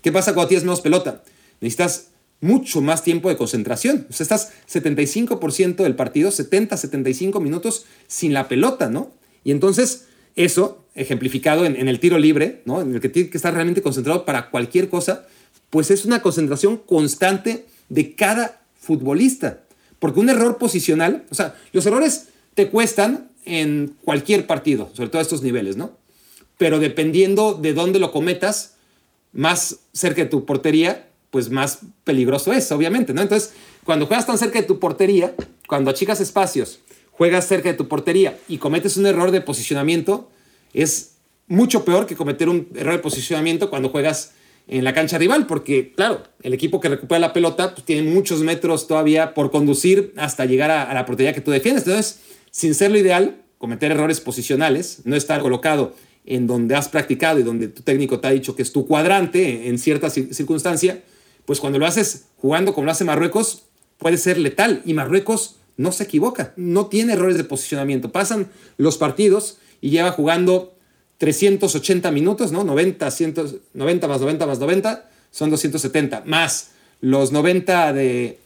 ¿qué 0.00 0.12
pasa 0.12 0.34
cuando 0.34 0.48
tienes 0.48 0.64
menos 0.64 0.80
pelota? 0.80 1.24
Necesitas 1.60 2.10
mucho 2.40 2.80
más 2.80 3.02
tiempo 3.02 3.28
de 3.28 3.36
concentración. 3.36 4.06
O 4.08 4.12
sea, 4.12 4.22
estás 4.22 4.52
75% 4.70 5.76
del 5.76 5.96
partido, 5.96 6.30
70-75 6.30 7.40
minutos 7.40 7.86
sin 8.06 8.34
la 8.34 8.46
pelota, 8.46 8.88
¿no? 8.88 9.10
Y 9.42 9.50
entonces 9.50 10.06
eso 10.36 10.84
ejemplificado 10.94 11.66
en, 11.66 11.88
el 11.88 12.00
tiro 12.00 12.18
libre, 12.18 12.62
¿no? 12.64 12.80
en 12.80 12.94
el 12.94 13.00
que 13.00 13.08
tiene 13.08 13.28
que 13.28 13.36
estar 13.36 13.52
realmente 13.52 13.82
concentrado 13.82 14.24
para 14.24 14.50
cualquier 14.50 14.88
cosa, 14.88 15.26
pues 15.70 15.90
es 15.90 16.04
una 16.04 16.22
concentración 16.22 16.76
constante 16.76 17.66
de 17.88 18.14
cada 18.14 18.62
futbolista. 18.80 19.60
Porque 19.98 20.20
un 20.20 20.28
error 20.28 20.58
posicional, 20.58 21.24
o 21.30 21.34
sea, 21.34 21.56
los 21.72 21.84
errores 21.86 22.28
te 22.54 22.68
cuestan 22.68 23.30
en 23.44 23.96
cualquier 24.04 24.46
partido, 24.46 24.90
sobre 24.94 25.08
todo 25.08 25.18
a 25.18 25.22
estos 25.22 25.42
niveles, 25.42 25.76
¿no? 25.76 25.96
Pero 26.58 26.78
dependiendo 26.78 27.54
de 27.54 27.74
dónde 27.74 27.98
lo 27.98 28.12
cometas, 28.12 28.74
más 29.32 29.80
cerca 29.92 30.22
de 30.22 30.28
tu 30.28 30.44
portería, 30.44 31.08
pues 31.30 31.50
más 31.50 31.80
peligroso 32.04 32.52
es, 32.52 32.70
obviamente, 32.70 33.12
¿no? 33.12 33.22
Entonces, 33.22 33.52
cuando 33.82 34.06
juegas 34.06 34.26
tan 34.26 34.38
cerca 34.38 34.60
de 34.60 34.66
tu 34.66 34.78
portería, 34.78 35.34
cuando 35.66 35.90
achicas 35.90 36.20
espacios, 36.20 36.78
juegas 37.16 37.46
cerca 37.46 37.70
de 37.70 37.76
tu 37.76 37.88
portería 37.88 38.38
y 38.48 38.58
cometes 38.58 38.96
un 38.96 39.06
error 39.06 39.30
de 39.30 39.40
posicionamiento, 39.40 40.28
es 40.72 41.16
mucho 41.46 41.84
peor 41.84 42.06
que 42.06 42.16
cometer 42.16 42.48
un 42.48 42.68
error 42.74 42.94
de 42.94 42.98
posicionamiento 42.98 43.70
cuando 43.70 43.88
juegas 43.88 44.32
en 44.66 44.82
la 44.82 44.94
cancha 44.94 45.18
rival, 45.18 45.46
porque 45.46 45.92
claro, 45.94 46.22
el 46.42 46.54
equipo 46.54 46.80
que 46.80 46.88
recupera 46.88 47.18
la 47.18 47.32
pelota 47.32 47.74
pues, 47.74 47.84
tiene 47.84 48.10
muchos 48.10 48.40
metros 48.40 48.86
todavía 48.86 49.34
por 49.34 49.50
conducir 49.50 50.12
hasta 50.16 50.46
llegar 50.46 50.70
a, 50.70 50.82
a, 50.82 50.94
la 50.94 51.04
portería 51.04 51.34
que 51.34 51.42
tú 51.42 51.50
defiendes. 51.50 51.86
Entonces, 51.86 52.20
sin 52.50 52.74
ser 52.74 52.90
lo 52.90 52.98
ideal, 52.98 53.42
cometer 53.58 53.92
errores 53.92 54.20
posicionales, 54.20 55.02
no 55.04 55.16
estar 55.16 55.40
colocado 55.42 55.94
en 56.26 56.46
donde 56.46 56.74
has 56.74 56.88
practicado 56.88 57.38
y 57.38 57.42
donde 57.42 57.68
tu 57.68 57.82
técnico 57.82 58.20
te 58.20 58.28
ha 58.28 58.30
dicho 58.30 58.56
que 58.56 58.62
es 58.62 58.72
tu 58.72 58.86
cuadrante 58.86 59.68
en 59.68 59.78
cierta 59.78 60.08
circunstancia, 60.08 61.02
pues 61.44 61.60
cuando 61.60 61.78
lo 61.78 61.86
haces 61.86 62.26
jugando 62.36 62.72
como 62.72 62.86
lo 62.86 62.92
hace 62.92 63.04
Marruecos, 63.04 63.64
puede 63.98 64.16
ser 64.16 64.38
letal. 64.38 64.82
Y 64.86 64.94
Marruecos 64.94 65.56
no 65.76 65.92
se 65.92 66.04
equivoca, 66.04 66.52
no 66.56 66.86
tiene 66.86 67.14
errores 67.14 67.36
de 67.36 67.44
posicionamiento. 67.44 68.12
Pasan 68.12 68.48
los 68.76 68.98
partidos 68.98 69.58
y 69.80 69.90
lleva 69.90 70.12
jugando 70.12 70.74
380 71.18 72.10
minutos, 72.10 72.52
¿no? 72.52 72.64
90, 72.64 73.10
100, 73.10 73.34
90 73.74 74.08
más 74.08 74.20
90 74.20 74.46
más 74.46 74.58
90 74.58 75.10
son 75.30 75.50
270, 75.50 76.22
más 76.26 76.70
los 77.00 77.32
90 77.32 77.92
de, 77.92 78.38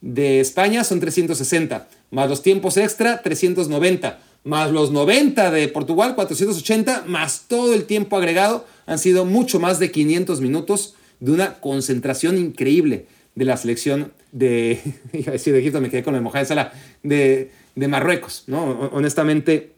de 0.00 0.40
España 0.40 0.84
son 0.84 1.00
360, 1.00 1.88
más 2.10 2.28
los 2.28 2.42
tiempos 2.42 2.76
extra 2.76 3.22
390, 3.22 4.20
más 4.44 4.70
los 4.70 4.92
90 4.92 5.50
de 5.50 5.68
Portugal 5.68 6.14
480, 6.14 7.04
más 7.06 7.44
todo 7.48 7.74
el 7.74 7.84
tiempo 7.84 8.16
agregado 8.16 8.66
han 8.86 8.98
sido 8.98 9.24
mucho 9.24 9.58
más 9.58 9.78
de 9.78 9.90
500 9.90 10.40
minutos 10.40 10.94
de 11.20 11.32
una 11.32 11.54
concentración 11.54 12.38
increíble 12.38 13.06
de 13.36 13.44
la 13.44 13.56
selección 13.56 14.12
de, 14.32 14.80
decir 15.12 15.52
de 15.52 15.60
Egipto, 15.60 15.80
me 15.80 15.90
quedé 15.90 16.02
con 16.02 16.14
la 16.14 16.20
mojada 16.20 16.42
de 16.42 16.48
sala, 16.48 16.72
de, 17.04 17.52
de 17.76 17.88
Marruecos, 17.88 18.44
¿no? 18.48 18.64
Honestamente, 18.92 19.72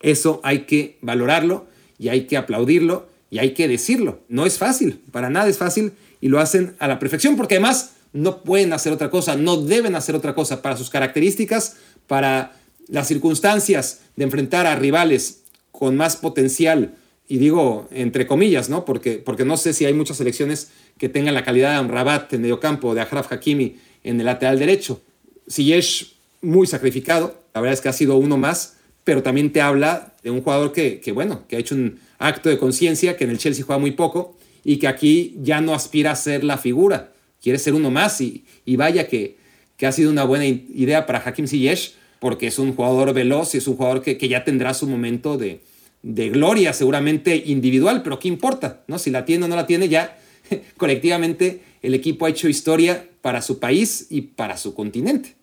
eso 0.00 0.40
hay 0.42 0.60
que 0.60 0.96
valorarlo 1.02 1.66
y 1.98 2.08
hay 2.08 2.26
que 2.26 2.36
aplaudirlo 2.36 3.08
Y 3.30 3.38
hay 3.38 3.54
que 3.54 3.68
decirlo, 3.68 4.20
no 4.28 4.46
es 4.46 4.56
fácil, 4.56 5.00
para 5.10 5.30
nada 5.30 5.48
es 5.48 5.58
fácil 5.58 5.92
y 6.20 6.28
lo 6.28 6.38
hacen 6.38 6.76
a 6.78 6.86
la 6.86 6.98
perfección 6.98 7.36
porque 7.36 7.56
además 7.56 7.92
no 8.12 8.42
pueden 8.42 8.72
hacer 8.72 8.92
otra 8.92 9.10
cosa, 9.10 9.36
no 9.36 9.56
deben 9.56 9.94
hacer 9.94 10.14
otra 10.14 10.34
cosa 10.34 10.62
para 10.62 10.76
sus 10.76 10.90
características, 10.90 11.76
para 12.06 12.52
las 12.88 13.08
circunstancias 13.08 14.00
de 14.14 14.24
enfrentar 14.24 14.66
a 14.66 14.76
rivales 14.76 15.42
con 15.72 15.96
más 15.96 16.16
potencial, 16.16 16.94
y 17.28 17.38
digo 17.38 17.88
entre 17.90 18.26
comillas, 18.26 18.68
¿no? 18.68 18.84
Porque, 18.84 19.18
porque 19.18 19.44
no 19.44 19.56
sé 19.56 19.72
si 19.72 19.84
hay 19.84 19.92
muchas 19.92 20.18
selecciones 20.18 20.70
que 20.98 21.08
tengan 21.08 21.34
la 21.34 21.44
calidad 21.44 21.70
de 21.70 21.76
Amrabat 21.76 22.32
en 22.32 22.42
medio 22.42 22.60
campo, 22.60 22.94
de 22.94 23.00
Ahraf 23.00 23.32
Hakimi 23.32 23.76
en 24.02 24.20
el 24.20 24.26
lateral 24.26 24.58
derecho. 24.58 25.02
Es 25.46 26.12
muy 26.42 26.66
sacrificado, 26.66 27.42
la 27.54 27.60
verdad 27.60 27.74
es 27.74 27.80
que 27.80 27.88
ha 27.88 27.92
sido 27.92 28.16
uno 28.16 28.36
más, 28.36 28.76
pero 29.04 29.22
también 29.22 29.52
te 29.52 29.60
habla 29.60 30.14
de 30.22 30.30
un 30.30 30.42
jugador 30.42 30.72
que, 30.72 31.00
que 31.00 31.12
bueno, 31.12 31.46
que 31.48 31.56
ha 31.56 31.58
hecho 31.58 31.74
un 31.74 32.00
acto 32.18 32.48
de 32.48 32.58
conciencia, 32.58 33.16
que 33.16 33.24
en 33.24 33.30
el 33.30 33.38
Chelsea 33.38 33.64
juega 33.64 33.78
muy 33.78 33.92
poco 33.92 34.36
y 34.64 34.78
que 34.78 34.88
aquí 34.88 35.36
ya 35.40 35.60
no 35.60 35.74
aspira 35.74 36.10
a 36.10 36.16
ser 36.16 36.42
la 36.42 36.58
figura, 36.58 37.12
quiere 37.40 37.58
ser 37.58 37.74
uno 37.74 37.90
más 37.90 38.20
y, 38.20 38.44
y 38.64 38.76
vaya 38.76 39.06
que, 39.06 39.36
que 39.76 39.86
ha 39.86 39.92
sido 39.92 40.10
una 40.10 40.24
buena 40.24 40.46
idea 40.46 41.06
para 41.06 41.22
Hakim 41.24 41.46
Ziyech 41.46 41.94
porque 42.18 42.48
es 42.48 42.58
un 42.58 42.74
jugador 42.74 43.12
veloz 43.12 43.54
y 43.54 43.58
es 43.58 43.68
un 43.68 43.76
jugador 43.76 44.02
que, 44.02 44.18
que 44.18 44.28
ya 44.28 44.42
tendrá 44.42 44.74
su 44.74 44.86
momento 44.86 45.36
de, 45.36 45.60
de, 46.02 46.30
gloria, 46.30 46.72
seguramente 46.72 47.36
individual, 47.46 48.02
pero 48.02 48.18
¿qué 48.18 48.28
importa? 48.28 48.82
¿no? 48.88 48.98
Si 48.98 49.10
la 49.10 49.24
tiene 49.24 49.44
o 49.44 49.48
no 49.48 49.56
la 49.56 49.66
tiene, 49.66 49.88
ya 49.88 50.18
colectivamente 50.76 51.62
el 51.82 51.94
equipo 51.94 52.26
ha 52.26 52.30
hecho 52.30 52.48
historia 52.48 53.08
para 53.20 53.42
su 53.42 53.58
país 53.58 54.06
y 54.10 54.22
para 54.22 54.56
su 54.56 54.74
continente. 54.74 55.34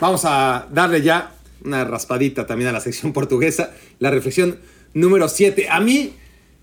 Vamos 0.00 0.22
a 0.24 0.68
darle 0.72 1.02
ya 1.02 1.34
una 1.64 1.84
raspadita 1.84 2.46
también 2.46 2.68
a 2.68 2.72
la 2.72 2.80
sección 2.80 3.12
portuguesa, 3.12 3.74
la 3.98 4.10
reflexión 4.10 4.58
número 4.94 5.28
7. 5.28 5.68
A 5.68 5.80
mí, 5.80 6.12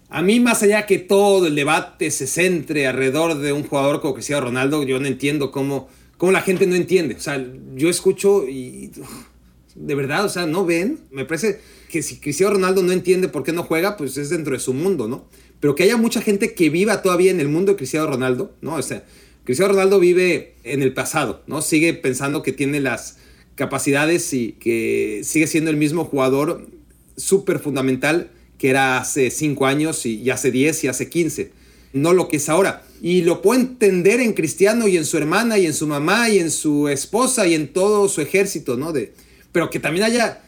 a 0.09 0.21
mí 0.21 0.39
más 0.39 0.63
allá 0.63 0.85
que 0.85 0.99
todo 0.99 1.47
el 1.47 1.55
debate 1.55 2.11
se 2.11 2.27
centre 2.27 2.87
alrededor 2.87 3.37
de 3.37 3.53
un 3.53 3.63
jugador 3.63 4.01
como 4.01 4.13
Cristiano 4.13 4.45
Ronaldo, 4.45 4.83
yo 4.83 4.99
no 4.99 5.07
entiendo 5.07 5.51
cómo, 5.51 5.89
cómo 6.17 6.31
la 6.31 6.41
gente 6.41 6.65
no 6.67 6.75
entiende. 6.75 7.15
O 7.15 7.19
sea, 7.19 7.45
yo 7.75 7.89
escucho 7.89 8.47
y 8.47 8.91
de 9.75 9.95
verdad, 9.95 10.25
o 10.25 10.29
sea, 10.29 10.45
no 10.45 10.65
ven. 10.65 11.01
Me 11.11 11.25
parece 11.25 11.59
que 11.89 12.01
si 12.01 12.19
Cristiano 12.19 12.53
Ronaldo 12.53 12.81
no 12.81 12.93
entiende 12.93 13.27
por 13.27 13.43
qué 13.43 13.51
no 13.51 13.63
juega, 13.63 13.97
pues 13.97 14.17
es 14.17 14.29
dentro 14.29 14.53
de 14.53 14.59
su 14.59 14.73
mundo, 14.73 15.07
¿no? 15.07 15.25
Pero 15.65 15.73
que 15.73 15.81
haya 15.81 15.97
mucha 15.97 16.21
gente 16.21 16.53
que 16.53 16.69
viva 16.69 17.01
todavía 17.01 17.31
en 17.31 17.39
el 17.39 17.47
mundo 17.47 17.71
de 17.71 17.75
Cristiano 17.75 18.05
Ronaldo, 18.05 18.53
¿no? 18.61 18.75
O 18.75 18.81
sea, 18.83 19.03
Cristiano 19.45 19.73
Ronaldo 19.73 19.99
vive 19.99 20.53
en 20.63 20.83
el 20.83 20.93
pasado, 20.93 21.41
¿no? 21.47 21.63
Sigue 21.63 21.95
pensando 21.95 22.43
que 22.43 22.51
tiene 22.51 22.79
las 22.79 23.17
capacidades 23.55 24.31
y 24.33 24.51
que 24.59 25.21
sigue 25.23 25.47
siendo 25.47 25.71
el 25.71 25.77
mismo 25.77 26.05
jugador 26.05 26.67
súper 27.17 27.57
fundamental 27.57 28.29
que 28.59 28.69
era 28.69 28.99
hace 28.99 29.31
5 29.31 29.65
años 29.65 30.05
y, 30.05 30.29
hace 30.29 30.51
10 30.51 30.83
y 30.83 30.87
hace 30.87 31.09
15, 31.09 31.51
no 31.93 32.13
lo 32.13 32.27
que 32.27 32.37
es 32.37 32.47
ahora. 32.47 32.83
Y 33.01 33.23
lo 33.23 33.41
puedo 33.41 33.59
entender 33.59 34.19
en 34.19 34.33
Cristiano 34.33 34.87
y 34.87 34.97
en 34.97 35.05
su 35.05 35.17
hermana 35.17 35.57
y 35.57 35.65
en 35.65 35.73
su 35.73 35.87
mamá 35.87 36.29
y 36.29 36.37
en 36.37 36.51
su 36.51 36.89
esposa 36.89 37.47
y 37.47 37.55
en 37.55 37.73
todo 37.73 38.07
su 38.07 38.21
ejército, 38.21 38.77
¿no? 38.77 38.93
De, 38.93 39.13
pero 39.51 39.71
que 39.71 39.79
también 39.79 40.05
haya 40.05 40.43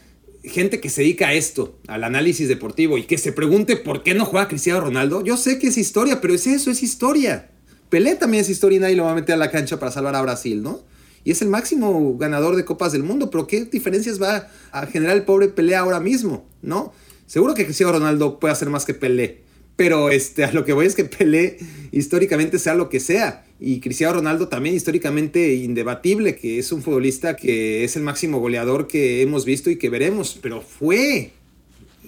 gente 0.48 0.80
que 0.80 0.90
se 0.90 1.02
dedica 1.02 1.30
a 1.30 1.34
esto, 1.34 1.78
al 1.88 2.04
análisis 2.04 2.48
deportivo 2.48 2.98
y 2.98 3.04
que 3.04 3.18
se 3.18 3.32
pregunte 3.32 3.78
por 3.78 4.04
qué 4.04 4.14
no 4.14 4.26
juega 4.26 4.48
Cristiano 4.48 4.82
Ronaldo. 4.82 5.24
Yo 5.24 5.38
sé 5.38 5.60
que 5.60 5.68
es 5.68 5.78
historia, 5.78 6.22
pero 6.22 6.34
es 6.34 6.48
eso, 6.48 6.72
es 6.72 6.84
historia. 6.84 7.52
Pelé 7.90 8.16
también 8.16 8.42
es 8.42 8.50
historia 8.50 8.78
y 8.78 8.80
nadie 8.80 8.96
lo 8.96 9.06
va 9.06 9.12
a 9.12 9.16
meter 9.16 9.36
a 9.36 9.38
la 9.38 9.52
cancha 9.52 9.80
para 9.80 9.92
salvar 9.92 10.16
a 10.16 10.22
Brasil, 10.22 10.62
¿no? 10.62 10.82
Y 11.24 11.32
es 11.32 11.42
el 11.42 11.50
máximo 11.50 12.18
ganador 12.18 12.56
de 12.56 12.66
copas 12.66 12.92
del 12.92 13.04
mundo, 13.04 13.30
pero 13.30 13.48
¿qué 13.48 13.66
diferencias 13.66 14.22
va 14.22 14.50
a 14.72 14.86
generar 14.86 15.16
el 15.16 15.24
pobre 15.24 15.48
Pelé 15.48 15.76
ahora 15.76 16.00
mismo, 16.00 16.48
no? 16.62 16.94
Seguro 17.26 17.54
que 17.54 17.66
Cristiano 17.66 17.94
Ronaldo 17.94 18.40
puede 18.40 18.54
hacer 18.54 18.70
más 18.70 18.86
que 18.86 18.94
Pelé, 18.94 19.42
pero 19.76 20.10
este, 20.10 20.46
a 20.46 20.52
lo 20.52 20.64
que 20.64 20.74
voy 20.74 20.86
es 20.86 20.96
que 20.96 21.06
Pelé 21.06 21.58
históricamente 21.92 22.60
sea 22.60 22.76
lo 22.76 22.90
que 22.90 23.00
sea. 23.00 23.46
Y 23.60 23.80
Cristiano 23.80 24.14
Ronaldo 24.14 24.48
también 24.48 24.76
históricamente 24.76 25.56
indebatible, 25.56 26.36
que 26.36 26.60
es 26.60 26.72
un 26.72 26.84
futbolista 26.84 27.36
que 27.36 27.84
es 27.84 27.96
el 27.96 28.04
máximo 28.04 28.40
goleador 28.40 28.88
que 28.88 29.22
hemos 29.22 29.46
visto 29.46 29.72
y 29.72 29.78
que 29.78 29.90
veremos, 29.90 30.38
pero 30.42 30.62
fue, 30.62 31.32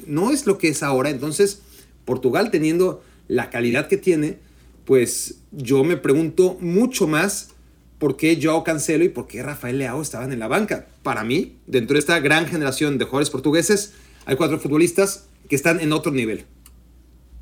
no 0.05 0.31
es 0.31 0.45
lo 0.45 0.57
que 0.59 0.67
es 0.67 0.83
ahora. 0.83 1.09
Entonces, 1.09 1.61
Portugal 2.05 2.51
teniendo 2.51 3.03
la 3.27 3.49
calidad 3.49 3.87
que 3.87 3.97
tiene, 3.97 4.37
pues 4.85 5.39
yo 5.51 5.83
me 5.83 5.97
pregunto 5.97 6.57
mucho 6.61 7.07
más 7.07 7.49
por 7.97 8.15
qué 8.15 8.39
Joao 8.41 8.63
Cancelo 8.63 9.03
y 9.03 9.09
por 9.09 9.27
qué 9.27 9.43
Rafael 9.43 9.77
Leao 9.77 10.01
estaban 10.01 10.31
en 10.31 10.39
la 10.39 10.47
banca. 10.47 10.87
Para 11.03 11.23
mí, 11.23 11.57
dentro 11.67 11.95
de 11.95 11.99
esta 11.99 12.19
gran 12.19 12.47
generación 12.47 12.97
de 12.97 13.05
jugadores 13.05 13.29
portugueses, 13.29 13.93
hay 14.25 14.35
cuatro 14.35 14.59
futbolistas 14.59 15.25
que 15.47 15.55
están 15.55 15.79
en 15.79 15.93
otro 15.93 16.11
nivel, 16.11 16.45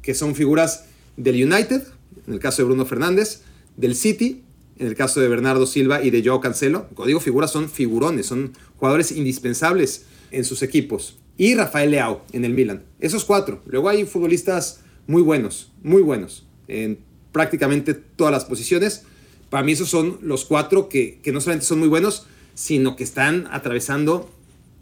que 0.01 0.13
son 0.13 0.33
figuras 0.33 0.85
del 1.17 1.35
United, 1.35 1.83
en 2.25 2.33
el 2.33 2.39
caso 2.39 2.61
de 2.61 2.65
Bruno 2.65 2.85
Fernández, 2.85 3.41
del 3.77 3.95
City, 3.95 4.43
en 4.77 4.87
el 4.87 4.95
caso 4.95 5.21
de 5.21 5.29
Bernardo 5.29 5.65
Silva 5.65 6.03
y 6.03 6.09
de 6.09 6.21
Joao 6.23 6.41
Cancelo. 6.41 6.87
Cuando 6.93 7.05
digo 7.05 7.19
figuras, 7.19 7.51
son 7.51 7.69
figurones, 7.69 8.25
son 8.25 8.53
jugadores 8.75 9.11
indispensables 9.11 10.05
en 10.31 10.43
sus 10.43 10.61
equipos. 10.61 11.17
Y 11.37 11.55
Rafael 11.55 11.91
Leao 11.91 12.25
en 12.33 12.43
el 12.43 12.53
Milan. 12.53 12.83
Esos 12.99 13.23
cuatro. 13.23 13.61
Luego 13.65 13.87
hay 13.87 14.05
futbolistas 14.05 14.81
muy 15.07 15.21
buenos, 15.21 15.71
muy 15.81 16.01
buenos, 16.01 16.45
en 16.67 16.99
prácticamente 17.31 17.93
todas 17.93 18.33
las 18.33 18.43
posiciones 18.43 19.05
para 19.49 19.63
mí 19.63 19.71
esos 19.71 19.89
son 19.89 20.19
los 20.21 20.45
cuatro 20.45 20.89
que, 20.89 21.21
no 21.31 21.39
solamente 21.41 21.65
son 21.65 21.79
muy 21.79 21.87
buenos, 21.87 22.25
sino 22.53 22.95
que 22.95 23.03
están 23.03 23.47
atravesando 23.51 24.29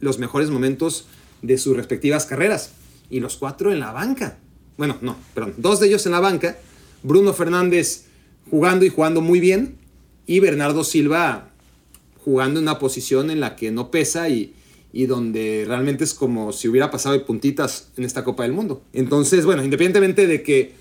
los 0.00 0.18
mejores 0.18 0.50
momentos 0.50 1.06
de 1.42 1.58
sus 1.58 1.76
respectivas 1.76 2.26
carreras. 2.26 2.72
Y 3.08 3.20
los 3.20 3.36
cuatro 3.36 3.72
en 3.72 3.78
la 3.78 3.92
banca. 3.92 4.38
Bueno, 4.76 4.98
no, 5.00 5.16
perdón, 5.34 5.54
dos 5.58 5.78
de 5.78 5.86
ellos 5.86 6.04
en 6.06 6.12
la 6.12 6.20
banca. 6.20 6.58
Bruno 7.04 7.32
Fernández 7.32 8.05
jugando 8.50 8.84
y 8.84 8.88
jugando 8.88 9.20
muy 9.20 9.40
bien. 9.40 9.76
Y 10.26 10.40
Bernardo 10.40 10.84
Silva 10.84 11.50
jugando 12.24 12.58
en 12.58 12.64
una 12.64 12.78
posición 12.78 13.30
en 13.30 13.40
la 13.40 13.54
que 13.54 13.70
no 13.70 13.90
pesa 13.90 14.28
y, 14.28 14.52
y 14.92 15.06
donde 15.06 15.64
realmente 15.66 16.04
es 16.04 16.14
como 16.14 16.52
si 16.52 16.68
hubiera 16.68 16.90
pasado 16.90 17.16
de 17.16 17.24
puntitas 17.24 17.90
en 17.96 18.04
esta 18.04 18.24
Copa 18.24 18.42
del 18.42 18.52
Mundo. 18.52 18.82
Entonces, 18.92 19.44
bueno, 19.44 19.62
independientemente 19.62 20.26
de 20.26 20.42
que 20.42 20.72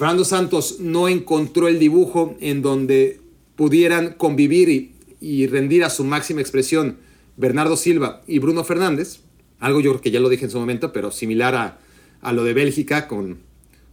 Fernando 0.00 0.24
Santos 0.24 0.78
no 0.80 1.08
encontró 1.08 1.68
el 1.68 1.78
dibujo 1.78 2.34
en 2.40 2.62
donde 2.62 3.20
pudieran 3.56 4.14
convivir 4.14 4.92
y, 5.20 5.46
rendir 5.48 5.84
a 5.84 5.90
su 5.90 6.04
máxima 6.04 6.40
expresión 6.40 6.96
Bernardo 7.36 7.76
Silva 7.76 8.22
y 8.26 8.38
Bruno 8.38 8.64
Fernández, 8.64 9.20
algo 9.58 9.80
yo 9.80 9.90
creo 9.90 10.00
que 10.00 10.10
ya 10.10 10.18
lo 10.18 10.30
dije 10.30 10.46
en 10.46 10.50
su 10.50 10.58
momento, 10.58 10.94
pero 10.94 11.10
similar 11.10 11.78
a, 12.22 12.32
lo 12.32 12.44
de 12.44 12.54
Bélgica 12.54 13.06
con, 13.06 13.40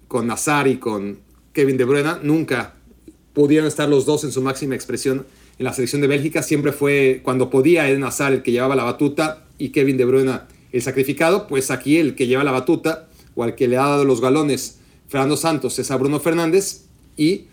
con 0.07 0.27
Nazar 0.27 0.69
y 0.69 0.77
con 0.77 1.19
Kevin 1.51 1.75
De 1.75 1.83
Bruyne, 1.83 2.13
nunca 2.23 2.76
pudieron 3.37 3.67
estar 3.67 3.87
los 3.87 4.07
dos 4.07 4.23
en 4.23 4.31
su 4.31 4.41
máxima 4.41 4.73
expresión 4.73 5.27
en 5.59 5.63
la 5.63 5.71
selección 5.71 6.01
de 6.01 6.07
Bélgica, 6.07 6.41
siempre 6.41 6.71
fue 6.71 7.21
cuando 7.23 7.51
podía 7.51 7.87
el 7.87 7.99
Nazar 7.99 8.33
el 8.33 8.41
que 8.41 8.51
llevaba 8.51 8.75
la 8.75 8.83
batuta 8.83 9.45
y 9.59 9.69
Kevin 9.69 9.95
De 9.95 10.05
Bruyne 10.05 10.39
el 10.71 10.81
sacrificado, 10.81 11.45
pues 11.45 11.69
aquí 11.69 11.97
el 11.97 12.15
que 12.15 12.25
lleva 12.25 12.43
la 12.43 12.51
batuta 12.51 13.07
o 13.35 13.43
al 13.43 13.53
que 13.53 13.67
le 13.67 13.77
ha 13.77 13.81
dado 13.81 14.05
los 14.05 14.21
galones 14.21 14.79
Fernando 15.07 15.37
Santos 15.37 15.77
es 15.77 15.91
a 15.91 15.97
Bruno 15.97 16.19
Fernández 16.19 16.85
y 17.15 17.45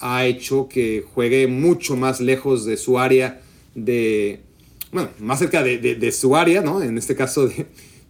ha 0.00 0.26
hecho 0.26 0.68
que 0.68 1.04
juegue 1.14 1.46
mucho 1.46 1.94
más 1.94 2.20
lejos 2.20 2.64
de 2.64 2.76
su 2.76 2.98
área 2.98 3.40
de, 3.76 4.40
bueno, 4.90 5.10
más 5.20 5.38
cerca 5.38 5.62
de, 5.62 6.10
su 6.10 6.34
área, 6.34 6.62
¿no? 6.62 6.82
En 6.82 6.98
este 6.98 7.14
caso 7.14 7.48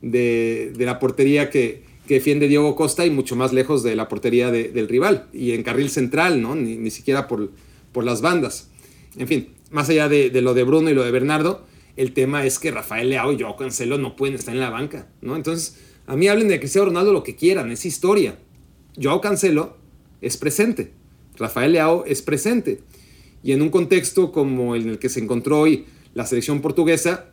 de, 0.00 0.72
la 0.78 0.98
portería 0.98 1.50
que, 1.50 1.82
que, 2.08 2.14
defiende 2.14 2.48
Diego 2.48 2.74
Costa 2.74 3.06
y 3.06 3.10
mucho 3.10 3.36
más 3.36 3.52
lejos 3.52 3.82
de 3.82 3.94
la 3.94 4.08
portería 4.08 4.50
del 4.50 4.88
rival 4.88 5.28
y 5.32 5.52
en 5.52 5.62
carril 5.62 5.90
central, 5.90 6.42
¿no? 6.42 6.54
Ni, 6.54 6.90
siquiera 6.90 7.28
por, 7.28 7.50
por 7.92 8.04
las 8.04 8.20
bandas. 8.20 8.70
En 9.16 9.28
fin, 9.28 9.48
más 9.70 9.88
allá 9.88 10.08
de, 10.08 10.30
lo 10.40 10.54
de 10.54 10.64
Bruno 10.64 10.90
y 10.90 10.94
lo 10.94 11.04
de 11.04 11.10
Bernardo, 11.10 11.66
el 11.96 12.12
tema 12.12 12.44
es 12.44 12.58
que 12.58 12.70
Rafael 12.70 13.10
Leao 13.10 13.32
y 13.32 13.40
Joao 13.40 13.56
Cancelo 13.56 13.98
no 13.98 14.16
pueden 14.16 14.34
estar 14.34 14.54
en 14.54 14.60
la 14.60 14.70
banca, 14.70 15.08
¿no? 15.20 15.36
Entonces, 15.36 15.78
a 16.06 16.16
mí 16.16 16.28
hablen 16.28 16.48
de 16.48 16.58
Cristiano 16.58 16.86
Ronaldo 16.86 17.12
lo 17.12 17.22
que 17.22 17.36
quieran, 17.36 17.70
es 17.70 17.84
historia. 17.84 18.38
Joao 19.00 19.20
Cancelo 19.20 19.76
es 20.20 20.36
presente. 20.36 20.92
Rafael 21.36 21.72
Leao 21.72 22.04
es 22.06 22.22
presente. 22.22 22.80
Y 23.42 23.52
en 23.52 23.62
un 23.62 23.70
contexto 23.70 24.32
como 24.32 24.74
el 24.74 24.82
en 24.82 24.88
el 24.90 24.98
que 24.98 25.08
se 25.08 25.20
encontró 25.20 25.60
hoy 25.60 25.86
la 26.14 26.26
selección 26.26 26.60
portuguesa, 26.60 27.30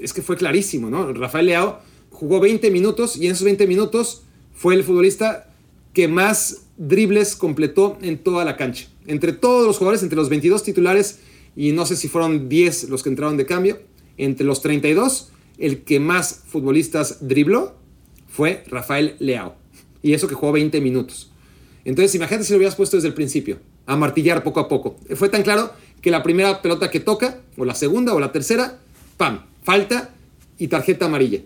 es 0.00 0.12
que 0.12 0.22
fue 0.22 0.36
clarísimo, 0.36 0.90
¿no? 0.90 1.12
Rafael 1.12 1.46
Leao 1.46 1.80
jugó 2.18 2.40
20 2.40 2.72
minutos 2.72 3.16
y 3.16 3.26
en 3.26 3.32
esos 3.32 3.44
20 3.44 3.68
minutos 3.68 4.22
fue 4.52 4.74
el 4.74 4.82
futbolista 4.82 5.54
que 5.92 6.08
más 6.08 6.62
dribles 6.76 7.36
completó 7.36 7.96
en 8.02 8.18
toda 8.18 8.44
la 8.44 8.56
cancha. 8.56 8.88
Entre 9.06 9.32
todos 9.32 9.64
los 9.64 9.78
jugadores, 9.78 10.02
entre 10.02 10.16
los 10.16 10.28
22 10.28 10.64
titulares, 10.64 11.20
y 11.54 11.70
no 11.70 11.86
sé 11.86 11.94
si 11.94 12.08
fueron 12.08 12.48
10 12.48 12.88
los 12.88 13.04
que 13.04 13.10
entraron 13.10 13.36
de 13.36 13.46
cambio, 13.46 13.78
entre 14.16 14.44
los 14.44 14.62
32, 14.62 15.30
el 15.58 15.84
que 15.84 16.00
más 16.00 16.42
futbolistas 16.44 17.18
dribló 17.20 17.76
fue 18.26 18.64
Rafael 18.66 19.14
Leao. 19.20 19.54
Y 20.02 20.12
eso 20.12 20.26
que 20.26 20.34
jugó 20.34 20.50
20 20.50 20.80
minutos. 20.80 21.30
Entonces, 21.84 22.16
imagínate 22.16 22.44
si 22.44 22.52
lo 22.52 22.56
hubieras 22.56 22.74
puesto 22.74 22.96
desde 22.96 23.08
el 23.08 23.14
principio, 23.14 23.60
a 23.86 23.96
martillar 23.96 24.42
poco 24.42 24.58
a 24.58 24.66
poco. 24.66 24.96
Fue 25.14 25.28
tan 25.28 25.44
claro 25.44 25.70
que 26.02 26.10
la 26.10 26.24
primera 26.24 26.62
pelota 26.62 26.90
que 26.90 26.98
toca, 26.98 27.42
o 27.56 27.64
la 27.64 27.76
segunda, 27.76 28.12
o 28.12 28.18
la 28.18 28.32
tercera, 28.32 28.80
¡pam! 29.16 29.46
Falta 29.62 30.14
y 30.58 30.66
tarjeta 30.66 31.06
amarilla. 31.06 31.42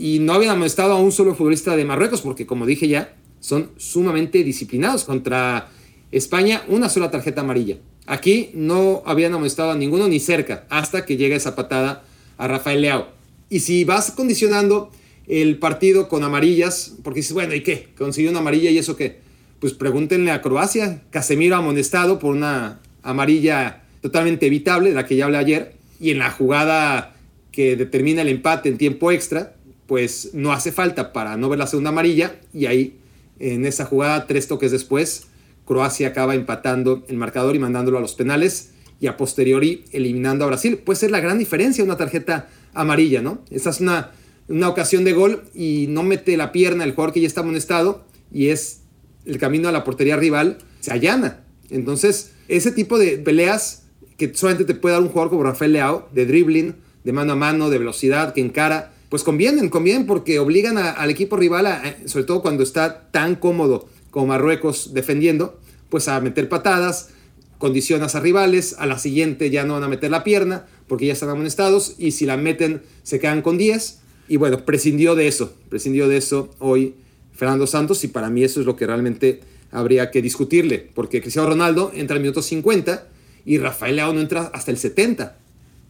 Y 0.00 0.20
no 0.20 0.32
habían 0.34 0.52
amonestado 0.52 0.92
a 0.92 1.00
un 1.00 1.10
solo 1.10 1.34
futbolista 1.34 1.74
de 1.74 1.84
Marruecos, 1.84 2.20
porque 2.20 2.46
como 2.46 2.66
dije 2.66 2.86
ya, 2.86 3.16
son 3.40 3.72
sumamente 3.78 4.44
disciplinados. 4.44 5.02
Contra 5.02 5.70
España, 6.12 6.62
una 6.68 6.88
sola 6.88 7.10
tarjeta 7.10 7.40
amarilla. 7.40 7.78
Aquí 8.06 8.50
no 8.54 9.02
habían 9.06 9.34
amonestado 9.34 9.72
a 9.72 9.74
ninguno 9.74 10.06
ni 10.06 10.20
cerca 10.20 10.66
hasta 10.70 11.04
que 11.04 11.16
llega 11.16 11.34
esa 11.34 11.56
patada 11.56 12.04
a 12.36 12.46
Rafael 12.46 12.80
Leao. 12.80 13.08
Y 13.50 13.58
si 13.58 13.82
vas 13.82 14.12
condicionando 14.12 14.92
el 15.26 15.58
partido 15.58 16.08
con 16.08 16.22
amarillas, 16.22 16.94
porque 17.02 17.18
dices, 17.18 17.32
bueno, 17.32 17.56
¿y 17.56 17.64
qué? 17.64 17.88
¿Consiguió 17.98 18.30
una 18.30 18.38
amarilla 18.38 18.70
y 18.70 18.78
eso 18.78 18.94
qué? 18.94 19.18
Pues 19.58 19.72
pregúntenle 19.72 20.30
a 20.30 20.40
Croacia. 20.42 21.02
Casemiro 21.10 21.56
amonestado 21.56 22.20
por 22.20 22.36
una 22.36 22.78
amarilla 23.02 23.82
totalmente 24.00 24.46
evitable, 24.46 24.90
de 24.90 24.94
la 24.94 25.06
que 25.06 25.16
ya 25.16 25.24
hablé 25.24 25.38
ayer, 25.38 25.74
y 25.98 26.12
en 26.12 26.20
la 26.20 26.30
jugada 26.30 27.16
que 27.50 27.74
determina 27.74 28.22
el 28.22 28.28
empate 28.28 28.68
en 28.68 28.78
tiempo 28.78 29.10
extra, 29.10 29.56
pues 29.88 30.30
no 30.34 30.52
hace 30.52 30.70
falta 30.70 31.12
para 31.12 31.36
no 31.36 31.48
ver 31.48 31.58
la 31.58 31.66
segunda 31.66 31.90
amarilla, 31.90 32.36
y 32.54 32.66
ahí 32.66 33.00
en 33.40 33.66
esa 33.66 33.86
jugada, 33.86 34.28
tres 34.28 34.46
toques 34.46 34.70
después, 34.70 35.24
Croacia 35.64 36.08
acaba 36.08 36.36
empatando 36.36 37.04
el 37.08 37.16
marcador 37.16 37.56
y 37.56 37.58
mandándolo 37.58 37.98
a 37.98 38.00
los 38.00 38.14
penales, 38.14 38.70
y 39.00 39.06
a 39.06 39.16
posteriori 39.16 39.84
eliminando 39.92 40.44
a 40.44 40.48
Brasil. 40.48 40.78
Puede 40.78 40.98
ser 40.98 41.10
la 41.10 41.20
gran 41.20 41.38
diferencia 41.38 41.84
una 41.84 41.96
tarjeta 41.96 42.48
amarilla, 42.74 43.22
¿no? 43.22 43.42
Esa 43.50 43.70
es 43.70 43.80
una, 43.80 44.12
una 44.48 44.68
ocasión 44.68 45.04
de 45.04 45.12
gol 45.12 45.44
y 45.54 45.86
no 45.88 46.02
mete 46.02 46.36
la 46.36 46.52
pierna 46.52 46.84
el 46.84 46.92
jugador 46.92 47.14
que 47.14 47.20
ya 47.20 47.26
está 47.26 47.40
amonestado 47.40 48.04
y 48.32 48.48
es 48.48 48.80
el 49.24 49.38
camino 49.38 49.68
a 49.68 49.72
la 49.72 49.84
portería 49.84 50.16
rival, 50.16 50.58
se 50.80 50.92
allana. 50.92 51.44
Entonces, 51.70 52.32
ese 52.48 52.72
tipo 52.72 52.98
de 52.98 53.18
peleas 53.18 53.84
que 54.16 54.34
solamente 54.34 54.64
te 54.64 54.74
puede 54.74 54.94
dar 54.94 55.02
un 55.02 55.08
jugador 55.08 55.30
como 55.30 55.44
Rafael 55.44 55.72
Leao, 55.72 56.08
de 56.12 56.26
dribbling, 56.26 56.74
de 57.04 57.12
mano 57.12 57.34
a 57.34 57.36
mano, 57.36 57.70
de 57.70 57.78
velocidad, 57.78 58.34
que 58.34 58.40
encara, 58.40 58.92
pues 59.08 59.22
convienen, 59.22 59.68
convienen 59.70 60.06
porque 60.06 60.38
obligan 60.38 60.76
al 60.78 61.10
equipo 61.10 61.36
rival, 61.36 61.66
sobre 62.06 62.24
todo 62.24 62.42
cuando 62.42 62.62
está 62.62 63.10
tan 63.10 63.36
cómodo 63.36 63.88
como 64.10 64.26
Marruecos 64.26 64.92
defendiendo, 64.92 65.58
pues 65.88 66.08
a 66.08 66.20
meter 66.20 66.48
patadas, 66.48 67.10
condicionas 67.58 68.14
a 68.14 68.20
rivales, 68.20 68.76
a 68.78 68.86
la 68.86 68.98
siguiente 68.98 69.50
ya 69.50 69.64
no 69.64 69.74
van 69.74 69.84
a 69.84 69.88
meter 69.88 70.10
la 70.10 70.24
pierna 70.24 70.66
porque 70.86 71.06
ya 71.06 71.12
están 71.12 71.30
amonestados 71.30 71.94
y 71.98 72.12
si 72.12 72.26
la 72.26 72.36
meten 72.36 72.82
se 73.02 73.18
quedan 73.18 73.42
con 73.42 73.58
10 73.58 73.98
y 74.28 74.36
bueno, 74.36 74.64
prescindió 74.64 75.14
de 75.14 75.26
eso, 75.26 75.52
prescindió 75.68 76.08
de 76.08 76.18
eso 76.18 76.50
hoy 76.58 76.94
Fernando 77.34 77.66
Santos 77.66 78.04
y 78.04 78.08
para 78.08 78.30
mí 78.30 78.44
eso 78.44 78.60
es 78.60 78.66
lo 78.66 78.76
que 78.76 78.86
realmente 78.86 79.40
habría 79.70 80.10
que 80.10 80.22
discutirle 80.22 80.90
porque 80.94 81.20
Cristiano 81.20 81.48
Ronaldo 81.48 81.92
entra 81.94 82.16
al 82.16 82.22
minuto 82.22 82.42
50 82.42 83.08
y 83.44 83.58
Rafael 83.58 83.96
Leao 83.96 84.12
no 84.12 84.20
entra 84.20 84.50
hasta 84.52 84.70
el 84.70 84.76
70. 84.76 85.36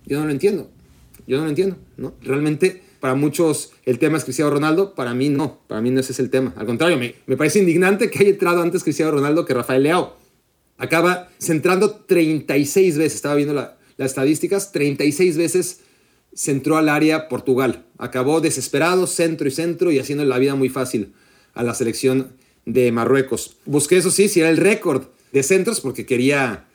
Yo 0.07 0.21
no 0.21 0.27
lo 0.27 0.31
entiendo, 0.31 0.71
yo 1.27 1.37
no 1.37 1.45
lo 1.45 1.51
entiendo, 1.51 1.77
¿no? 1.97 2.15
Realmente 2.23 2.83
para 3.01 3.15
muchos 3.15 3.73
el 3.85 3.99
tema 3.99 4.19
es 4.19 4.25
Cristiano 4.25 4.51
Ronaldo, 4.51 4.95
para 4.95 5.15
mí 5.15 5.29
no, 5.29 5.61
para 5.67 5.81
mí 5.81 5.91
no 5.91 6.01
ese 6.01 6.13
es 6.13 6.19
el 6.19 6.31
tema. 6.31 6.53
Al 6.57 6.67
contrario, 6.67 6.99
me, 6.99 7.15
me 7.27 7.37
parece 7.37 7.59
indignante 7.59 8.11
que 8.11 8.19
haya 8.21 8.31
entrado 8.31 8.63
antes 8.63 8.83
Cristiano 8.83 9.13
Ronaldo 9.13 9.45
que 9.45 9.55
Rafael 9.55 9.83
Leao 9.83 10.17
acaba 10.79 11.29
centrando 11.39 11.91
36 11.91 12.97
veces, 12.97 13.15
estaba 13.17 13.35
viendo 13.35 13.55
las 13.55 13.75
estadísticas, 13.99 14.73
36 14.73 15.37
veces 15.37 15.81
centró 16.35 16.77
al 16.77 16.89
área 16.89 17.29
Portugal. 17.29 17.85
Acabó 17.99 18.41
desesperado, 18.41 19.07
centro 19.07 19.49
y 19.49 19.51
centro 19.51 19.91
y 19.91 19.99
haciendo 19.99 20.25
la 20.25 20.39
vida 20.39 20.55
muy 20.55 20.69
fácil 20.69 21.13
a 21.55 21.63
la 21.65 21.75
selección 21.75 22.33
de 22.65 22.93
Marruecos. 22.93 23.57
Busqué 23.67 23.97
eso 23.97 24.11
sí, 24.11 24.29
si 24.29 24.41
era 24.41 24.51
el 24.51 24.57
récord 24.57 25.05
de 25.33 25.43
centros 25.43 25.81
porque 25.81 26.07
quería, 26.07 26.67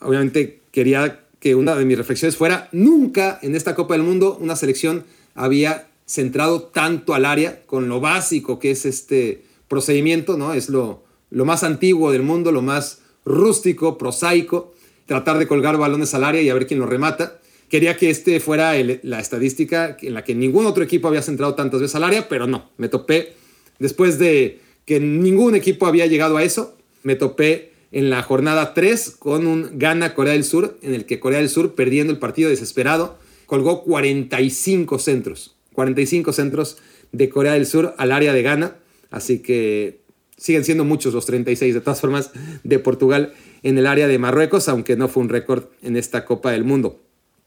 obviamente 0.00 0.60
quería 0.70 1.24
que 1.40 1.54
una 1.54 1.74
de 1.74 1.84
mis 1.84 1.98
reflexiones 1.98 2.36
fuera, 2.36 2.68
nunca 2.70 3.38
en 3.42 3.56
esta 3.56 3.74
Copa 3.74 3.94
del 3.94 4.02
Mundo 4.02 4.38
una 4.40 4.56
selección 4.56 5.04
había 5.34 5.88
centrado 6.06 6.62
tanto 6.62 7.14
al 7.14 7.24
área 7.24 7.64
con 7.66 7.88
lo 7.88 8.00
básico 8.00 8.58
que 8.58 8.72
es 8.72 8.84
este 8.84 9.44
procedimiento, 9.68 10.36
¿no? 10.36 10.52
Es 10.54 10.68
lo, 10.68 11.04
lo 11.30 11.44
más 11.44 11.62
antiguo 11.62 12.10
del 12.10 12.22
mundo, 12.22 12.52
lo 12.52 12.62
más 12.62 13.02
rústico, 13.24 13.96
prosaico, 13.96 14.74
tratar 15.06 15.38
de 15.38 15.46
colgar 15.46 15.76
balones 15.76 16.14
al 16.14 16.24
área 16.24 16.42
y 16.42 16.48
a 16.48 16.54
ver 16.54 16.66
quién 16.66 16.80
lo 16.80 16.86
remata. 16.86 17.40
Quería 17.68 17.96
que 17.96 18.10
este 18.10 18.40
fuera 18.40 18.74
la 19.02 19.20
estadística 19.20 19.96
en 20.00 20.14
la 20.14 20.24
que 20.24 20.34
ningún 20.34 20.66
otro 20.66 20.82
equipo 20.82 21.06
había 21.06 21.22
centrado 21.22 21.54
tantas 21.54 21.80
veces 21.80 21.94
al 21.94 22.04
área, 22.04 22.28
pero 22.28 22.48
no, 22.48 22.70
me 22.76 22.88
topé 22.88 23.34
después 23.78 24.18
de 24.18 24.60
que 24.84 24.98
ningún 24.98 25.54
equipo 25.54 25.86
había 25.86 26.06
llegado 26.06 26.36
a 26.36 26.42
eso, 26.42 26.76
me 27.04 27.14
topé 27.14 27.70
en 27.92 28.10
la 28.10 28.22
jornada 28.22 28.74
3 28.74 29.16
con 29.18 29.46
un 29.46 29.78
gana 29.78 30.14
Corea 30.14 30.32
del 30.32 30.44
Sur, 30.44 30.78
en 30.82 30.94
el 30.94 31.06
que 31.06 31.20
Corea 31.20 31.38
del 31.38 31.48
Sur, 31.48 31.74
perdiendo 31.76 32.12
el 32.12 32.18
partido 32.18 32.50
desesperado, 32.50 33.18
colgó 33.50 33.82
45 33.82 35.00
centros, 35.00 35.56
45 35.72 36.32
centros 36.32 36.78
de 37.10 37.28
Corea 37.28 37.54
del 37.54 37.66
Sur 37.66 37.96
al 37.98 38.12
área 38.12 38.32
de 38.32 38.42
Ghana, 38.42 38.76
así 39.10 39.40
que 39.40 40.02
siguen 40.36 40.64
siendo 40.64 40.84
muchos 40.84 41.14
los 41.14 41.26
36 41.26 41.74
de 41.74 41.80
todas 41.80 42.00
formas 42.00 42.30
de 42.62 42.78
Portugal 42.78 43.34
en 43.64 43.76
el 43.76 43.88
área 43.88 44.06
de 44.06 44.20
Marruecos, 44.20 44.68
aunque 44.68 44.94
no 44.94 45.08
fue 45.08 45.24
un 45.24 45.30
récord 45.30 45.64
en 45.82 45.96
esta 45.96 46.24
Copa 46.24 46.52
del 46.52 46.62
Mundo. 46.62 47.00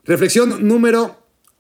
Reflexión 0.04 0.68
número 0.68 1.16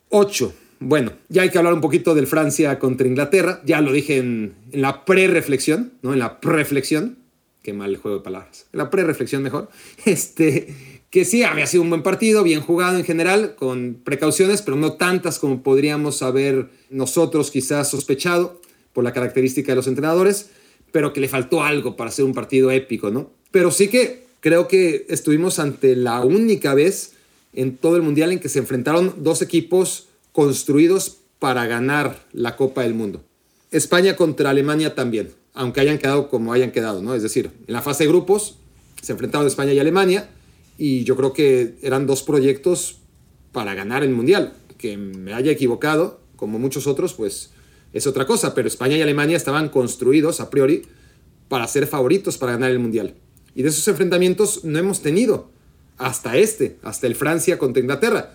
8. 0.09 0.53
Bueno, 0.81 1.13
ya 1.29 1.43
hay 1.43 1.49
que 1.49 1.57
hablar 1.57 1.73
un 1.73 1.79
poquito 1.79 2.13
del 2.13 2.27
Francia 2.27 2.77
contra 2.79 3.07
Inglaterra. 3.07 3.61
Ya 3.63 3.79
lo 3.79 3.93
dije 3.93 4.17
en, 4.17 4.55
la 4.73 5.05
pre-reflexión, 5.05 5.93
¿no? 6.01 6.11
En 6.11 6.19
la 6.19 6.41
pre-reflexión. 6.41 7.17
Qué 7.61 7.71
mal 7.71 7.95
juego 7.95 8.17
de 8.17 8.23
palabras. 8.25 8.67
En 8.73 8.79
la 8.79 8.89
pre-reflexión 8.89 9.41
mejor. 9.41 9.69
Este, 10.05 10.92
que 11.13 11.23
sí, 11.23 11.43
había 11.43 11.67
sido 11.67 11.83
un 11.83 11.89
buen 11.89 12.03
partido, 12.03 12.43
bien 12.43 12.59
jugado 12.59 12.97
en 12.97 13.05
general, 13.05 13.55
con 13.55 14.01
precauciones, 14.03 14.61
pero 14.61 14.75
no 14.75 14.93
tantas 14.93 15.39
como 15.39 15.63
podríamos 15.63 16.21
haber 16.21 16.71
nosotros 16.89 17.51
quizás 17.51 17.89
sospechado 17.89 18.59
por 18.91 19.05
la 19.05 19.13
característica 19.13 19.71
de 19.71 19.75
los 19.77 19.87
entrenadores 19.87 20.49
pero 20.93 21.11
que 21.11 21.19
le 21.19 21.27
faltó 21.27 21.63
algo 21.63 21.97
para 21.97 22.11
ser 22.11 22.23
un 22.23 22.35
partido 22.35 22.69
épico, 22.69 23.09
¿no? 23.09 23.31
Pero 23.49 23.71
sí 23.71 23.87
que 23.87 24.27
creo 24.41 24.67
que 24.67 25.07
estuvimos 25.09 25.57
ante 25.57 25.95
la 25.95 26.21
única 26.21 26.75
vez 26.75 27.13
en 27.53 27.77
todo 27.77 27.95
el 27.95 28.03
Mundial 28.03 28.31
en 28.31 28.39
que 28.39 28.47
se 28.47 28.59
enfrentaron 28.59 29.15
dos 29.17 29.41
equipos 29.41 30.07
construidos 30.31 31.17
para 31.39 31.65
ganar 31.65 32.23
la 32.31 32.55
Copa 32.55 32.83
del 32.83 32.93
Mundo. 32.93 33.23
España 33.71 34.15
contra 34.15 34.51
Alemania 34.51 34.93
también, 34.93 35.31
aunque 35.55 35.81
hayan 35.81 35.97
quedado 35.97 36.29
como 36.29 36.53
hayan 36.53 36.71
quedado, 36.71 37.01
¿no? 37.01 37.15
Es 37.15 37.23
decir, 37.23 37.49
en 37.67 37.73
la 37.73 37.81
fase 37.81 38.03
de 38.03 38.09
grupos 38.09 38.57
se 39.01 39.13
enfrentaron 39.13 39.47
España 39.47 39.73
y 39.73 39.79
Alemania 39.79 40.29
y 40.77 41.03
yo 41.03 41.15
creo 41.15 41.33
que 41.33 41.75
eran 41.81 42.07
dos 42.07 42.23
proyectos 42.23 42.99
para 43.51 43.73
ganar 43.73 44.03
el 44.03 44.09
Mundial. 44.09 44.53
Que 44.77 44.97
me 44.97 45.33
haya 45.33 45.51
equivocado, 45.51 46.19
como 46.35 46.59
muchos 46.59 46.87
otros, 46.87 47.13
pues 47.13 47.51
es 47.93 48.07
otra 48.07 48.25
cosa, 48.25 48.53
pero 48.53 48.67
España 48.67 48.97
y 48.97 49.01
Alemania 49.01 49.37
estaban 49.37 49.69
construidos 49.69 50.41
a 50.41 50.49
priori 50.49 50.83
para 51.47 51.67
ser 51.67 51.87
favoritos 51.87 52.37
para 52.37 52.53
ganar 52.53 52.71
el 52.71 52.79
Mundial. 52.79 53.15
Y 53.55 53.61
de 53.61 53.69
esos 53.69 53.87
enfrentamientos 53.87 54.63
no 54.63 54.79
hemos 54.79 55.01
tenido 55.01 55.51
hasta 55.97 56.37
este, 56.37 56.77
hasta 56.81 57.07
el 57.07 57.15
Francia 57.15 57.57
contra 57.57 57.81
Inglaterra. 57.81 58.33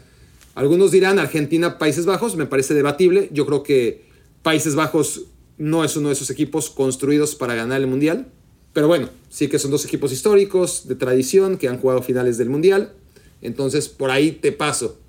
Algunos 0.55 0.91
dirán 0.91 1.19
Argentina, 1.19 1.79
Países 1.79 2.07
Bajos, 2.07 2.37
me 2.37 2.47
parece 2.47 2.75
debatible. 2.75 3.29
Yo 3.33 3.47
creo 3.47 3.63
que 3.63 4.07
Países 4.43 4.75
Bajos 4.75 5.27
no 5.57 5.85
es 5.85 5.97
uno 5.97 6.09
de 6.09 6.15
esos 6.15 6.31
equipos 6.31 6.71
construidos 6.71 7.35
para 7.35 7.55
ganar 7.55 7.81
el 7.81 7.89
Mundial. 7.89 8.33
Pero 8.79 8.87
bueno, 8.87 9.09
sí 9.29 9.49
que 9.49 9.59
son 9.59 9.73
dos 9.73 9.85
equipos 9.85 10.13
históricos, 10.13 10.87
de 10.87 10.95
tradición, 10.95 11.59
que 11.59 11.67
han 11.67 11.79
jugado 11.79 12.01
finales 12.01 12.39
del 12.39 12.49
Mundial. 12.49 12.93
Entonces, 13.43 13.89
por 13.89 14.13
ahí 14.13 14.31
te 14.31 14.53
paso. 14.53 15.01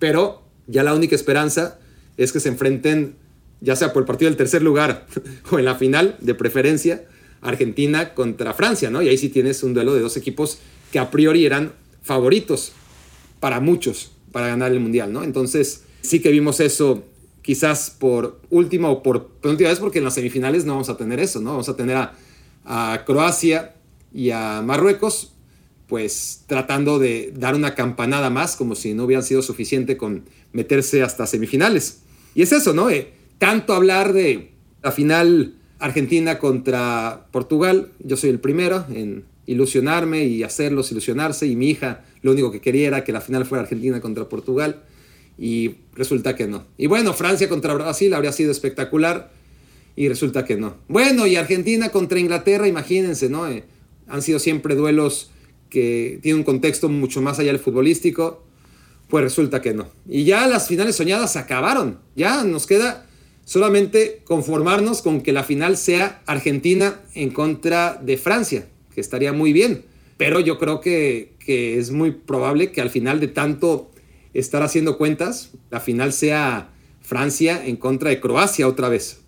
Pero 0.00 0.42
ya 0.66 0.82
la 0.82 0.92
única 0.92 1.14
esperanza 1.14 1.78
es 2.16 2.32
que 2.32 2.40
se 2.40 2.48
enfrenten 2.48 3.14
ya 3.60 3.76
sea 3.76 3.92
por 3.92 4.02
el 4.02 4.08
partido 4.08 4.28
del 4.28 4.36
tercer 4.36 4.60
lugar 4.60 5.06
o 5.52 5.60
en 5.60 5.66
la 5.66 5.76
final, 5.76 6.16
de 6.20 6.34
preferencia, 6.34 7.04
Argentina 7.42 8.12
contra 8.12 8.54
Francia, 8.54 8.90
¿no? 8.90 9.00
Y 9.02 9.08
ahí 9.08 9.18
sí 9.18 9.28
tienes 9.28 9.62
un 9.62 9.72
duelo 9.72 9.94
de 9.94 10.00
dos 10.00 10.16
equipos 10.16 10.58
que 10.90 10.98
a 10.98 11.12
priori 11.12 11.46
eran 11.46 11.74
favoritos 12.02 12.72
para 13.38 13.60
muchos 13.60 14.10
para 14.32 14.48
ganar 14.48 14.72
el 14.72 14.80
Mundial, 14.80 15.12
¿no? 15.12 15.22
Entonces, 15.22 15.82
sí 16.00 16.18
que 16.18 16.32
vimos 16.32 16.58
eso 16.58 17.04
quizás 17.42 17.88
por 17.88 18.40
última 18.50 18.90
o 18.90 19.04
por 19.04 19.30
última 19.44 19.68
vez, 19.68 19.78
porque 19.78 19.98
en 19.98 20.04
las 20.04 20.14
semifinales 20.14 20.64
no 20.64 20.72
vamos 20.72 20.88
a 20.88 20.96
tener 20.96 21.20
eso, 21.20 21.40
¿no? 21.40 21.50
Vamos 21.50 21.68
a 21.68 21.76
tener 21.76 21.94
a, 21.94 22.16
a 22.66 23.04
Croacia 23.06 23.74
y 24.12 24.30
a 24.30 24.62
Marruecos, 24.62 25.32
pues 25.86 26.44
tratando 26.46 26.98
de 26.98 27.32
dar 27.36 27.54
una 27.54 27.74
campanada 27.74 28.28
más, 28.28 28.56
como 28.56 28.74
si 28.74 28.92
no 28.92 29.04
hubieran 29.04 29.24
sido 29.24 29.40
suficiente 29.40 29.96
con 29.96 30.24
meterse 30.52 31.02
hasta 31.02 31.26
semifinales. 31.26 32.00
Y 32.34 32.42
es 32.42 32.52
eso, 32.52 32.74
¿no? 32.74 32.90
Eh, 32.90 33.12
tanto 33.38 33.72
hablar 33.72 34.12
de 34.12 34.50
la 34.82 34.92
final 34.92 35.54
Argentina 35.78 36.38
contra 36.38 37.26
Portugal, 37.30 37.90
yo 38.00 38.16
soy 38.16 38.30
el 38.30 38.40
primero 38.40 38.84
en 38.92 39.24
ilusionarme 39.46 40.24
y 40.24 40.42
hacerlos 40.42 40.90
ilusionarse 40.90 41.46
y 41.46 41.54
mi 41.54 41.70
hija 41.70 42.04
lo 42.22 42.32
único 42.32 42.50
que 42.50 42.60
quería 42.60 42.88
era 42.88 43.04
que 43.04 43.12
la 43.12 43.20
final 43.20 43.46
fuera 43.46 43.62
Argentina 43.62 44.00
contra 44.00 44.28
Portugal 44.28 44.82
y 45.38 45.76
resulta 45.94 46.34
que 46.34 46.46
no. 46.46 46.64
Y 46.76 46.86
bueno, 46.86 47.12
Francia 47.12 47.48
contra 47.48 47.74
Brasil 47.74 48.12
habría 48.14 48.32
sido 48.32 48.50
espectacular 48.50 49.30
y 49.96 50.08
resulta 50.08 50.44
que 50.44 50.56
no. 50.56 50.76
Bueno, 50.88 51.26
y 51.26 51.36
Argentina 51.36 51.88
contra 51.88 52.20
Inglaterra, 52.20 52.68
imagínense, 52.68 53.30
¿no? 53.30 53.48
Eh, 53.48 53.64
han 54.06 54.22
sido 54.22 54.38
siempre 54.38 54.74
duelos 54.74 55.30
que 55.70 56.20
tienen 56.22 56.40
un 56.40 56.44
contexto 56.44 56.88
mucho 56.88 57.22
más 57.22 57.38
allá 57.38 57.50
del 57.50 57.58
futbolístico, 57.58 58.44
pues 59.08 59.24
resulta 59.24 59.62
que 59.62 59.72
no. 59.72 59.88
Y 60.06 60.24
ya 60.24 60.46
las 60.46 60.68
finales 60.68 60.96
soñadas 60.96 61.32
se 61.32 61.38
acabaron, 61.38 61.98
ya 62.14 62.44
nos 62.44 62.66
queda 62.66 63.06
solamente 63.44 64.22
conformarnos 64.24 65.02
con 65.02 65.22
que 65.22 65.32
la 65.32 65.44
final 65.44 65.76
sea 65.76 66.22
Argentina 66.26 67.00
en 67.14 67.30
contra 67.30 67.94
de 68.02 68.18
Francia, 68.18 68.68
que 68.94 69.00
estaría 69.00 69.32
muy 69.32 69.52
bien. 69.52 69.84
Pero 70.18 70.40
yo 70.40 70.58
creo 70.58 70.80
que, 70.80 71.34
que 71.38 71.78
es 71.78 71.90
muy 71.90 72.10
probable 72.10 72.72
que 72.72 72.80
al 72.80 72.90
final 72.90 73.20
de 73.20 73.28
tanto 73.28 73.90
estar 74.34 74.62
haciendo 74.62 74.98
cuentas, 74.98 75.52
la 75.70 75.80
final 75.80 76.12
sea 76.12 76.70
Francia 77.00 77.64
en 77.64 77.76
contra 77.76 78.10
de 78.10 78.20
Croacia 78.20 78.66
otra 78.66 78.88
vez. 78.88 79.20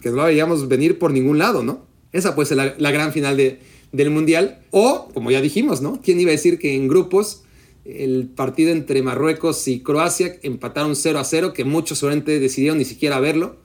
Que 0.00 0.10
no 0.10 0.16
la 0.16 0.24
veíamos 0.24 0.68
venir 0.68 0.98
por 0.98 1.12
ningún 1.12 1.38
lado, 1.38 1.62
¿no? 1.62 1.86
Esa 2.12 2.34
puede 2.34 2.48
ser 2.48 2.74
la, 2.76 2.90
gran 2.90 3.12
final 3.12 3.36
de, 3.36 3.58
del 3.92 4.10
Mundial. 4.10 4.60
O, 4.70 5.08
como 5.12 5.30
ya 5.30 5.40
dijimos, 5.40 5.80
¿no? 5.80 6.00
¿Quién 6.02 6.20
iba 6.20 6.30
a 6.30 6.32
decir 6.32 6.58
que 6.58 6.74
en 6.74 6.88
grupos 6.88 7.42
el 7.84 8.28
partido 8.34 8.70
entre 8.70 9.02
Marruecos 9.02 9.66
y 9.66 9.80
Croacia 9.80 10.36
empataron 10.42 10.94
0 10.94 11.18
a 11.18 11.24
0, 11.24 11.52
que 11.52 11.64
muchos 11.64 11.98
seguramente 11.98 12.38
decidieron 12.38 12.78
ni 12.78 12.84
siquiera 12.84 13.18
verlo 13.18 13.56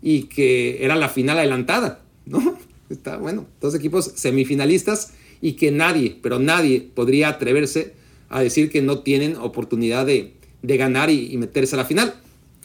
y 0.00 0.24
que 0.24 0.84
era 0.84 0.96
la 0.96 1.08
final 1.08 1.38
adelantada, 1.38 2.02
¿no? 2.26 2.58
Está 2.90 3.18
bueno, 3.18 3.46
dos 3.60 3.74
equipos 3.74 4.12
semifinalistas 4.14 5.12
y 5.42 5.52
que 5.52 5.70
nadie, 5.70 6.16
pero 6.22 6.38
nadie 6.38 6.80
podría 6.80 7.28
atreverse 7.28 7.92
a 8.30 8.40
decir 8.40 8.70
que 8.70 8.80
no 8.80 9.00
tienen 9.00 9.36
oportunidad 9.36 10.06
de, 10.06 10.32
de 10.62 10.76
ganar 10.76 11.10
y, 11.10 11.36
meterse 11.36 11.76
a 11.76 11.78
la 11.78 11.84
final. 11.84 12.14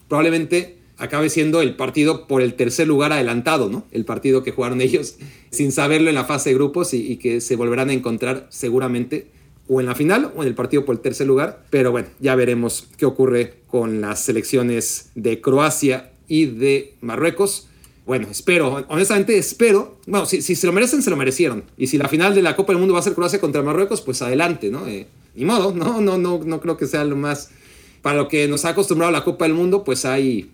Probablemente 0.08 0.78
acabe 1.04 1.30
siendo 1.30 1.62
el 1.62 1.76
partido 1.76 2.28
por 2.28 2.42
el 2.42 2.54
tercer 2.54 2.88
lugar 2.88 3.12
adelantado, 3.12 3.70
¿no? 3.70 3.86
El 3.92 4.06
partido 4.06 4.44
que 4.44 4.52
jugaron 4.52 4.82
ellos 4.82 5.18
sin 5.52 5.72
saberlo 5.72 6.10
en 6.10 6.16
la 6.16 6.26
fase 6.26 6.50
de 6.50 6.56
grupos 6.56 6.94
y, 6.94 7.12
y 7.12 7.18
que 7.18 7.42
se 7.42 7.56
volverán 7.56 7.90
a 7.90 7.94
encontrar 7.94 8.48
seguramente 8.50 9.28
o 9.68 9.80
en 9.80 9.86
la 9.86 9.96
final 9.96 10.32
o 10.36 10.42
en 10.42 10.48
el 10.48 10.56
partido 10.56 10.86
por 10.86 10.96
el 10.96 11.02
tercer 11.02 11.28
lugar. 11.28 11.64
Pero 11.70 11.92
bueno, 11.92 12.08
ya 12.20 12.36
veremos 12.36 12.88
qué 12.98 13.06
ocurre 13.06 13.56
con 13.68 14.02
las 14.02 14.24
selecciones 14.24 15.10
de 15.16 15.42
Croacia 15.42 16.12
y 16.28 16.46
de 16.46 16.96
Marruecos. 17.02 17.68
Bueno, 18.06 18.28
espero, 18.30 18.86
honestamente 18.90 19.38
espero. 19.38 19.98
Bueno, 20.08 20.26
si, 20.26 20.42
si, 20.42 20.56
se 20.56 20.68
lo 20.68 20.74
merecen, 20.74 21.02
se 21.02 21.10
lo 21.10 21.16
merecieron. 21.16 21.64
Y 21.78 21.88
si 21.88 21.98
la 21.98 22.10
final 22.10 22.36
de 22.36 22.42
la 22.42 22.56
Copa 22.56 22.74
del 22.74 22.80
Mundo 22.80 22.94
va 22.94 23.00
a 23.00 23.04
ser 23.04 23.14
Croacia 23.14 23.40
contra 23.40 23.62
Marruecos, 23.62 24.02
pues 24.02 24.22
adelante, 24.22 24.70
¿no? 24.70 24.88
Eh, 24.88 25.08
ni 25.36 25.46
modo, 25.46 25.74
no, 25.74 26.02
no, 26.02 26.18
no, 26.18 26.42
no 26.44 26.60
creo 26.60 26.78
que 26.78 26.88
sea 26.88 27.04
lo 27.06 27.16
más. 27.16 27.50
Para 28.02 28.18
lo 28.18 28.28
que 28.28 28.48
nos 28.50 28.66
ha 28.66 28.70
acostumbrado 28.70 29.12
la 29.14 29.24
Copa 29.24 29.46
del 29.46 29.54
Mundo, 29.54 29.86
pues 29.86 30.04
hay, 30.04 30.52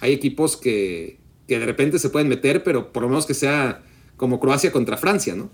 hay 0.00 0.12
equipos 0.12 0.56
que, 0.56 1.18
que 1.46 1.58
de 1.58 1.66
repente 1.66 1.98
se 1.98 2.10
pueden 2.10 2.28
meter, 2.28 2.62
pero 2.62 2.92
por 2.92 3.02
lo 3.02 3.08
menos 3.08 3.26
que 3.26 3.34
sea 3.34 3.82
como 4.16 4.40
Croacia 4.40 4.72
contra 4.72 4.96
Francia, 4.96 5.34
¿no? 5.34 5.50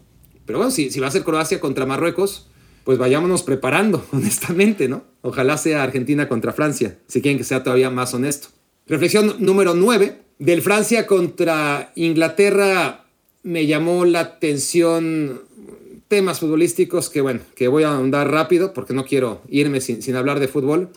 Pero 0.46 0.58
bueno, 0.58 0.70
si, 0.70 0.88
va 1.00 1.06
a 1.06 1.10
ser 1.10 1.24
Croacia 1.24 1.60
contra 1.60 1.86
Marruecos, 1.86 2.48
pues 2.84 2.98
vayámonos 2.98 3.42
preparando, 3.42 4.04
honestamente, 4.12 4.88
¿no? 4.88 5.04
Ojalá 5.22 5.56
sea 5.56 5.82
Argentina 5.82 6.28
contra 6.28 6.52
Francia, 6.52 6.98
si 7.06 7.22
quieren 7.22 7.38
que 7.38 7.44
sea 7.44 7.62
todavía 7.62 7.90
más 7.90 8.14
honesto. 8.14 8.48
Reflexión 8.86 9.36
número 9.38 9.74
9. 9.74 10.22
Del 10.38 10.62
Francia 10.62 11.06
contra 11.06 11.92
Inglaterra 11.94 13.04
me 13.42 13.66
llamó 13.66 14.04
la 14.04 14.20
atención 14.20 15.42
temas 16.08 16.40
futbolísticos 16.40 17.10
que, 17.10 17.20
bueno, 17.20 17.40
que 17.54 17.68
voy 17.68 17.84
a 17.84 17.92
ahondar 17.92 18.30
rápido 18.30 18.72
porque 18.72 18.94
no 18.94 19.04
quiero 19.04 19.42
irme 19.48 19.80
sin, 19.80 20.02
sin 20.02 20.16
hablar 20.16 20.40
de 20.40 20.48
fútbol. 20.48 20.88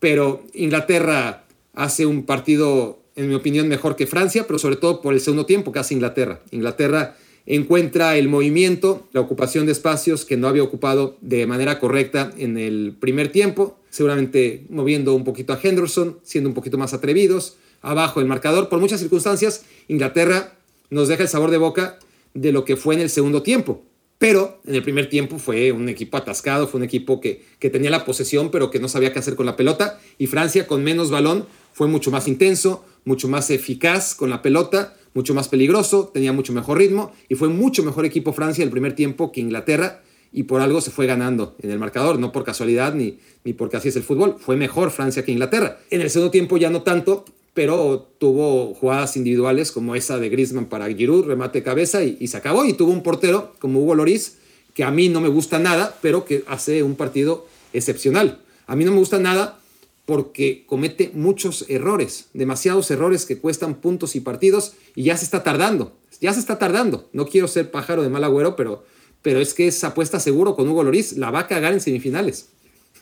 Pero 0.00 0.42
Inglaterra 0.54 1.45
hace 1.76 2.06
un 2.06 2.24
partido, 2.24 2.98
en 3.14 3.28
mi 3.28 3.34
opinión, 3.34 3.68
mejor 3.68 3.94
que 3.94 4.08
Francia, 4.08 4.46
pero 4.46 4.58
sobre 4.58 4.76
todo 4.76 5.00
por 5.00 5.14
el 5.14 5.20
segundo 5.20 5.46
tiempo 5.46 5.70
que 5.70 5.78
hace 5.78 5.94
Inglaterra. 5.94 6.40
Inglaterra 6.50 7.16
encuentra 7.46 8.16
el 8.16 8.28
movimiento, 8.28 9.06
la 9.12 9.20
ocupación 9.20 9.66
de 9.66 9.72
espacios 9.72 10.24
que 10.24 10.36
no 10.36 10.48
había 10.48 10.64
ocupado 10.64 11.16
de 11.20 11.46
manera 11.46 11.78
correcta 11.78 12.32
en 12.36 12.58
el 12.58 12.96
primer 12.98 13.30
tiempo, 13.30 13.78
seguramente 13.90 14.66
moviendo 14.68 15.14
un 15.14 15.22
poquito 15.22 15.52
a 15.52 15.60
Henderson, 15.62 16.18
siendo 16.24 16.50
un 16.50 16.54
poquito 16.54 16.76
más 16.76 16.92
atrevidos, 16.92 17.56
abajo 17.82 18.20
el 18.20 18.26
marcador. 18.26 18.68
Por 18.68 18.80
muchas 18.80 19.00
circunstancias, 19.00 19.64
Inglaterra 19.86 20.54
nos 20.90 21.08
deja 21.08 21.22
el 21.22 21.28
sabor 21.28 21.50
de 21.50 21.58
boca 21.58 21.98
de 22.34 22.52
lo 22.52 22.64
que 22.64 22.76
fue 22.76 22.94
en 22.94 23.00
el 23.00 23.10
segundo 23.10 23.42
tiempo. 23.42 23.82
Pero 24.18 24.60
en 24.66 24.74
el 24.74 24.82
primer 24.82 25.10
tiempo 25.10 25.38
fue 25.38 25.72
un 25.72 25.90
equipo 25.90 26.16
atascado, 26.16 26.66
fue 26.66 26.78
un 26.78 26.84
equipo 26.84 27.20
que, 27.20 27.44
que 27.58 27.68
tenía 27.68 27.90
la 27.90 28.06
posesión, 28.06 28.50
pero 28.50 28.70
que 28.70 28.80
no 28.80 28.88
sabía 28.88 29.12
qué 29.12 29.18
hacer 29.18 29.36
con 29.36 29.44
la 29.44 29.56
pelota. 29.56 30.00
Y 30.16 30.26
Francia, 30.26 30.66
con 30.66 30.82
menos 30.82 31.10
balón, 31.10 31.46
fue 31.76 31.88
mucho 31.88 32.10
más 32.10 32.26
intenso, 32.26 32.86
mucho 33.04 33.28
más 33.28 33.50
eficaz 33.50 34.14
con 34.14 34.30
la 34.30 34.40
pelota, 34.40 34.96
mucho 35.12 35.34
más 35.34 35.48
peligroso, 35.48 36.10
tenía 36.12 36.32
mucho 36.32 36.54
mejor 36.54 36.78
ritmo 36.78 37.12
y 37.28 37.34
fue 37.34 37.50
mucho 37.50 37.82
mejor 37.82 38.06
equipo 38.06 38.32
Francia 38.32 38.64
el 38.64 38.70
primer 38.70 38.94
tiempo 38.94 39.30
que 39.30 39.42
Inglaterra 39.42 40.00
y 40.32 40.44
por 40.44 40.62
algo 40.62 40.80
se 40.80 40.90
fue 40.90 41.06
ganando 41.06 41.54
en 41.60 41.70
el 41.70 41.78
marcador, 41.78 42.18
no 42.18 42.32
por 42.32 42.44
casualidad 42.44 42.94
ni, 42.94 43.18
ni 43.44 43.52
porque 43.52 43.76
así 43.76 43.88
es 43.88 43.96
el 43.96 44.04
fútbol, 44.04 44.36
fue 44.40 44.56
mejor 44.56 44.90
Francia 44.90 45.22
que 45.22 45.32
Inglaterra. 45.32 45.78
En 45.90 46.00
el 46.00 46.08
segundo 46.08 46.30
tiempo 46.30 46.56
ya 46.56 46.70
no 46.70 46.80
tanto, 46.80 47.26
pero 47.52 48.08
tuvo 48.16 48.72
jugadas 48.72 49.18
individuales 49.18 49.70
como 49.70 49.94
esa 49.96 50.16
de 50.18 50.30
Griezmann 50.30 50.70
para 50.70 50.88
Giroud, 50.88 51.26
remate 51.26 51.62
cabeza 51.62 52.02
y, 52.04 52.16
y 52.18 52.28
se 52.28 52.38
acabó 52.38 52.64
y 52.64 52.72
tuvo 52.72 52.90
un 52.90 53.02
portero 53.02 53.52
como 53.58 53.80
Hugo 53.80 53.96
Loris 53.96 54.38
que 54.72 54.82
a 54.82 54.90
mí 54.90 55.10
no 55.10 55.20
me 55.20 55.28
gusta 55.28 55.58
nada, 55.58 55.94
pero 56.00 56.24
que 56.24 56.42
hace 56.46 56.82
un 56.82 56.96
partido 56.96 57.46
excepcional. 57.74 58.40
A 58.66 58.76
mí 58.76 58.86
no 58.86 58.92
me 58.92 58.98
gusta 58.98 59.18
nada 59.18 59.58
porque 60.06 60.64
comete 60.66 61.10
muchos 61.12 61.66
errores, 61.68 62.28
demasiados 62.32 62.90
errores 62.92 63.26
que 63.26 63.38
cuestan 63.38 63.80
puntos 63.80 64.14
y 64.14 64.20
partidos 64.20 64.74
y 64.94 65.02
ya 65.02 65.16
se 65.16 65.24
está 65.24 65.42
tardando, 65.42 65.98
ya 66.20 66.32
se 66.32 66.38
está 66.38 66.58
tardando. 66.58 67.10
No 67.12 67.26
quiero 67.26 67.48
ser 67.48 67.72
pájaro 67.72 68.02
de 68.02 68.08
mal 68.08 68.22
agüero, 68.22 68.54
pero, 68.54 68.84
pero 69.20 69.40
es 69.40 69.52
que 69.52 69.66
esa 69.66 69.88
apuesta 69.88 70.20
seguro 70.20 70.54
con 70.54 70.68
Hugo 70.68 70.84
Loris 70.84 71.16
la 71.18 71.32
va 71.32 71.40
a 71.40 71.46
cagar 71.48 71.72
en 71.72 71.80
semifinales. 71.80 72.50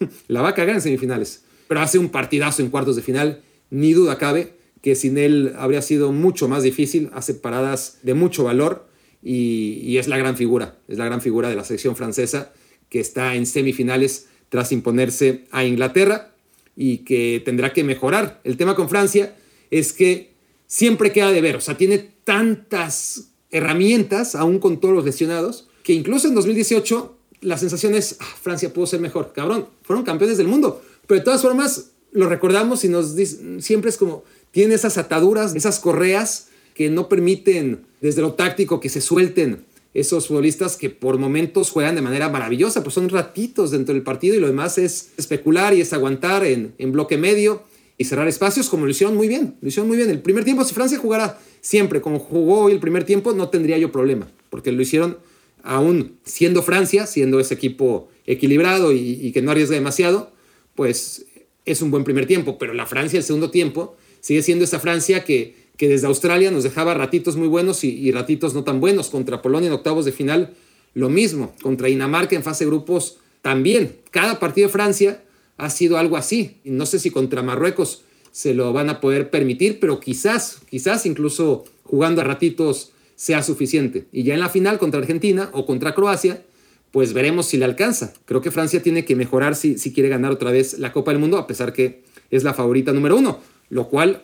la 0.29 0.41
va 0.41 0.49
a 0.49 0.55
cagar 0.55 0.77
en 0.77 0.81
semifinales. 0.81 1.45
Pero 1.69 1.81
hace 1.81 1.99
un 1.99 2.09
partidazo 2.09 2.63
en 2.63 2.71
cuartos 2.71 2.97
de 2.97 3.03
final, 3.03 3.43
ni 3.69 3.93
duda 3.93 4.17
cabe 4.17 4.55
que 4.81 4.97
sin 4.97 5.19
él 5.19 5.55
habría 5.59 5.83
sido 5.83 6.11
mucho 6.11 6.49
más 6.49 6.63
difícil, 6.63 7.11
hace 7.13 7.35
paradas 7.35 7.99
de 8.03 8.15
mucho 8.15 8.45
valor 8.45 8.89
y, 9.23 9.81
y 9.83 9.99
es 9.99 10.09
la 10.09 10.17
gran 10.17 10.37
figura, 10.37 10.79
es 10.89 10.99
la 10.99 11.05
gran 11.05 11.21
figura 11.21 11.51
de 11.51 11.57
la 11.57 11.65
selección 11.65 11.97
francesa 11.97 12.53
que 12.89 13.01
está 13.01 13.35
en 13.35 13.47
semifinales 13.47 14.29
tras 14.51 14.73
imponerse 14.73 15.47
a 15.51 15.65
Inglaterra 15.65 16.34
y 16.77 16.99
que 16.99 17.43
tendrá 17.45 17.73
que 17.73 17.85
mejorar. 17.85 18.41
El 18.45 18.57
tema 18.57 18.75
con 18.75 18.89
Francia 18.89 19.35
es 19.71 19.93
que 19.93 20.33
siempre 20.67 21.13
queda 21.13 21.31
de 21.33 21.41
ver, 21.41 21.57
o 21.57 21.61
sea, 21.61 21.77
tiene 21.77 21.99
tantas 21.99 23.29
herramientas, 23.51 24.35
aún 24.35 24.59
con 24.59 24.81
todos 24.81 24.95
los 24.95 25.05
lesionados, 25.05 25.69
que 25.83 25.93
incluso 25.93 26.27
en 26.29 26.35
2018 26.35 27.17
la 27.43 27.59
sensación 27.59 27.95
es, 27.95 28.17
ah, 28.21 28.37
Francia 28.41 28.73
pudo 28.73 28.87
ser 28.87 29.01
mejor, 29.01 29.33
cabrón, 29.33 29.69
fueron 29.83 30.05
campeones 30.05 30.39
del 30.39 30.49
mundo, 30.49 30.83
pero 31.07 31.21
de 31.21 31.25
todas 31.25 31.43
formas 31.43 31.91
lo 32.13 32.29
recordamos 32.29 32.85
y 32.85 32.89
nos 32.89 33.15
dice, 33.15 33.61
siempre 33.61 33.91
es 33.91 33.97
como, 33.97 34.25
tiene 34.51 34.75
esas 34.75 34.99
ataduras, 34.99 35.55
esas 35.55 35.79
correas 35.79 36.49
que 36.75 36.91
no 36.91 37.09
permiten 37.09 37.85
desde 38.01 38.23
lo 38.23 38.33
táctico 38.35 38.81
que 38.81 38.89
se 38.89 39.01
suelten 39.01 39.65
esos 39.95 40.27
futbolistas 40.27 40.77
que 40.77 40.91
por 40.91 41.19
momentos 41.19 41.71
juegan 41.71 41.95
de 41.95 42.03
manera 42.03 42.29
maravillosa, 42.29 42.83
pues 42.83 42.95
son 42.95 43.09
ratitos 43.09 43.71
dentro 43.71 43.95
del 43.95 44.03
partido 44.03 44.35
y 44.35 44.41
lo 44.41 44.49
demás 44.49 44.77
es 44.77 45.13
especular 45.17 45.73
y 45.73 45.81
es 45.81 45.93
aguantar 45.93 46.45
en, 46.45 46.75
en 46.79 46.93
bloque 46.93 47.17
medio 47.17 47.63
y 47.97 48.05
cerrar 48.05 48.27
espacios 48.27 48.69
como 48.69 48.85
lo 48.85 48.91
hicieron 48.91 49.17
muy 49.17 49.29
bien, 49.29 49.55
lo 49.61 49.69
hicieron 49.69 49.87
muy 49.87 49.97
bien. 49.97 50.11
El 50.11 50.21
primer 50.21 50.45
tiempo, 50.45 50.65
si 50.65 50.75
Francia 50.75 50.99
jugara 50.99 51.39
siempre 51.61 52.01
como 52.01 52.19
jugó 52.19 52.63
hoy 52.63 52.73
el 52.73 52.81
primer 52.81 53.05
tiempo, 53.05 53.33
no 53.33 53.49
tendría 53.49 53.79
yo 53.79 53.93
problema, 53.93 54.29
porque 54.51 54.73
lo 54.73 54.83
hicieron 54.83 55.19
aún 55.63 56.19
siendo 56.25 56.63
Francia, 56.63 57.07
siendo 57.07 57.39
ese 57.39 57.55
equipo 57.55 58.09
equilibrado 58.27 58.93
y, 58.93 59.19
y 59.23 59.33
que 59.33 59.43
no 59.43 59.53
arriesga 59.53 59.77
demasiado, 59.77 60.33
pues 60.75 61.27
es 61.65 61.83
un 61.83 61.93
buen 61.93 62.03
primer 62.03 62.27
tiempo, 62.27 62.59
pero 62.59 62.75
la 62.75 62.87
Francia 62.87 63.17
el 63.17 63.25
segundo 63.25 63.51
tiempo 63.51 63.97
sigue 64.21 64.43
siendo 64.43 64.65
esa 64.65 64.81
Francia 64.81 65.25
que 65.25 65.64
que 65.77 65.89
desde 65.89 66.07
Australia 66.07 66.51
nos 66.51 66.63
dejaba 66.63 66.95
ratitos 66.95 67.37
muy 67.37 67.49
buenos 67.49 67.85
y, 67.85 68.11
ratitos 68.13 68.55
no 68.55 68.65
tan 68.65 68.81
buenos. 68.81 69.11
Contra 69.11 69.43
Polonia 69.43 69.69
en 69.69 69.73
octavos 69.73 70.05
de 70.05 70.13
final, 70.13 70.55
lo 70.95 71.09
mismo. 71.09 71.53
Contra 71.63 71.89
Dinamarca 71.89 72.37
en 72.37 72.43
fase 72.43 72.65
de 72.65 72.71
grupos, 72.71 73.19
también. 73.43 73.97
Cada 74.11 74.39
partido 74.39 74.69
de 74.69 74.73
Francia 74.73 75.23
ha 75.57 75.71
sido 75.71 75.99
algo 75.99 76.17
así. 76.17 76.59
Y 76.65 76.71
no 76.71 76.87
sé 76.87 76.99
si 76.99 77.11
contra 77.11 77.43
Marruecos 77.43 78.03
se 78.31 78.55
lo 78.55 78.73
van 78.73 78.89
a 78.89 79.01
poder 79.01 79.31
permitir, 79.31 79.81
pero 79.81 80.01
quizás, 80.01 80.59
quizás 80.69 81.07
incluso 81.07 81.65
jugando 81.85 82.21
a 82.21 82.25
ratitos 82.25 82.93
sea 83.17 83.43
suficiente. 83.43 84.07
Y 84.13 84.23
ya 84.25 84.35
en 84.35 84.41
la 84.41 84.49
final 84.49 84.79
contra 84.79 85.01
Argentina 85.01 85.51
o 85.53 85.67
contra 85.67 85.95
Croacia, 85.95 86.43
pues 86.91 87.13
veremos 87.13 87.47
si 87.47 87.57
le 87.57 87.65
alcanza. 87.65 88.13
Creo 88.25 88.41
que 88.41 88.51
Francia 88.51 88.83
tiene 88.83 89.05
que 89.05 89.17
mejorar 89.17 89.57
si, 89.57 89.79
si 89.79 89.93
quiere 89.93 90.09
ganar 90.09 90.33
otra 90.33 90.51
vez 90.51 90.79
la 90.79 90.93
Copa 90.93 91.11
del 91.11 91.21
Mundo, 91.21 91.39
a 91.39 91.47
pesar 91.47 91.73
que 91.73 92.03
es 92.31 92.45
la 92.45 92.55
favorita 92.55 92.93
número 92.93 93.17
uno, 93.17 93.41
lo 93.69 93.89
cual 93.89 94.23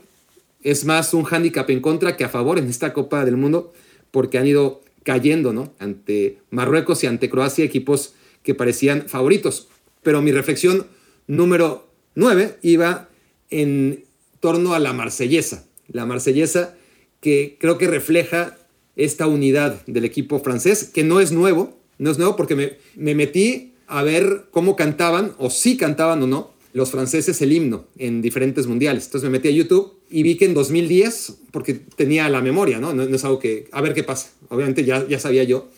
es 0.62 0.84
más 0.84 1.14
un 1.14 1.24
hándicap 1.24 1.68
en 1.70 1.80
contra 1.80 2.16
que 2.16 2.24
a 2.24 2.28
favor 2.28 2.58
en 2.58 2.68
esta 2.68 2.92
Copa 2.92 3.24
del 3.24 3.36
Mundo, 3.36 3.72
porque 4.10 4.38
han 4.38 4.46
ido 4.46 4.82
cayendo, 5.02 5.52
¿no? 5.52 5.72
Ante 5.78 6.38
Marruecos 6.50 7.02
y 7.04 7.06
ante 7.06 7.30
Croacia, 7.30 7.64
equipos 7.64 8.14
que 8.42 8.54
parecían 8.54 9.08
favoritos. 9.08 9.68
Pero 10.02 10.22
mi 10.22 10.32
reflexión 10.32 10.86
número 11.26 11.88
9 12.14 12.58
iba 12.62 13.08
en 13.50 14.04
torno 14.40 14.74
a 14.74 14.78
la 14.78 14.92
marsellesa. 14.92 15.66
La 15.88 16.06
marsellesa 16.06 16.76
que 17.20 17.56
creo 17.60 17.78
que 17.78 17.88
refleja 17.88 18.58
esta 18.96 19.26
unidad 19.26 19.84
del 19.86 20.04
equipo 20.04 20.40
francés, 20.40 20.84
que 20.84 21.04
no 21.04 21.20
es 21.20 21.32
nuevo, 21.32 21.78
no 21.98 22.10
es 22.10 22.18
nuevo 22.18 22.36
porque 22.36 22.54
me, 22.54 22.76
me 22.96 23.14
metí 23.14 23.74
a 23.86 24.02
ver 24.02 24.46
cómo 24.50 24.76
cantaban, 24.76 25.34
o 25.38 25.50
si 25.50 25.76
cantaban 25.76 26.22
o 26.22 26.26
no, 26.26 26.52
los 26.72 26.90
franceses 26.90 27.42
el 27.42 27.52
himno 27.52 27.86
en 27.98 28.22
diferentes 28.22 28.66
mundiales. 28.66 29.06
Entonces 29.06 29.28
me 29.28 29.38
metí 29.38 29.48
a 29.48 29.52
YouTube 29.52 29.99
y 30.10 30.24
vi 30.24 30.36
que 30.36 30.44
en 30.44 30.54
2010, 30.54 31.34
porque 31.52 31.74
tenía 31.74 32.28
la 32.28 32.40
memoria, 32.40 32.78
¿no? 32.78 32.92
No, 32.92 33.04
es 33.04 33.24
algo 33.24 33.38
que, 33.38 33.68
a 33.70 33.80
ver 33.80 33.94
qué 33.94 34.02
pasa. 34.02 34.30
Obviamente 34.48 34.84
ya, 34.84 35.06
ya 35.06 35.20
sabía 35.20 35.44
yo 35.44 35.68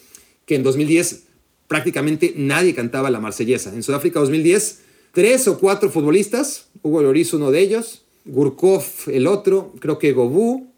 que 0.47 0.55
en 0.55 0.63
2010 0.63 1.25
prácticamente 1.69 2.33
nadie 2.37 2.75
cantaba 2.75 3.11
la 3.11 3.21
marsellesa. 3.21 3.73
En 3.75 3.83
Sudáfrica 3.83 4.21
2010, 4.21 4.81
tres 5.13 5.47
o 5.49 5.59
cuatro 5.59 5.91
futbolistas, 5.91 6.69
Hugo 6.83 7.03
Lloris 7.03 7.35
uno 7.35 7.51
de 7.51 7.61
ellos, 7.61 8.03
Gurkov 8.25 8.85
el 9.07 9.27
otro, 9.27 9.75
creo 9.81 9.99
que 9.99 10.13
Gobú, 10.13 10.73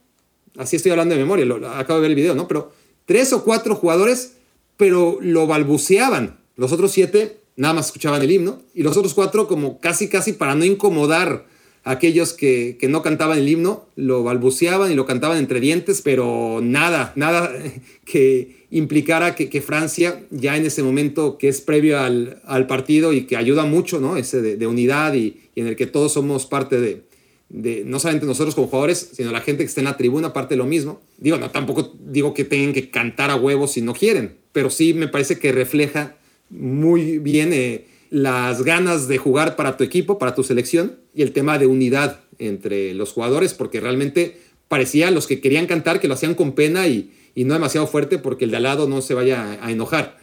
así 0.56 0.76
estoy 0.76 0.90
hablando 0.90 1.14
de 1.14 1.20
memoria, 1.20 1.44
lo, 1.44 1.66
acabo 1.68 2.00
de 2.00 2.02
ver 2.02 2.10
el 2.10 2.16
video, 2.16 2.34
¿no? 2.34 2.48
Pero 2.48 2.72
tres 3.06 3.32
o 3.32 3.44
cuatro 3.44 3.76
jugadores, 3.76 4.34
pero 4.76 5.18
lo 5.20 5.46
balbuceaban. 5.46 6.40
Los 6.56 6.72
otros 6.72 6.92
siete 6.92 7.40
nada 7.56 7.74
más 7.74 7.86
escuchaban 7.86 8.22
el 8.22 8.30
himno 8.30 8.62
y 8.74 8.82
los 8.82 8.96
otros 8.96 9.14
cuatro 9.14 9.46
como 9.46 9.80
casi, 9.80 10.08
casi 10.08 10.32
para 10.32 10.54
no 10.54 10.64
incomodar 10.64 11.46
aquellos 11.84 12.32
que, 12.32 12.76
que 12.80 12.88
no 12.88 13.02
cantaban 13.02 13.38
el 13.38 13.48
himno, 13.48 13.86
lo 13.94 14.22
balbuceaban 14.24 14.90
y 14.90 14.94
lo 14.94 15.06
cantaban 15.06 15.38
entre 15.38 15.60
dientes, 15.60 16.00
pero 16.02 16.60
nada, 16.62 17.12
nada 17.14 17.52
que 18.04 18.64
implicara 18.70 19.34
que, 19.34 19.48
que 19.48 19.60
Francia 19.60 20.20
ya 20.30 20.56
en 20.56 20.66
ese 20.66 20.82
momento 20.82 21.38
que 21.38 21.48
es 21.48 21.60
previo 21.60 22.00
al, 22.00 22.40
al 22.44 22.66
partido 22.66 23.12
y 23.12 23.24
que 23.24 23.36
ayuda 23.36 23.64
mucho, 23.64 24.00
¿no? 24.00 24.16
Ese 24.16 24.42
de, 24.42 24.56
de 24.56 24.66
unidad 24.66 25.14
y, 25.14 25.36
y 25.54 25.60
en 25.60 25.68
el 25.68 25.76
que 25.76 25.86
todos 25.86 26.12
somos 26.12 26.46
parte 26.46 26.80
de, 26.80 27.02
de, 27.50 27.84
no 27.84 28.00
solamente 28.00 28.26
nosotros 28.26 28.54
como 28.54 28.66
jugadores, 28.66 29.10
sino 29.12 29.30
la 29.30 29.40
gente 29.40 29.62
que 29.62 29.68
está 29.68 29.80
en 29.80 29.86
la 29.86 29.96
tribuna, 29.96 30.32
parte 30.32 30.54
de 30.54 30.58
lo 30.58 30.66
mismo. 30.66 31.00
Digo, 31.18 31.36
no, 31.36 31.50
tampoco 31.50 31.94
digo 32.00 32.34
que 32.34 32.44
tengan 32.44 32.72
que 32.72 32.90
cantar 32.90 33.30
a 33.30 33.36
huevos 33.36 33.72
si 33.72 33.80
no 33.80 33.94
quieren, 33.94 34.36
pero 34.52 34.70
sí 34.70 34.94
me 34.94 35.08
parece 35.08 35.38
que 35.38 35.52
refleja 35.52 36.16
muy 36.50 37.18
bien 37.18 37.52
eh, 37.52 37.86
las 38.14 38.62
ganas 38.62 39.08
de 39.08 39.18
jugar 39.18 39.56
para 39.56 39.76
tu 39.76 39.82
equipo, 39.82 40.18
para 40.18 40.36
tu 40.36 40.44
selección, 40.44 41.00
y 41.16 41.22
el 41.22 41.32
tema 41.32 41.58
de 41.58 41.66
unidad 41.66 42.20
entre 42.38 42.94
los 42.94 43.10
jugadores, 43.10 43.54
porque 43.54 43.80
realmente 43.80 44.38
parecía 44.68 45.10
los 45.10 45.26
que 45.26 45.40
querían 45.40 45.66
cantar 45.66 45.98
que 45.98 46.06
lo 46.06 46.14
hacían 46.14 46.36
con 46.36 46.52
pena 46.52 46.86
y, 46.86 47.12
y 47.34 47.42
no 47.42 47.54
demasiado 47.54 47.88
fuerte 47.88 48.18
porque 48.18 48.44
el 48.44 48.52
de 48.52 48.58
al 48.58 48.62
lado 48.62 48.88
no 48.88 49.02
se 49.02 49.14
vaya 49.14 49.58
a 49.60 49.72
enojar. 49.72 50.16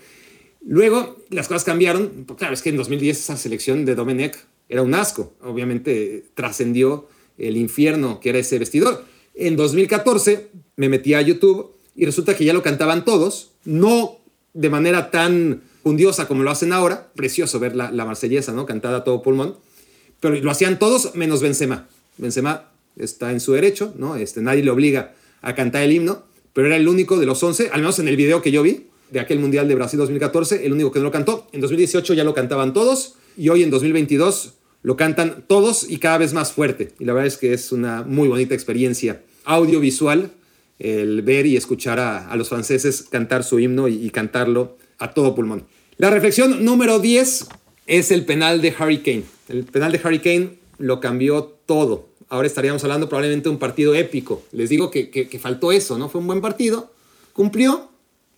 Luego 0.65 1.17
las 1.31 1.49
cosas 1.49 1.65
cambiaron, 1.65 2.27
claro, 2.37 2.53
es 2.53 2.61
que 2.61 2.69
en 2.69 2.77
2010 2.77 3.19
esa 3.19 3.35
selección 3.35 3.83
de 3.83 3.93
Domenech 3.93 4.37
era 4.69 4.83
un 4.83 4.93
asco, 4.93 5.33
obviamente 5.41 6.23
trascendió 6.33 7.09
el 7.37 7.57
infierno 7.57 8.21
que 8.21 8.29
era 8.29 8.39
ese 8.39 8.57
vestidor. 8.57 9.03
En 9.35 9.57
2014 9.57 10.47
me 10.77 10.87
metí 10.87 11.13
a 11.13 11.21
YouTube 11.21 11.75
y 11.93 12.05
resulta 12.05 12.37
que 12.37 12.45
ya 12.45 12.53
lo 12.53 12.63
cantaban 12.63 13.03
todos, 13.03 13.51
no 13.65 14.19
de 14.53 14.69
manera 14.69 15.11
tan 15.11 15.63
fundiosa 15.83 16.27
como 16.27 16.43
lo 16.43 16.51
hacen 16.51 16.73
ahora, 16.73 17.11
precioso 17.15 17.59
ver 17.59 17.75
la, 17.75 17.91
la 17.91 18.05
marsellesa, 18.05 18.51
¿no? 18.51 18.65
Cantada 18.65 18.97
a 18.97 19.03
todo 19.03 19.21
pulmón, 19.21 19.57
pero 20.19 20.35
lo 20.35 20.51
hacían 20.51 20.79
todos 20.79 21.15
menos 21.15 21.41
Benzema. 21.41 21.87
Benzema 22.17 22.69
está 22.97 23.31
en 23.31 23.39
su 23.39 23.53
derecho, 23.53 23.93
¿no? 23.97 24.15
Este, 24.15 24.41
nadie 24.41 24.63
le 24.63 24.71
obliga 24.71 25.13
a 25.41 25.55
cantar 25.55 25.83
el 25.83 25.91
himno, 25.91 26.23
pero 26.53 26.67
era 26.67 26.75
el 26.75 26.87
único 26.87 27.19
de 27.19 27.25
los 27.25 27.41
11, 27.41 27.69
al 27.71 27.81
menos 27.81 27.99
en 27.99 28.07
el 28.07 28.15
video 28.15 28.41
que 28.41 28.51
yo 28.51 28.61
vi, 28.61 28.87
de 29.09 29.19
aquel 29.19 29.39
Mundial 29.39 29.67
de 29.67 29.75
Brasil 29.75 29.99
2014, 29.99 30.65
el 30.65 30.73
único 30.73 30.91
que 30.91 30.99
no 30.99 31.05
lo 31.05 31.11
cantó. 31.11 31.47
En 31.51 31.61
2018 31.61 32.13
ya 32.13 32.23
lo 32.23 32.33
cantaban 32.33 32.73
todos 32.73 33.15
y 33.37 33.49
hoy 33.49 33.63
en 33.63 33.69
2022 33.69 34.53
lo 34.83 34.95
cantan 34.95 35.43
todos 35.47 35.89
y 35.89 35.97
cada 35.97 36.17
vez 36.17 36.33
más 36.33 36.51
fuerte. 36.53 36.93
Y 36.99 37.05
la 37.05 37.13
verdad 37.13 37.27
es 37.27 37.37
que 37.37 37.53
es 37.53 37.71
una 37.71 38.03
muy 38.03 38.27
bonita 38.27 38.53
experiencia 38.53 39.21
audiovisual 39.43 40.31
el 40.79 41.21
ver 41.21 41.45
y 41.45 41.57
escuchar 41.57 41.99
a, 41.99 42.35
los 42.35 42.49
franceses 42.49 43.03
cantar 43.03 43.43
su 43.43 43.59
himno 43.59 43.87
y, 43.87 44.09
cantarlo 44.09 44.77
a 45.01 45.13
todo 45.13 45.35
pulmón. 45.35 45.65
La 45.97 46.09
reflexión 46.09 46.63
número 46.63 46.99
10 46.99 47.47
es 47.87 48.11
el 48.11 48.23
penal 48.23 48.61
de 48.61 48.73
Harry 48.77 48.99
Kane. 48.99 49.23
El 49.49 49.65
penal 49.65 49.91
de 49.91 49.99
Harry 50.03 50.19
Kane 50.19 50.57
lo 50.77 50.99
cambió 50.99 51.43
todo. 51.65 52.07
Ahora 52.29 52.47
estaríamos 52.47 52.83
hablando 52.83 53.09
probablemente 53.09 53.49
de 53.49 53.49
un 53.49 53.59
partido 53.59 53.93
épico. 53.95 54.43
Les 54.51 54.69
digo 54.69 54.89
que, 54.89 55.09
que, 55.09 55.39
faltó 55.39 55.71
eso, 55.71 55.97
¿no? 55.97 56.07
Fue 56.07 56.21
un 56.21 56.27
buen 56.27 56.39
partido, 56.39 56.91
cumplió, 57.33 57.89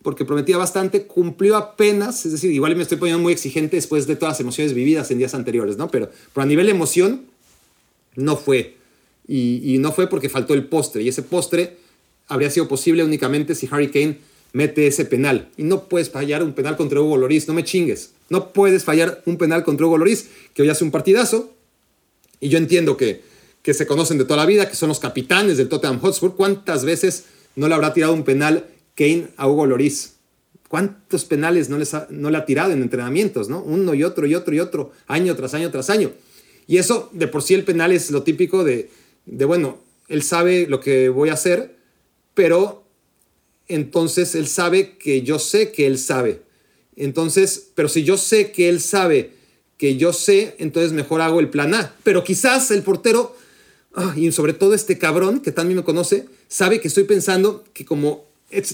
porque 0.02 0.24
prometía 0.24 0.56
bastante, 0.56 1.06
cumplió 1.06 1.56
apenas, 1.56 2.26
es 2.26 2.32
decir, 2.32 2.50
igual 2.50 2.74
me 2.76 2.82
estoy 2.82 2.98
poniendo 2.98 3.22
muy 3.22 3.32
exigente 3.32 3.76
después 3.76 4.06
de 4.06 4.16
todas 4.16 4.32
las 4.32 4.40
emociones 4.40 4.74
vividas 4.74 5.10
en 5.10 5.18
días 5.18 5.34
anteriores, 5.34 5.76
¿no? 5.76 5.88
Pero, 5.90 6.10
pero 6.32 6.42
a 6.42 6.46
nivel 6.46 6.66
de 6.66 6.72
emoción, 6.72 7.26
no 8.16 8.36
fue. 8.36 8.76
Y, 9.28 9.60
y, 9.62 9.78
no 9.78 9.92
fue 9.92 10.08
porque 10.08 10.28
faltó 10.28 10.54
el 10.54 10.64
postre, 10.64 11.02
y 11.02 11.08
ese 11.08 11.22
postre 11.22 11.76
habría 12.26 12.50
sido 12.50 12.68
posible 12.68 13.04
únicamente 13.04 13.54
si 13.54 13.68
Harry 13.70 13.90
Kane 13.90 14.18
mete 14.54 14.86
ese 14.86 15.04
penal. 15.04 15.50
Y 15.58 15.64
no 15.64 15.84
puedes 15.90 16.08
fallar 16.08 16.42
un 16.42 16.54
penal 16.54 16.78
contra 16.78 17.02
Hugo 17.02 17.18
Loris, 17.18 17.46
no 17.46 17.52
me 17.52 17.64
chingues. 17.64 18.12
No 18.30 18.54
puedes 18.54 18.84
fallar 18.84 19.22
un 19.26 19.36
penal 19.36 19.62
contra 19.64 19.86
Hugo 19.86 19.98
Loris, 19.98 20.28
que 20.54 20.62
hoy 20.62 20.70
hace 20.70 20.84
un 20.84 20.90
partidazo, 20.90 21.52
y 22.40 22.48
yo 22.48 22.56
entiendo 22.56 22.96
que, 22.96 23.20
que 23.60 23.74
se 23.74 23.86
conocen 23.86 24.16
de 24.16 24.24
toda 24.24 24.38
la 24.38 24.46
vida, 24.46 24.70
que 24.70 24.76
son 24.76 24.88
los 24.88 25.00
capitanes 25.00 25.58
del 25.58 25.68
Tottenham 25.68 26.00
Hotspur. 26.00 26.34
¿Cuántas 26.34 26.86
veces 26.86 27.24
no 27.56 27.68
le 27.68 27.74
habrá 27.74 27.92
tirado 27.92 28.14
un 28.14 28.24
penal 28.24 28.64
Kane 28.94 29.28
a 29.36 29.48
Hugo 29.48 29.66
Loris. 29.66 30.14
¿Cuántos 30.68 31.24
penales 31.24 31.68
no, 31.68 31.78
les 31.78 31.94
ha, 31.94 32.06
no 32.10 32.30
le 32.30 32.38
ha 32.38 32.46
tirado 32.46 32.72
en 32.72 32.82
entrenamientos, 32.82 33.48
no? 33.48 33.62
Uno 33.62 33.94
y 33.94 34.02
otro 34.02 34.26
y 34.26 34.34
otro 34.34 34.54
y 34.54 34.60
otro, 34.60 34.92
año 35.06 35.36
tras 35.36 35.54
año 35.54 35.70
tras 35.70 35.90
año. 35.90 36.12
Y 36.66 36.78
eso, 36.78 37.10
de 37.12 37.28
por 37.28 37.42
sí 37.42 37.54
el 37.54 37.64
penal 37.64 37.92
es 37.92 38.10
lo 38.10 38.22
típico 38.22 38.64
de, 38.64 38.90
de 39.26 39.44
bueno, 39.44 39.78
él 40.08 40.22
sabe 40.22 40.66
lo 40.68 40.80
que 40.80 41.08
voy 41.08 41.28
a 41.28 41.34
hacer, 41.34 41.76
pero 42.34 42.83
entonces 43.68 44.34
él 44.34 44.46
sabe 44.46 44.96
que 44.96 45.22
yo 45.22 45.38
sé 45.38 45.72
que 45.72 45.86
él 45.86 45.98
sabe. 45.98 46.42
Entonces, 46.96 47.70
pero 47.74 47.88
si 47.88 48.04
yo 48.04 48.16
sé 48.16 48.52
que 48.52 48.68
él 48.68 48.80
sabe 48.80 49.32
que 49.78 49.96
yo 49.96 50.12
sé, 50.12 50.54
entonces 50.58 50.92
mejor 50.92 51.20
hago 51.20 51.40
el 51.40 51.48
plan 51.48 51.74
A. 51.74 51.94
Pero 52.02 52.24
quizás 52.24 52.70
el 52.70 52.82
portero, 52.82 53.36
ah, 53.94 54.14
y 54.16 54.30
sobre 54.32 54.52
todo 54.52 54.74
este 54.74 54.98
cabrón 54.98 55.40
que 55.40 55.52
también 55.52 55.78
me 55.78 55.84
conoce, 55.84 56.26
sabe 56.48 56.80
que 56.80 56.88
estoy 56.88 57.04
pensando 57.04 57.64
que 57.72 57.84
como 57.84 58.24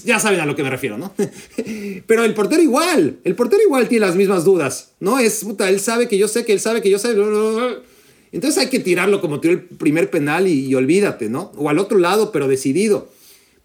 ya 0.05 0.19
saben 0.19 0.39
a 0.39 0.45
lo 0.45 0.55
que 0.55 0.61
me 0.61 0.69
refiero, 0.69 0.97
¿no? 0.97 1.13
Pero 2.05 2.23
el 2.23 2.35
portero 2.35 2.61
igual, 2.61 3.17
el 3.23 3.35
portero 3.35 3.63
igual 3.63 3.87
tiene 3.87 4.05
las 4.05 4.15
mismas 4.15 4.43
dudas, 4.43 4.91
¿no? 4.99 5.17
Es, 5.17 5.43
puta, 5.43 5.69
él 5.69 5.79
sabe 5.79 6.07
que 6.07 6.19
yo 6.19 6.27
sé 6.27 6.45
que 6.45 6.53
él 6.53 6.59
sabe 6.59 6.83
que 6.83 6.89
yo 6.91 6.99
sé. 6.99 7.15
Entonces 8.31 8.61
hay 8.61 8.69
que 8.69 8.79
tirarlo 8.79 9.21
como 9.21 9.39
tiró 9.39 9.53
el 9.53 9.61
primer 9.61 10.11
penal 10.11 10.47
y, 10.47 10.67
y, 10.67 10.75
olvídate, 10.75 11.29
¿no? 11.29 11.51
O 11.55 11.69
al 11.69 11.79
otro 11.79 11.97
lado, 11.97 12.31
pero 12.31 12.47
decidido. 12.47 13.09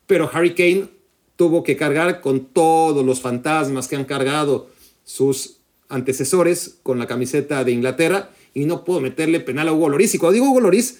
Pero 0.06 0.30
Harry 0.32 0.54
Kane 0.54 0.88
tuvo 1.36 1.62
que 1.62 1.76
cargar 1.76 2.20
con 2.20 2.46
todos 2.46 3.04
los 3.04 3.20
fantasmas 3.20 3.88
que 3.88 3.96
han 3.96 4.04
cargado 4.04 4.68
sus 5.04 5.58
antecesores 5.88 6.76
con 6.82 6.98
la 6.98 7.06
camiseta 7.06 7.62
de 7.62 7.72
Inglaterra 7.72 8.30
y 8.54 8.64
no 8.64 8.84
puedo 8.84 9.00
meterle 9.00 9.40
penal 9.40 9.68
a 9.68 9.72
Hugo 9.72 9.90
Loris. 9.90 10.14
Y 10.14 10.18
cuando 10.18 10.34
digo 10.34 10.50
Hugo 10.50 10.60
Loris, 10.60 10.98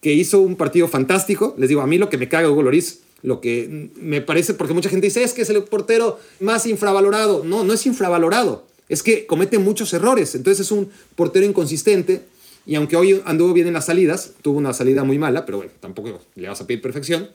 que 0.00 0.12
hizo 0.12 0.40
un 0.40 0.56
partido 0.56 0.88
fantástico, 0.88 1.54
les 1.56 1.68
digo, 1.68 1.80
a 1.80 1.86
mí 1.86 1.98
lo 1.98 2.10
que 2.10 2.18
me 2.18 2.28
caga 2.28 2.50
Hugo 2.50 2.62
Loris 2.62 3.00
lo 3.22 3.40
que 3.40 3.90
me 3.96 4.20
parece, 4.20 4.54
porque 4.54 4.72
mucha 4.74 4.88
gente 4.88 5.06
dice, 5.06 5.22
es 5.22 5.32
que 5.32 5.42
es 5.42 5.50
el 5.50 5.62
portero 5.64 6.18
más 6.40 6.64
infravalorado. 6.66 7.44
No, 7.44 7.64
no 7.64 7.72
es 7.72 7.84
infravalorado, 7.86 8.66
es 8.88 9.02
que 9.02 9.26
comete 9.26 9.58
muchos 9.58 9.92
errores, 9.92 10.34
entonces 10.34 10.66
es 10.66 10.70
un 10.70 10.90
portero 11.16 11.44
inconsistente. 11.44 12.22
Y 12.66 12.74
aunque 12.74 12.96
hoy 12.96 13.20
anduvo 13.24 13.52
bien 13.52 13.68
en 13.68 13.74
las 13.74 13.86
salidas, 13.86 14.32
tuvo 14.42 14.58
una 14.58 14.72
salida 14.72 15.04
muy 15.04 15.18
mala, 15.18 15.46
pero 15.46 15.58
bueno, 15.58 15.72
tampoco 15.80 16.20
le 16.34 16.48
vas 16.48 16.60
a 16.60 16.66
pedir 16.66 16.82
perfección. 16.82 17.28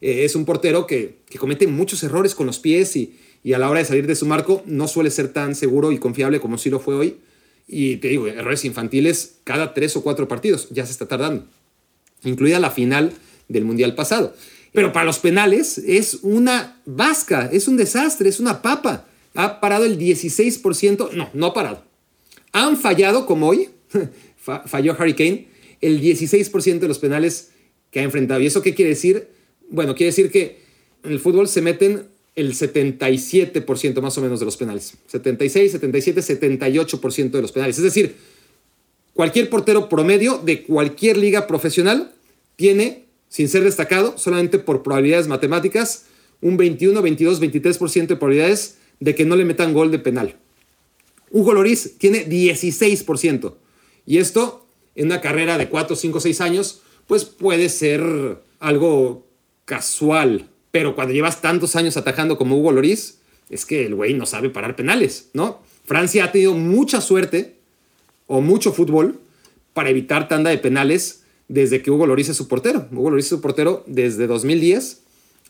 Eh, 0.00 0.24
es 0.24 0.34
un 0.34 0.44
portero 0.44 0.86
que, 0.86 1.18
que, 1.28 1.38
comete 1.38 1.66
muchos 1.66 2.02
errores 2.02 2.34
con 2.34 2.46
los 2.46 2.58
pies 2.58 2.96
y, 2.96 3.18
y, 3.42 3.52
a 3.52 3.58
la 3.58 3.70
hora 3.70 3.80
de 3.80 3.86
salir 3.86 4.06
de 4.06 4.14
su 4.14 4.26
marco 4.26 4.62
no 4.66 4.88
suele 4.88 5.10
ser 5.10 5.32
tan 5.32 5.54
seguro 5.54 5.92
y 5.92 5.98
confiable 5.98 6.40
como 6.40 6.58
sí 6.58 6.70
lo 6.70 6.80
fue 6.80 6.94
hoy. 6.94 7.16
Y 7.68 7.96
te 7.96 8.08
digo, 8.08 8.26
errores 8.26 8.64
infantiles 8.64 9.38
cada 9.44 9.74
tres 9.74 9.96
o 9.96 10.02
cuatro 10.02 10.28
partidos, 10.28 10.68
ya 10.70 10.86
se 10.86 10.92
está 10.92 11.08
tardando, 11.08 11.46
incluida 12.22 12.60
la 12.60 12.70
final 12.70 13.12
del 13.48 13.64
Mundial 13.64 13.94
pasado. 13.94 14.34
Pero 14.72 14.92
para 14.92 15.06
los 15.06 15.18
penales 15.18 15.78
es 15.78 16.18
una 16.22 16.80
vasca, 16.84 17.48
es 17.50 17.66
un 17.66 17.76
desastre, 17.76 18.28
es 18.28 18.40
una 18.40 18.62
papa. 18.62 19.06
Ha 19.34 19.60
parado 19.60 19.84
el 19.84 19.98
16%, 19.98 21.12
no, 21.12 21.30
no 21.32 21.46
ha 21.46 21.54
parado. 21.54 21.82
Han 22.52 22.76
fallado 22.76 23.26
como 23.26 23.48
hoy, 23.48 23.70
falló 24.66 24.94
Harry 24.98 25.14
Kane, 25.14 25.48
el 25.80 26.00
16% 26.00 26.78
de 26.78 26.88
los 26.88 26.98
penales 26.98 27.50
que 27.90 28.00
ha 28.00 28.02
enfrentado. 28.02 28.40
¿Y 28.40 28.46
eso 28.46 28.62
qué 28.62 28.74
quiere 28.74 28.90
decir? 28.90 29.28
Bueno, 29.68 29.94
quiere 29.94 30.10
decir 30.10 30.30
que 30.30 30.60
en 31.02 31.12
el 31.12 31.20
fútbol 31.20 31.48
se 31.48 31.62
meten 31.62 32.08
el 32.34 32.52
77% 32.52 34.00
más 34.00 34.18
o 34.18 34.20
menos 34.20 34.38
de 34.40 34.44
los 34.44 34.56
penales. 34.56 34.94
76, 35.06 35.72
77, 35.72 36.20
78% 36.20 37.30
de 37.30 37.42
los 37.42 37.52
penales. 37.52 37.78
Es 37.78 37.84
decir, 37.84 38.16
cualquier 39.14 39.48
portero 39.48 39.88
promedio 39.88 40.38
de 40.38 40.62
cualquier 40.62 41.16
liga 41.16 41.46
profesional 41.46 42.12
tiene 42.56 43.06
sin 43.28 43.48
ser 43.48 43.64
destacado, 43.64 44.16
solamente 44.18 44.58
por 44.58 44.82
probabilidades 44.82 45.26
matemáticas, 45.26 46.06
un 46.40 46.56
21, 46.56 47.02
22, 47.02 47.40
23% 47.40 48.06
de 48.06 48.16
probabilidades 48.16 48.76
de 49.00 49.14
que 49.14 49.24
no 49.24 49.36
le 49.36 49.44
metan 49.44 49.72
gol 49.72 49.90
de 49.90 49.98
penal. 49.98 50.36
Hugo 51.30 51.52
Loris 51.52 51.98
tiene 51.98 52.26
16%. 52.26 53.54
Y 54.06 54.18
esto, 54.18 54.66
en 54.94 55.06
una 55.06 55.20
carrera 55.20 55.58
de 55.58 55.68
4, 55.68 55.96
5, 55.96 56.20
6 56.20 56.40
años, 56.40 56.82
pues 57.06 57.24
puede 57.24 57.68
ser 57.68 58.38
algo 58.60 59.25
casual. 59.66 60.48
Pero 60.70 60.94
cuando 60.94 61.12
llevas 61.12 61.42
tantos 61.42 61.76
años 61.76 61.98
atajando 61.98 62.38
como 62.38 62.56
Hugo 62.56 62.72
Loris, 62.72 63.18
es 63.50 63.66
que 63.66 63.84
el 63.84 63.94
güey 63.94 64.14
no 64.14 64.24
sabe 64.24 64.48
parar 64.48 64.74
penales, 64.74 65.28
¿no? 65.34 65.60
Francia 65.84 66.24
ha 66.24 66.32
tenido 66.32 66.54
mucha 66.54 67.00
suerte 67.00 67.56
o 68.26 68.40
mucho 68.40 68.72
fútbol 68.72 69.20
para 69.74 69.90
evitar 69.90 70.26
tanda 70.26 70.50
de 70.50 70.58
penales 70.58 71.22
desde 71.48 71.82
que 71.82 71.90
Hugo 71.90 72.06
Loris 72.06 72.30
es 72.30 72.36
su 72.36 72.48
portero. 72.48 72.88
Hugo 72.90 73.10
Loris 73.10 73.26
es 73.26 73.30
su 73.30 73.40
portero 73.40 73.84
desde 73.86 74.26
2010 74.26 75.02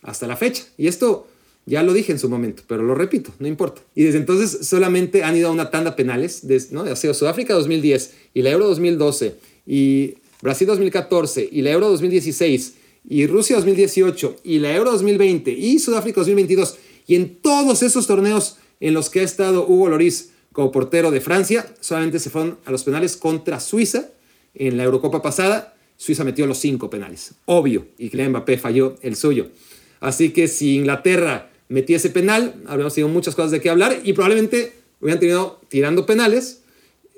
hasta 0.03 0.27
la 0.27 0.35
fecha. 0.35 0.65
Y 0.77 0.87
esto 0.87 1.27
ya 1.65 1.83
lo 1.83 1.93
dije 1.93 2.11
en 2.11 2.19
su 2.19 2.29
momento, 2.29 2.63
pero 2.67 2.83
lo 2.83 2.95
repito, 2.95 3.31
no 3.39 3.47
importa. 3.47 3.81
Y 3.95 4.03
desde 4.03 4.19
entonces 4.19 4.67
solamente 4.67 5.23
han 5.23 5.35
ido 5.35 5.49
a 5.49 5.51
una 5.51 5.69
tanda 5.71 5.95
penales, 5.95 6.43
¿no? 6.71 6.81
Ha 6.81 6.95
sido 6.95 7.13
Sudáfrica 7.13 7.53
2010 7.53 8.13
y 8.33 8.41
la 8.41 8.51
Euro 8.51 8.67
2012 8.67 9.35
y 9.65 10.15
Brasil 10.41 10.67
2014 10.67 11.49
y 11.51 11.61
la 11.63 11.71
Euro 11.71 11.89
2016 11.89 12.75
y 13.09 13.25
Rusia 13.25 13.55
2018 13.55 14.37
y 14.43 14.59
la 14.59 14.75
Euro 14.75 14.91
2020 14.91 15.51
y 15.51 15.79
Sudáfrica 15.79 16.19
2022. 16.21 16.77
Y 17.07 17.15
en 17.15 17.37
todos 17.37 17.81
esos 17.83 18.05
torneos 18.05 18.57
en 18.79 18.93
los 18.93 19.09
que 19.09 19.21
ha 19.21 19.23
estado 19.23 19.65
Hugo 19.65 19.89
Loris 19.89 20.31
como 20.51 20.71
portero 20.71 21.11
de 21.11 21.21
Francia, 21.21 21.73
solamente 21.79 22.19
se 22.19 22.29
fueron 22.29 22.57
a 22.65 22.71
los 22.71 22.83
penales 22.83 23.15
contra 23.15 23.59
Suiza 23.59 24.09
en 24.53 24.75
la 24.75 24.83
Eurocopa 24.83 25.21
pasada. 25.21 25.75
Suiza 25.95 26.23
metió 26.23 26.45
los 26.45 26.57
cinco 26.57 26.89
penales, 26.89 27.33
obvio, 27.45 27.87
y 27.97 28.09
Kylian 28.09 28.31
Mbappé 28.31 28.57
falló 28.57 28.97
el 29.01 29.15
suyo. 29.15 29.47
Así 29.99 30.29
que 30.31 30.47
si 30.47 30.75
Inglaterra 30.75 31.49
metía 31.69 31.97
ese 31.97 32.09
penal, 32.09 32.55
habríamos 32.67 32.93
tenido 32.93 33.09
muchas 33.09 33.35
cosas 33.35 33.51
de 33.51 33.61
qué 33.61 33.69
hablar 33.69 33.99
y 34.03 34.13
probablemente 34.13 34.73
hubieran 34.99 35.19
terminado 35.19 35.61
tirando 35.69 36.05
penales, 36.05 36.61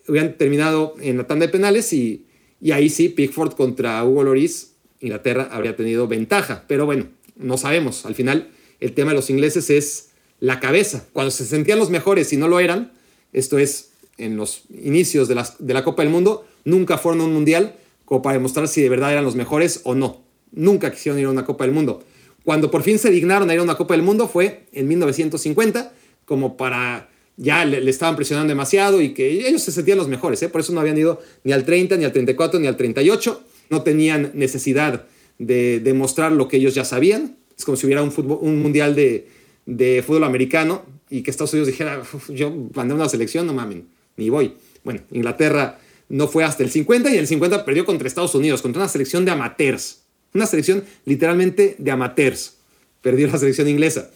hubieran 0.07 0.37
terminado 0.37 0.95
en 1.01 1.17
la 1.17 1.27
tanda 1.27 1.45
de 1.45 1.51
penales 1.51 1.91
y, 1.93 2.25
y 2.61 2.71
ahí 2.71 2.89
sí, 2.89 3.09
Pickford 3.09 3.53
contra 3.53 4.03
Hugo 4.03 4.23
Loris, 4.23 4.68
Inglaterra 5.01 5.49
habría 5.51 5.75
tenido 5.75 6.07
ventaja. 6.07 6.65
Pero 6.67 6.85
bueno, 6.85 7.07
no 7.35 7.57
sabemos. 7.57 8.05
Al 8.05 8.15
final, 8.15 8.49
el 8.79 8.93
tema 8.93 9.11
de 9.11 9.15
los 9.15 9.29
ingleses 9.29 9.69
es 9.69 10.09
la 10.39 10.59
cabeza. 10.59 11.05
Cuando 11.13 11.31
se 11.31 11.45
sentían 11.45 11.79
los 11.79 11.89
mejores 11.89 12.31
y 12.33 12.37
no 12.37 12.47
lo 12.47 12.59
eran, 12.59 12.91
esto 13.33 13.57
es 13.57 13.89
en 14.17 14.35
los 14.37 14.63
inicios 14.69 15.27
de 15.27 15.35
la, 15.35 15.83
Copa 15.83 16.03
del 16.03 16.11
Mundo, 16.11 16.45
nunca 16.65 16.97
fueron 16.97 17.21
a 17.21 17.23
un 17.23 17.33
mundial 17.33 17.75
como 18.05 18.21
para 18.21 18.33
demostrar 18.33 18.67
si 18.67 18.81
de 18.81 18.89
verdad 18.89 19.11
eran 19.11 19.23
los 19.23 19.35
mejores 19.35 19.81
o 19.83 19.95
no. 19.95 20.21
Nunca 20.51 20.91
quisieron 20.91 21.19
ir 21.19 21.27
a 21.27 21.29
una 21.29 21.45
Copa 21.45 21.63
del 21.63 21.73
Mundo. 21.73 22.03
Cuando 22.43 22.71
por 22.71 22.83
fin 22.83 22.99
se 22.99 23.11
dignaron 23.11 23.49
a 23.49 23.53
ir 23.53 23.59
a 23.59 23.63
una 23.63 23.75
Copa 23.75 23.93
del 23.93 24.03
Mundo 24.03 24.27
fue 24.27 24.65
en 24.73 24.87
1950, 24.87 25.93
como 26.25 26.57
para 26.57 27.09
ya 27.37 27.63
le, 27.63 27.89
estaban 27.89 28.15
presionando 28.17 28.49
demasiado 28.49 29.01
y 29.01 29.13
que 29.13 29.47
ellos 29.47 29.61
se 29.61 29.71
sentían 29.71 29.97
los 29.97 30.09
mejores, 30.09 30.41
¿eh? 30.43 30.49
por 30.49 30.61
eso 30.61 30.73
no 30.73 30.81
habían 30.81 30.97
ido 30.97 31.21
ni 31.43 31.53
al 31.53 31.63
30, 31.63 31.95
ni 31.95 32.03
al 32.03 32.11
34, 32.11 32.59
ni 32.59 32.67
al 32.67 32.75
38, 32.75 33.43
no 33.69 33.83
tenían 33.83 34.31
necesidad 34.33 35.05
de 35.37 35.79
demostrar 35.79 36.31
lo 36.31 36.47
que 36.47 36.57
ellos 36.57 36.75
ya 36.75 36.85
sabían, 36.85 37.37
es 37.57 37.65
como 37.65 37.77
si 37.77 37.85
hubiera 37.85 38.03
un, 38.03 38.11
fútbol, 38.11 38.39
un 38.41 38.61
mundial 38.61 38.95
de, 38.95 39.27
de 39.65 40.03
fútbol 40.05 40.23
americano 40.23 40.83
y 41.09 41.23
que 41.23 41.31
Estados 41.31 41.53
Unidos 41.53 41.67
dijera, 41.67 42.01
yo 42.29 42.53
mandé 42.73 42.93
una 42.93 43.09
selección, 43.09 43.47
no 43.47 43.53
mamen, 43.53 43.87
ni 44.17 44.29
voy. 44.29 44.53
Bueno, 44.83 45.01
Inglaterra 45.11 45.79
no 46.09 46.27
fue 46.27 46.43
hasta 46.43 46.63
el 46.63 46.71
50 46.71 47.13
y 47.13 47.17
el 47.17 47.27
50 47.27 47.65
perdió 47.65 47.85
contra 47.85 48.07
Estados 48.07 48.33
Unidos, 48.35 48.61
contra 48.61 48.81
una 48.81 48.89
selección 48.89 49.25
de 49.25 49.31
amateurs. 49.31 50.01
Una 50.33 50.45
selección 50.45 50.83
literalmente 51.05 51.75
de 51.77 51.91
amateurs. 51.91 52.55
Perdió 53.01 53.27
la 53.27 53.37
selección 53.37 53.67
inglesa. 53.67 54.09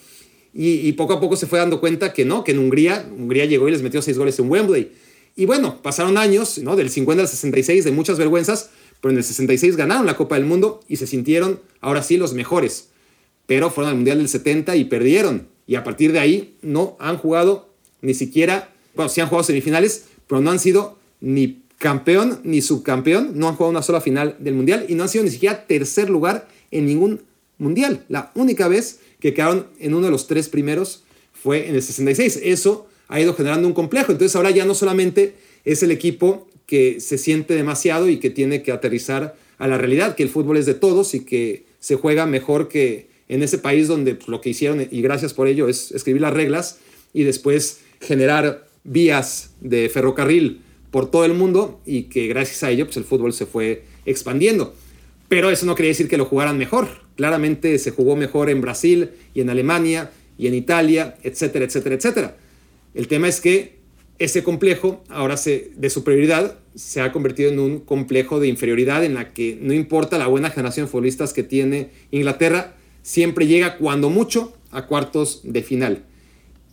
Y, 0.56 0.92
poco 0.94 1.14
a 1.14 1.20
poco 1.20 1.36
se 1.36 1.48
fue 1.48 1.58
dando 1.58 1.80
cuenta 1.80 2.14
que 2.14 2.26
no, 2.26 2.44
que 2.44 2.52
en 2.52 2.60
Hungría, 2.60 3.08
Hungría 3.10 3.46
llegó 3.46 3.68
y 3.68 3.72
les 3.72 3.82
metió 3.82 4.04
seis 4.04 4.20
goles 4.20 4.38
en 4.38 4.52
Wembley. 4.52 4.92
Y 5.36 5.46
bueno, 5.46 5.82
pasaron 5.82 6.16
años, 6.16 6.60
¿no? 6.60 6.76
Del 6.76 6.92
50 6.92 7.24
al 7.24 7.28
66, 7.28 7.84
de 7.86 7.92
muchas 7.92 8.20
vergüenzas, 8.20 8.70
pero 9.04 9.12
en 9.12 9.18
el 9.18 9.26
66 9.26 9.76
ganaron 9.76 10.06
la 10.06 10.16
Copa 10.16 10.36
del 10.36 10.46
Mundo 10.46 10.80
y 10.88 10.96
se 10.96 11.08
sintieron, 11.08 11.60
ahora 11.82 12.02
sí, 12.04 12.16
los 12.16 12.34
mejores. 12.34 12.88
Pero 13.48 13.70
fueron 13.70 13.90
al 13.90 13.98
Mundial 13.98 14.20
del 14.20 14.30
70 14.30 14.78
y 14.78 14.86
perdieron. 14.86 15.50
Y 15.68 15.76
a 15.76 15.84
partir 15.84 16.14
de 16.14 16.20
ahí 16.20 16.56
no 16.62 16.96
han 17.02 17.18
jugado 17.18 17.68
ni 18.00 18.14
siquiera, 18.14 18.70
bueno, 18.96 19.10
sí 19.10 19.20
han 19.20 19.28
jugado 19.28 19.44
semifinales, 19.44 20.06
pero 20.26 20.40
no 20.40 20.52
han 20.52 20.60
sido 20.60 20.98
ni 21.20 21.64
campeón 21.80 22.40
ni 22.46 22.62
subcampeón, 22.62 23.38
no 23.38 23.50
han 23.50 23.56
jugado 23.56 23.72
una 23.72 23.82
sola 23.82 24.00
final 24.00 24.38
del 24.40 24.54
Mundial 24.54 24.86
y 24.88 24.96
no 24.96 25.04
han 25.04 25.10
sido 25.10 25.26
ni 25.26 25.32
siquiera 25.32 25.68
tercer 25.68 26.10
lugar 26.10 26.48
en 26.72 26.86
ningún 26.86 27.24
Mundial. 27.58 28.06
La 28.08 28.32
única 28.36 28.70
vez 28.70 29.00
que 29.20 29.34
quedaron 29.34 29.68
en 29.80 29.96
uno 29.96 30.06
de 30.06 30.12
los 30.12 30.28
tres 30.28 30.48
primeros 30.48 31.04
fue 31.34 31.68
en 31.68 31.76
el 31.76 31.84
66. 31.84 32.40
Eso 32.42 32.88
ha 33.10 33.20
ido 33.20 33.34
generando 33.34 33.68
un 33.68 33.74
complejo. 33.74 34.14
Entonces 34.14 34.34
ahora 34.38 34.52
ya 34.52 34.64
no 34.64 34.74
solamente 34.74 35.36
es 35.66 35.84
el 35.84 35.92
equipo 35.92 36.48
que 36.74 37.00
se 37.00 37.20
siente 37.20 37.54
demasiado 37.54 38.10
y 38.10 38.18
que 38.18 38.32
tiene 38.32 38.64
que 38.64 38.72
aterrizar 38.72 39.36
a 39.60 39.68
la 39.68 39.78
realidad, 39.78 40.16
que 40.16 40.24
el 40.24 40.30
fútbol 40.30 40.58
es 40.58 40.66
de 40.66 40.74
todos 40.74 41.14
y 41.14 41.20
que 41.20 41.66
se 41.80 41.98
juega 41.98 42.26
mejor 42.26 42.68
que 42.68 43.10
en 43.30 43.44
ese 43.44 43.60
país 43.60 43.88
donde 43.88 44.18
lo 44.26 44.42
que 44.42 44.50
hicieron, 44.50 44.88
y 44.90 45.02
gracias 45.04 45.36
por 45.36 45.48
ello, 45.48 45.70
es 45.70 45.92
escribir 45.92 46.24
las 46.24 46.34
reglas 46.34 46.80
y 47.14 47.26
después 47.26 47.82
generar 48.02 48.68
vías 48.84 49.52
de 49.62 49.88
ferrocarril 49.88 50.62
por 50.90 51.12
todo 51.12 51.26
el 51.26 51.36
mundo 51.36 51.80
y 51.86 52.06
que 52.06 52.26
gracias 52.26 52.64
a 52.64 52.72
ello 52.72 52.86
pues 52.86 52.98
el 52.98 53.04
fútbol 53.04 53.34
se 53.34 53.46
fue 53.46 53.84
expandiendo. 54.08 54.74
Pero 55.30 55.52
eso 55.52 55.68
no 55.68 55.76
quería 55.76 55.92
decir 55.92 56.08
que 56.08 56.18
lo 56.18 56.26
jugaran 56.26 56.58
mejor. 56.58 56.88
Claramente 57.16 57.78
se 57.78 57.92
jugó 57.92 58.16
mejor 58.16 58.50
en 58.50 58.62
Brasil 58.62 59.12
y 59.36 59.42
en 59.42 59.52
Alemania 59.52 60.10
y 60.40 60.48
en 60.48 60.56
Italia, 60.56 61.18
etcétera, 61.22 61.66
etcétera, 61.66 61.94
etcétera. 61.94 62.38
El 62.96 63.08
tema 63.08 63.28
es 63.28 63.42
que 63.42 63.76
ese 64.18 64.42
complejo 64.42 65.04
ahora 65.10 65.38
se, 65.38 65.70
de 65.76 65.92
superioridad 65.92 66.63
se 66.76 67.02
ha 67.02 67.12
convertido 67.12 67.52
en 67.52 67.60
un 67.60 67.80
complejo 67.80 68.40
de 68.40 68.48
inferioridad 68.48 69.04
en 69.04 69.14
la 69.14 69.34
que 69.34 69.58
no 69.62 69.74
importa 69.74 70.18
la 70.18 70.28
buena 70.28 70.50
generación 70.50 70.86
de 70.86 70.92
futbolistas 70.92 71.34
que 71.34 71.44
tiene 71.44 71.90
Inglaterra, 72.12 72.76
siempre 73.02 73.48
llega 73.48 73.78
cuando 73.78 74.10
mucho 74.10 74.54
a 74.72 74.88
cuartos 74.88 75.42
de 75.44 75.62
final. 75.62 76.04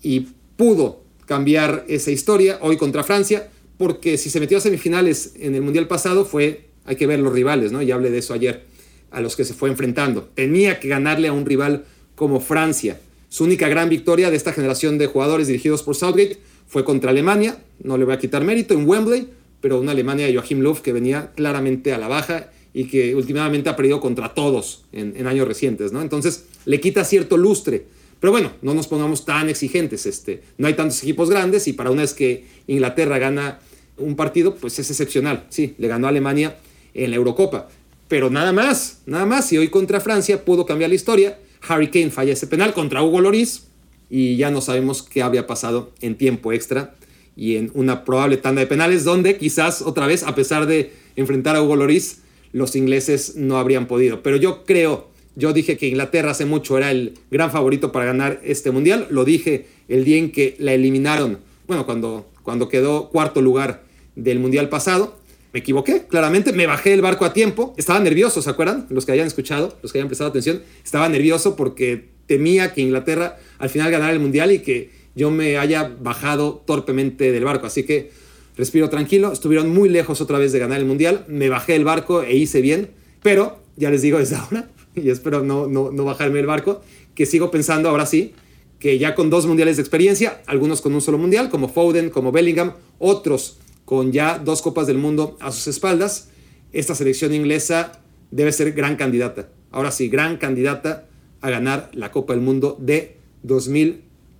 Y 0.02 0.28
pudo 0.56 1.02
cambiar 1.26 1.84
esa 1.88 2.10
historia 2.10 2.58
hoy 2.62 2.76
contra 2.76 3.04
Francia, 3.04 3.48
porque 3.76 4.16
si 4.16 4.30
se 4.30 4.40
metió 4.40 4.58
a 4.58 4.60
semifinales 4.60 5.34
en 5.36 5.54
el 5.54 5.62
Mundial 5.62 5.86
pasado 5.86 6.24
fue, 6.24 6.66
hay 6.84 6.96
que 6.96 7.06
ver 7.06 7.20
los 7.20 7.32
rivales, 7.32 7.72
¿no? 7.72 7.82
Ya 7.82 7.94
hablé 7.94 8.10
de 8.10 8.18
eso 8.18 8.34
ayer, 8.34 8.64
a 9.10 9.20
los 9.20 9.36
que 9.36 9.44
se 9.44 9.54
fue 9.54 9.68
enfrentando. 9.68 10.30
Tenía 10.34 10.80
que 10.80 10.88
ganarle 10.88 11.28
a 11.28 11.32
un 11.32 11.46
rival 11.46 11.84
como 12.14 12.40
Francia. 12.40 13.00
Su 13.28 13.44
única 13.44 13.68
gran 13.68 13.88
victoria 13.88 14.30
de 14.30 14.36
esta 14.36 14.52
generación 14.52 14.98
de 14.98 15.06
jugadores 15.06 15.46
dirigidos 15.46 15.82
por 15.82 15.94
Southgate 15.94 16.38
fue 16.66 16.84
contra 16.84 17.10
Alemania, 17.10 17.58
no 17.82 17.96
le 17.96 18.04
voy 18.04 18.14
a 18.14 18.18
quitar 18.18 18.44
mérito, 18.44 18.74
en 18.74 18.88
Wembley, 18.88 19.28
pero 19.60 19.80
una 19.80 19.92
Alemania 19.92 20.26
de 20.26 20.34
Joachim 20.34 20.60
Löw 20.60 20.80
que 20.82 20.92
venía 20.92 21.32
claramente 21.34 21.92
a 21.92 21.98
la 21.98 22.08
baja 22.08 22.50
y 22.72 22.84
que 22.84 23.14
últimamente 23.14 23.68
ha 23.68 23.76
perdido 23.76 24.00
contra 24.00 24.34
todos 24.34 24.84
en, 24.92 25.26
años 25.26 25.46
recientes, 25.46 25.92
¿no? 25.92 26.02
Entonces 26.02 26.44
le 26.64 26.80
quita 26.80 27.04
cierto 27.04 27.36
lustre. 27.36 27.86
Pero 28.20 28.32
bueno, 28.32 28.52
no 28.62 28.74
nos 28.74 28.86
pongamos 28.86 29.24
tan 29.24 29.48
exigentes. 29.48 30.06
Este, 30.06 30.42
no 30.58 30.66
hay 30.66 30.74
tantos 30.74 31.02
equipos 31.02 31.30
grandes 31.30 31.66
y 31.68 31.72
para 31.72 31.90
una 31.90 32.02
vez 32.02 32.14
que 32.14 32.44
Inglaterra 32.66 33.18
gana 33.18 33.60
un 33.96 34.14
partido, 34.14 34.54
pues 34.54 34.78
es 34.78 34.90
excepcional. 34.90 35.46
Sí, 35.48 35.74
le 35.78 35.88
ganó 35.88 36.06
a 36.06 36.10
Alemania 36.10 36.58
en 36.94 37.10
la 37.10 37.16
Eurocopa. 37.16 37.68
Pero 38.08 38.30
nada 38.30 38.52
más, 38.52 39.00
nada 39.06 39.26
más. 39.26 39.52
Y 39.52 39.58
hoy 39.58 39.68
contra 39.68 40.00
Francia 40.00 40.44
pudo 40.44 40.66
cambiar 40.66 40.90
la 40.90 40.96
historia. 40.96 41.38
Harry 41.66 41.88
Kane 41.88 42.10
falla 42.10 42.32
ese 42.32 42.46
penal 42.46 42.72
contra 42.72 43.02
Hugo 43.02 43.20
Loris 43.20 43.64
y 44.08 44.36
ya 44.36 44.50
no 44.50 44.60
sabemos 44.60 45.02
qué 45.02 45.22
había 45.22 45.46
pasado 45.46 45.92
en 46.00 46.16
tiempo 46.16 46.52
extra 46.52 46.94
y 47.40 47.56
en 47.56 47.70
una 47.72 48.04
probable 48.04 48.36
tanda 48.36 48.60
de 48.60 48.66
penales 48.66 49.02
donde 49.02 49.38
quizás 49.38 49.80
otra 49.80 50.06
vez, 50.06 50.24
a 50.24 50.34
pesar 50.34 50.66
de 50.66 50.92
enfrentar 51.16 51.56
a 51.56 51.62
Hugo 51.62 51.74
Loris, 51.74 52.18
los 52.52 52.76
ingleses 52.76 53.34
no 53.34 53.56
habrían 53.56 53.86
podido. 53.86 54.22
Pero 54.22 54.36
yo 54.36 54.66
creo, 54.66 55.08
yo 55.36 55.54
dije 55.54 55.78
que 55.78 55.88
Inglaterra 55.88 56.32
hace 56.32 56.44
mucho 56.44 56.76
era 56.76 56.90
el 56.90 57.14
gran 57.30 57.50
favorito 57.50 57.92
para 57.92 58.04
ganar 58.04 58.42
este 58.44 58.70
mundial. 58.72 59.06
Lo 59.08 59.24
dije 59.24 59.68
el 59.88 60.04
día 60.04 60.18
en 60.18 60.32
que 60.32 60.54
la 60.58 60.74
eliminaron, 60.74 61.38
bueno, 61.66 61.86
cuando, 61.86 62.28
cuando 62.42 62.68
quedó 62.68 63.08
cuarto 63.08 63.40
lugar 63.40 63.84
del 64.16 64.38
Mundial 64.38 64.68
pasado. 64.68 65.16
Me 65.54 65.60
equivoqué, 65.60 66.02
claramente, 66.08 66.52
me 66.52 66.66
bajé 66.66 66.90
del 66.90 67.00
barco 67.00 67.24
a 67.24 67.32
tiempo. 67.32 67.72
Estaba 67.78 68.00
nervioso, 68.00 68.42
¿se 68.42 68.50
acuerdan? 68.50 68.86
Los 68.90 69.06
que 69.06 69.12
hayan 69.12 69.26
escuchado, 69.26 69.78
los 69.82 69.92
que 69.92 69.98
hayan 69.98 70.08
prestado 70.08 70.28
atención, 70.28 70.60
estaba 70.84 71.08
nervioso 71.08 71.56
porque 71.56 72.10
temía 72.26 72.74
que 72.74 72.82
Inglaterra 72.82 73.38
al 73.58 73.70
final 73.70 73.90
ganara 73.90 74.12
el 74.12 74.20
Mundial 74.20 74.52
y 74.52 74.58
que 74.58 74.99
yo 75.14 75.30
me 75.30 75.58
haya 75.58 75.94
bajado 76.00 76.62
torpemente 76.66 77.32
del 77.32 77.44
barco. 77.44 77.66
Así 77.66 77.84
que 77.84 78.10
respiro 78.56 78.88
tranquilo, 78.88 79.32
estuvieron 79.32 79.70
muy 79.70 79.88
lejos 79.88 80.20
otra 80.20 80.38
vez 80.38 80.52
de 80.52 80.58
ganar 80.58 80.78
el 80.78 80.86
Mundial, 80.86 81.24
me 81.28 81.48
bajé 81.48 81.72
del 81.74 81.84
barco 81.84 82.22
e 82.22 82.36
hice 82.36 82.60
bien, 82.60 82.90
pero 83.22 83.58
ya 83.76 83.90
les 83.90 84.02
digo 84.02 84.18
desde 84.18 84.36
ahora, 84.36 84.68
y 84.94 85.08
espero 85.10 85.42
no, 85.42 85.66
no, 85.66 85.90
no 85.90 86.04
bajarme 86.04 86.36
del 86.36 86.46
barco, 86.46 86.82
que 87.14 87.26
sigo 87.26 87.50
pensando 87.50 87.88
ahora 87.88 88.06
sí 88.06 88.34
que 88.80 88.98
ya 88.98 89.14
con 89.14 89.30
dos 89.30 89.46
mundiales 89.46 89.76
de 89.76 89.82
experiencia, 89.82 90.40
algunos 90.46 90.80
con 90.80 90.94
un 90.94 91.02
solo 91.02 91.18
mundial, 91.18 91.50
como 91.50 91.68
Foden, 91.68 92.08
como 92.08 92.32
Bellingham, 92.32 92.72
otros 92.98 93.58
con 93.84 94.10
ya 94.10 94.38
dos 94.38 94.62
Copas 94.62 94.86
del 94.86 94.96
Mundo 94.96 95.36
a 95.40 95.52
sus 95.52 95.68
espaldas, 95.68 96.30
esta 96.72 96.94
selección 96.94 97.34
inglesa 97.34 98.00
debe 98.30 98.52
ser 98.52 98.72
gran 98.72 98.96
candidata. 98.96 99.50
Ahora 99.70 99.90
sí, 99.90 100.08
gran 100.08 100.38
candidata 100.38 101.08
a 101.42 101.50
ganar 101.50 101.90
la 101.92 102.10
Copa 102.10 102.32
del 102.32 102.42
Mundo 102.42 102.76
de 102.80 103.18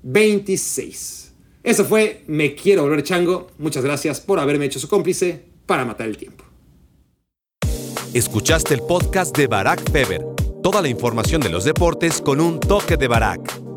2026. 0.03 1.33
Eso 1.63 1.85
fue 1.85 2.25
Me 2.27 2.55
Quiero 2.55 2.83
Volver 2.83 3.03
Chango. 3.03 3.49
Muchas 3.59 3.85
gracias 3.85 4.21
por 4.21 4.39
haberme 4.39 4.65
hecho 4.65 4.79
su 4.79 4.89
cómplice 4.89 5.45
para 5.67 5.85
matar 5.85 6.09
el 6.09 6.17
tiempo. 6.17 6.45
Escuchaste 8.13 8.75
el 8.75 8.81
podcast 8.81 9.37
de 9.37 9.47
Barack 9.47 9.91
Feber. 9.93 10.25
Toda 10.63 10.83
la 10.83 10.89
información 10.89 11.41
de 11.41 11.49
los 11.49 11.65
deportes 11.65 12.21
con 12.21 12.41
un 12.41 12.59
toque 12.59 12.97
de 12.97 13.09
Barack. 13.09 13.70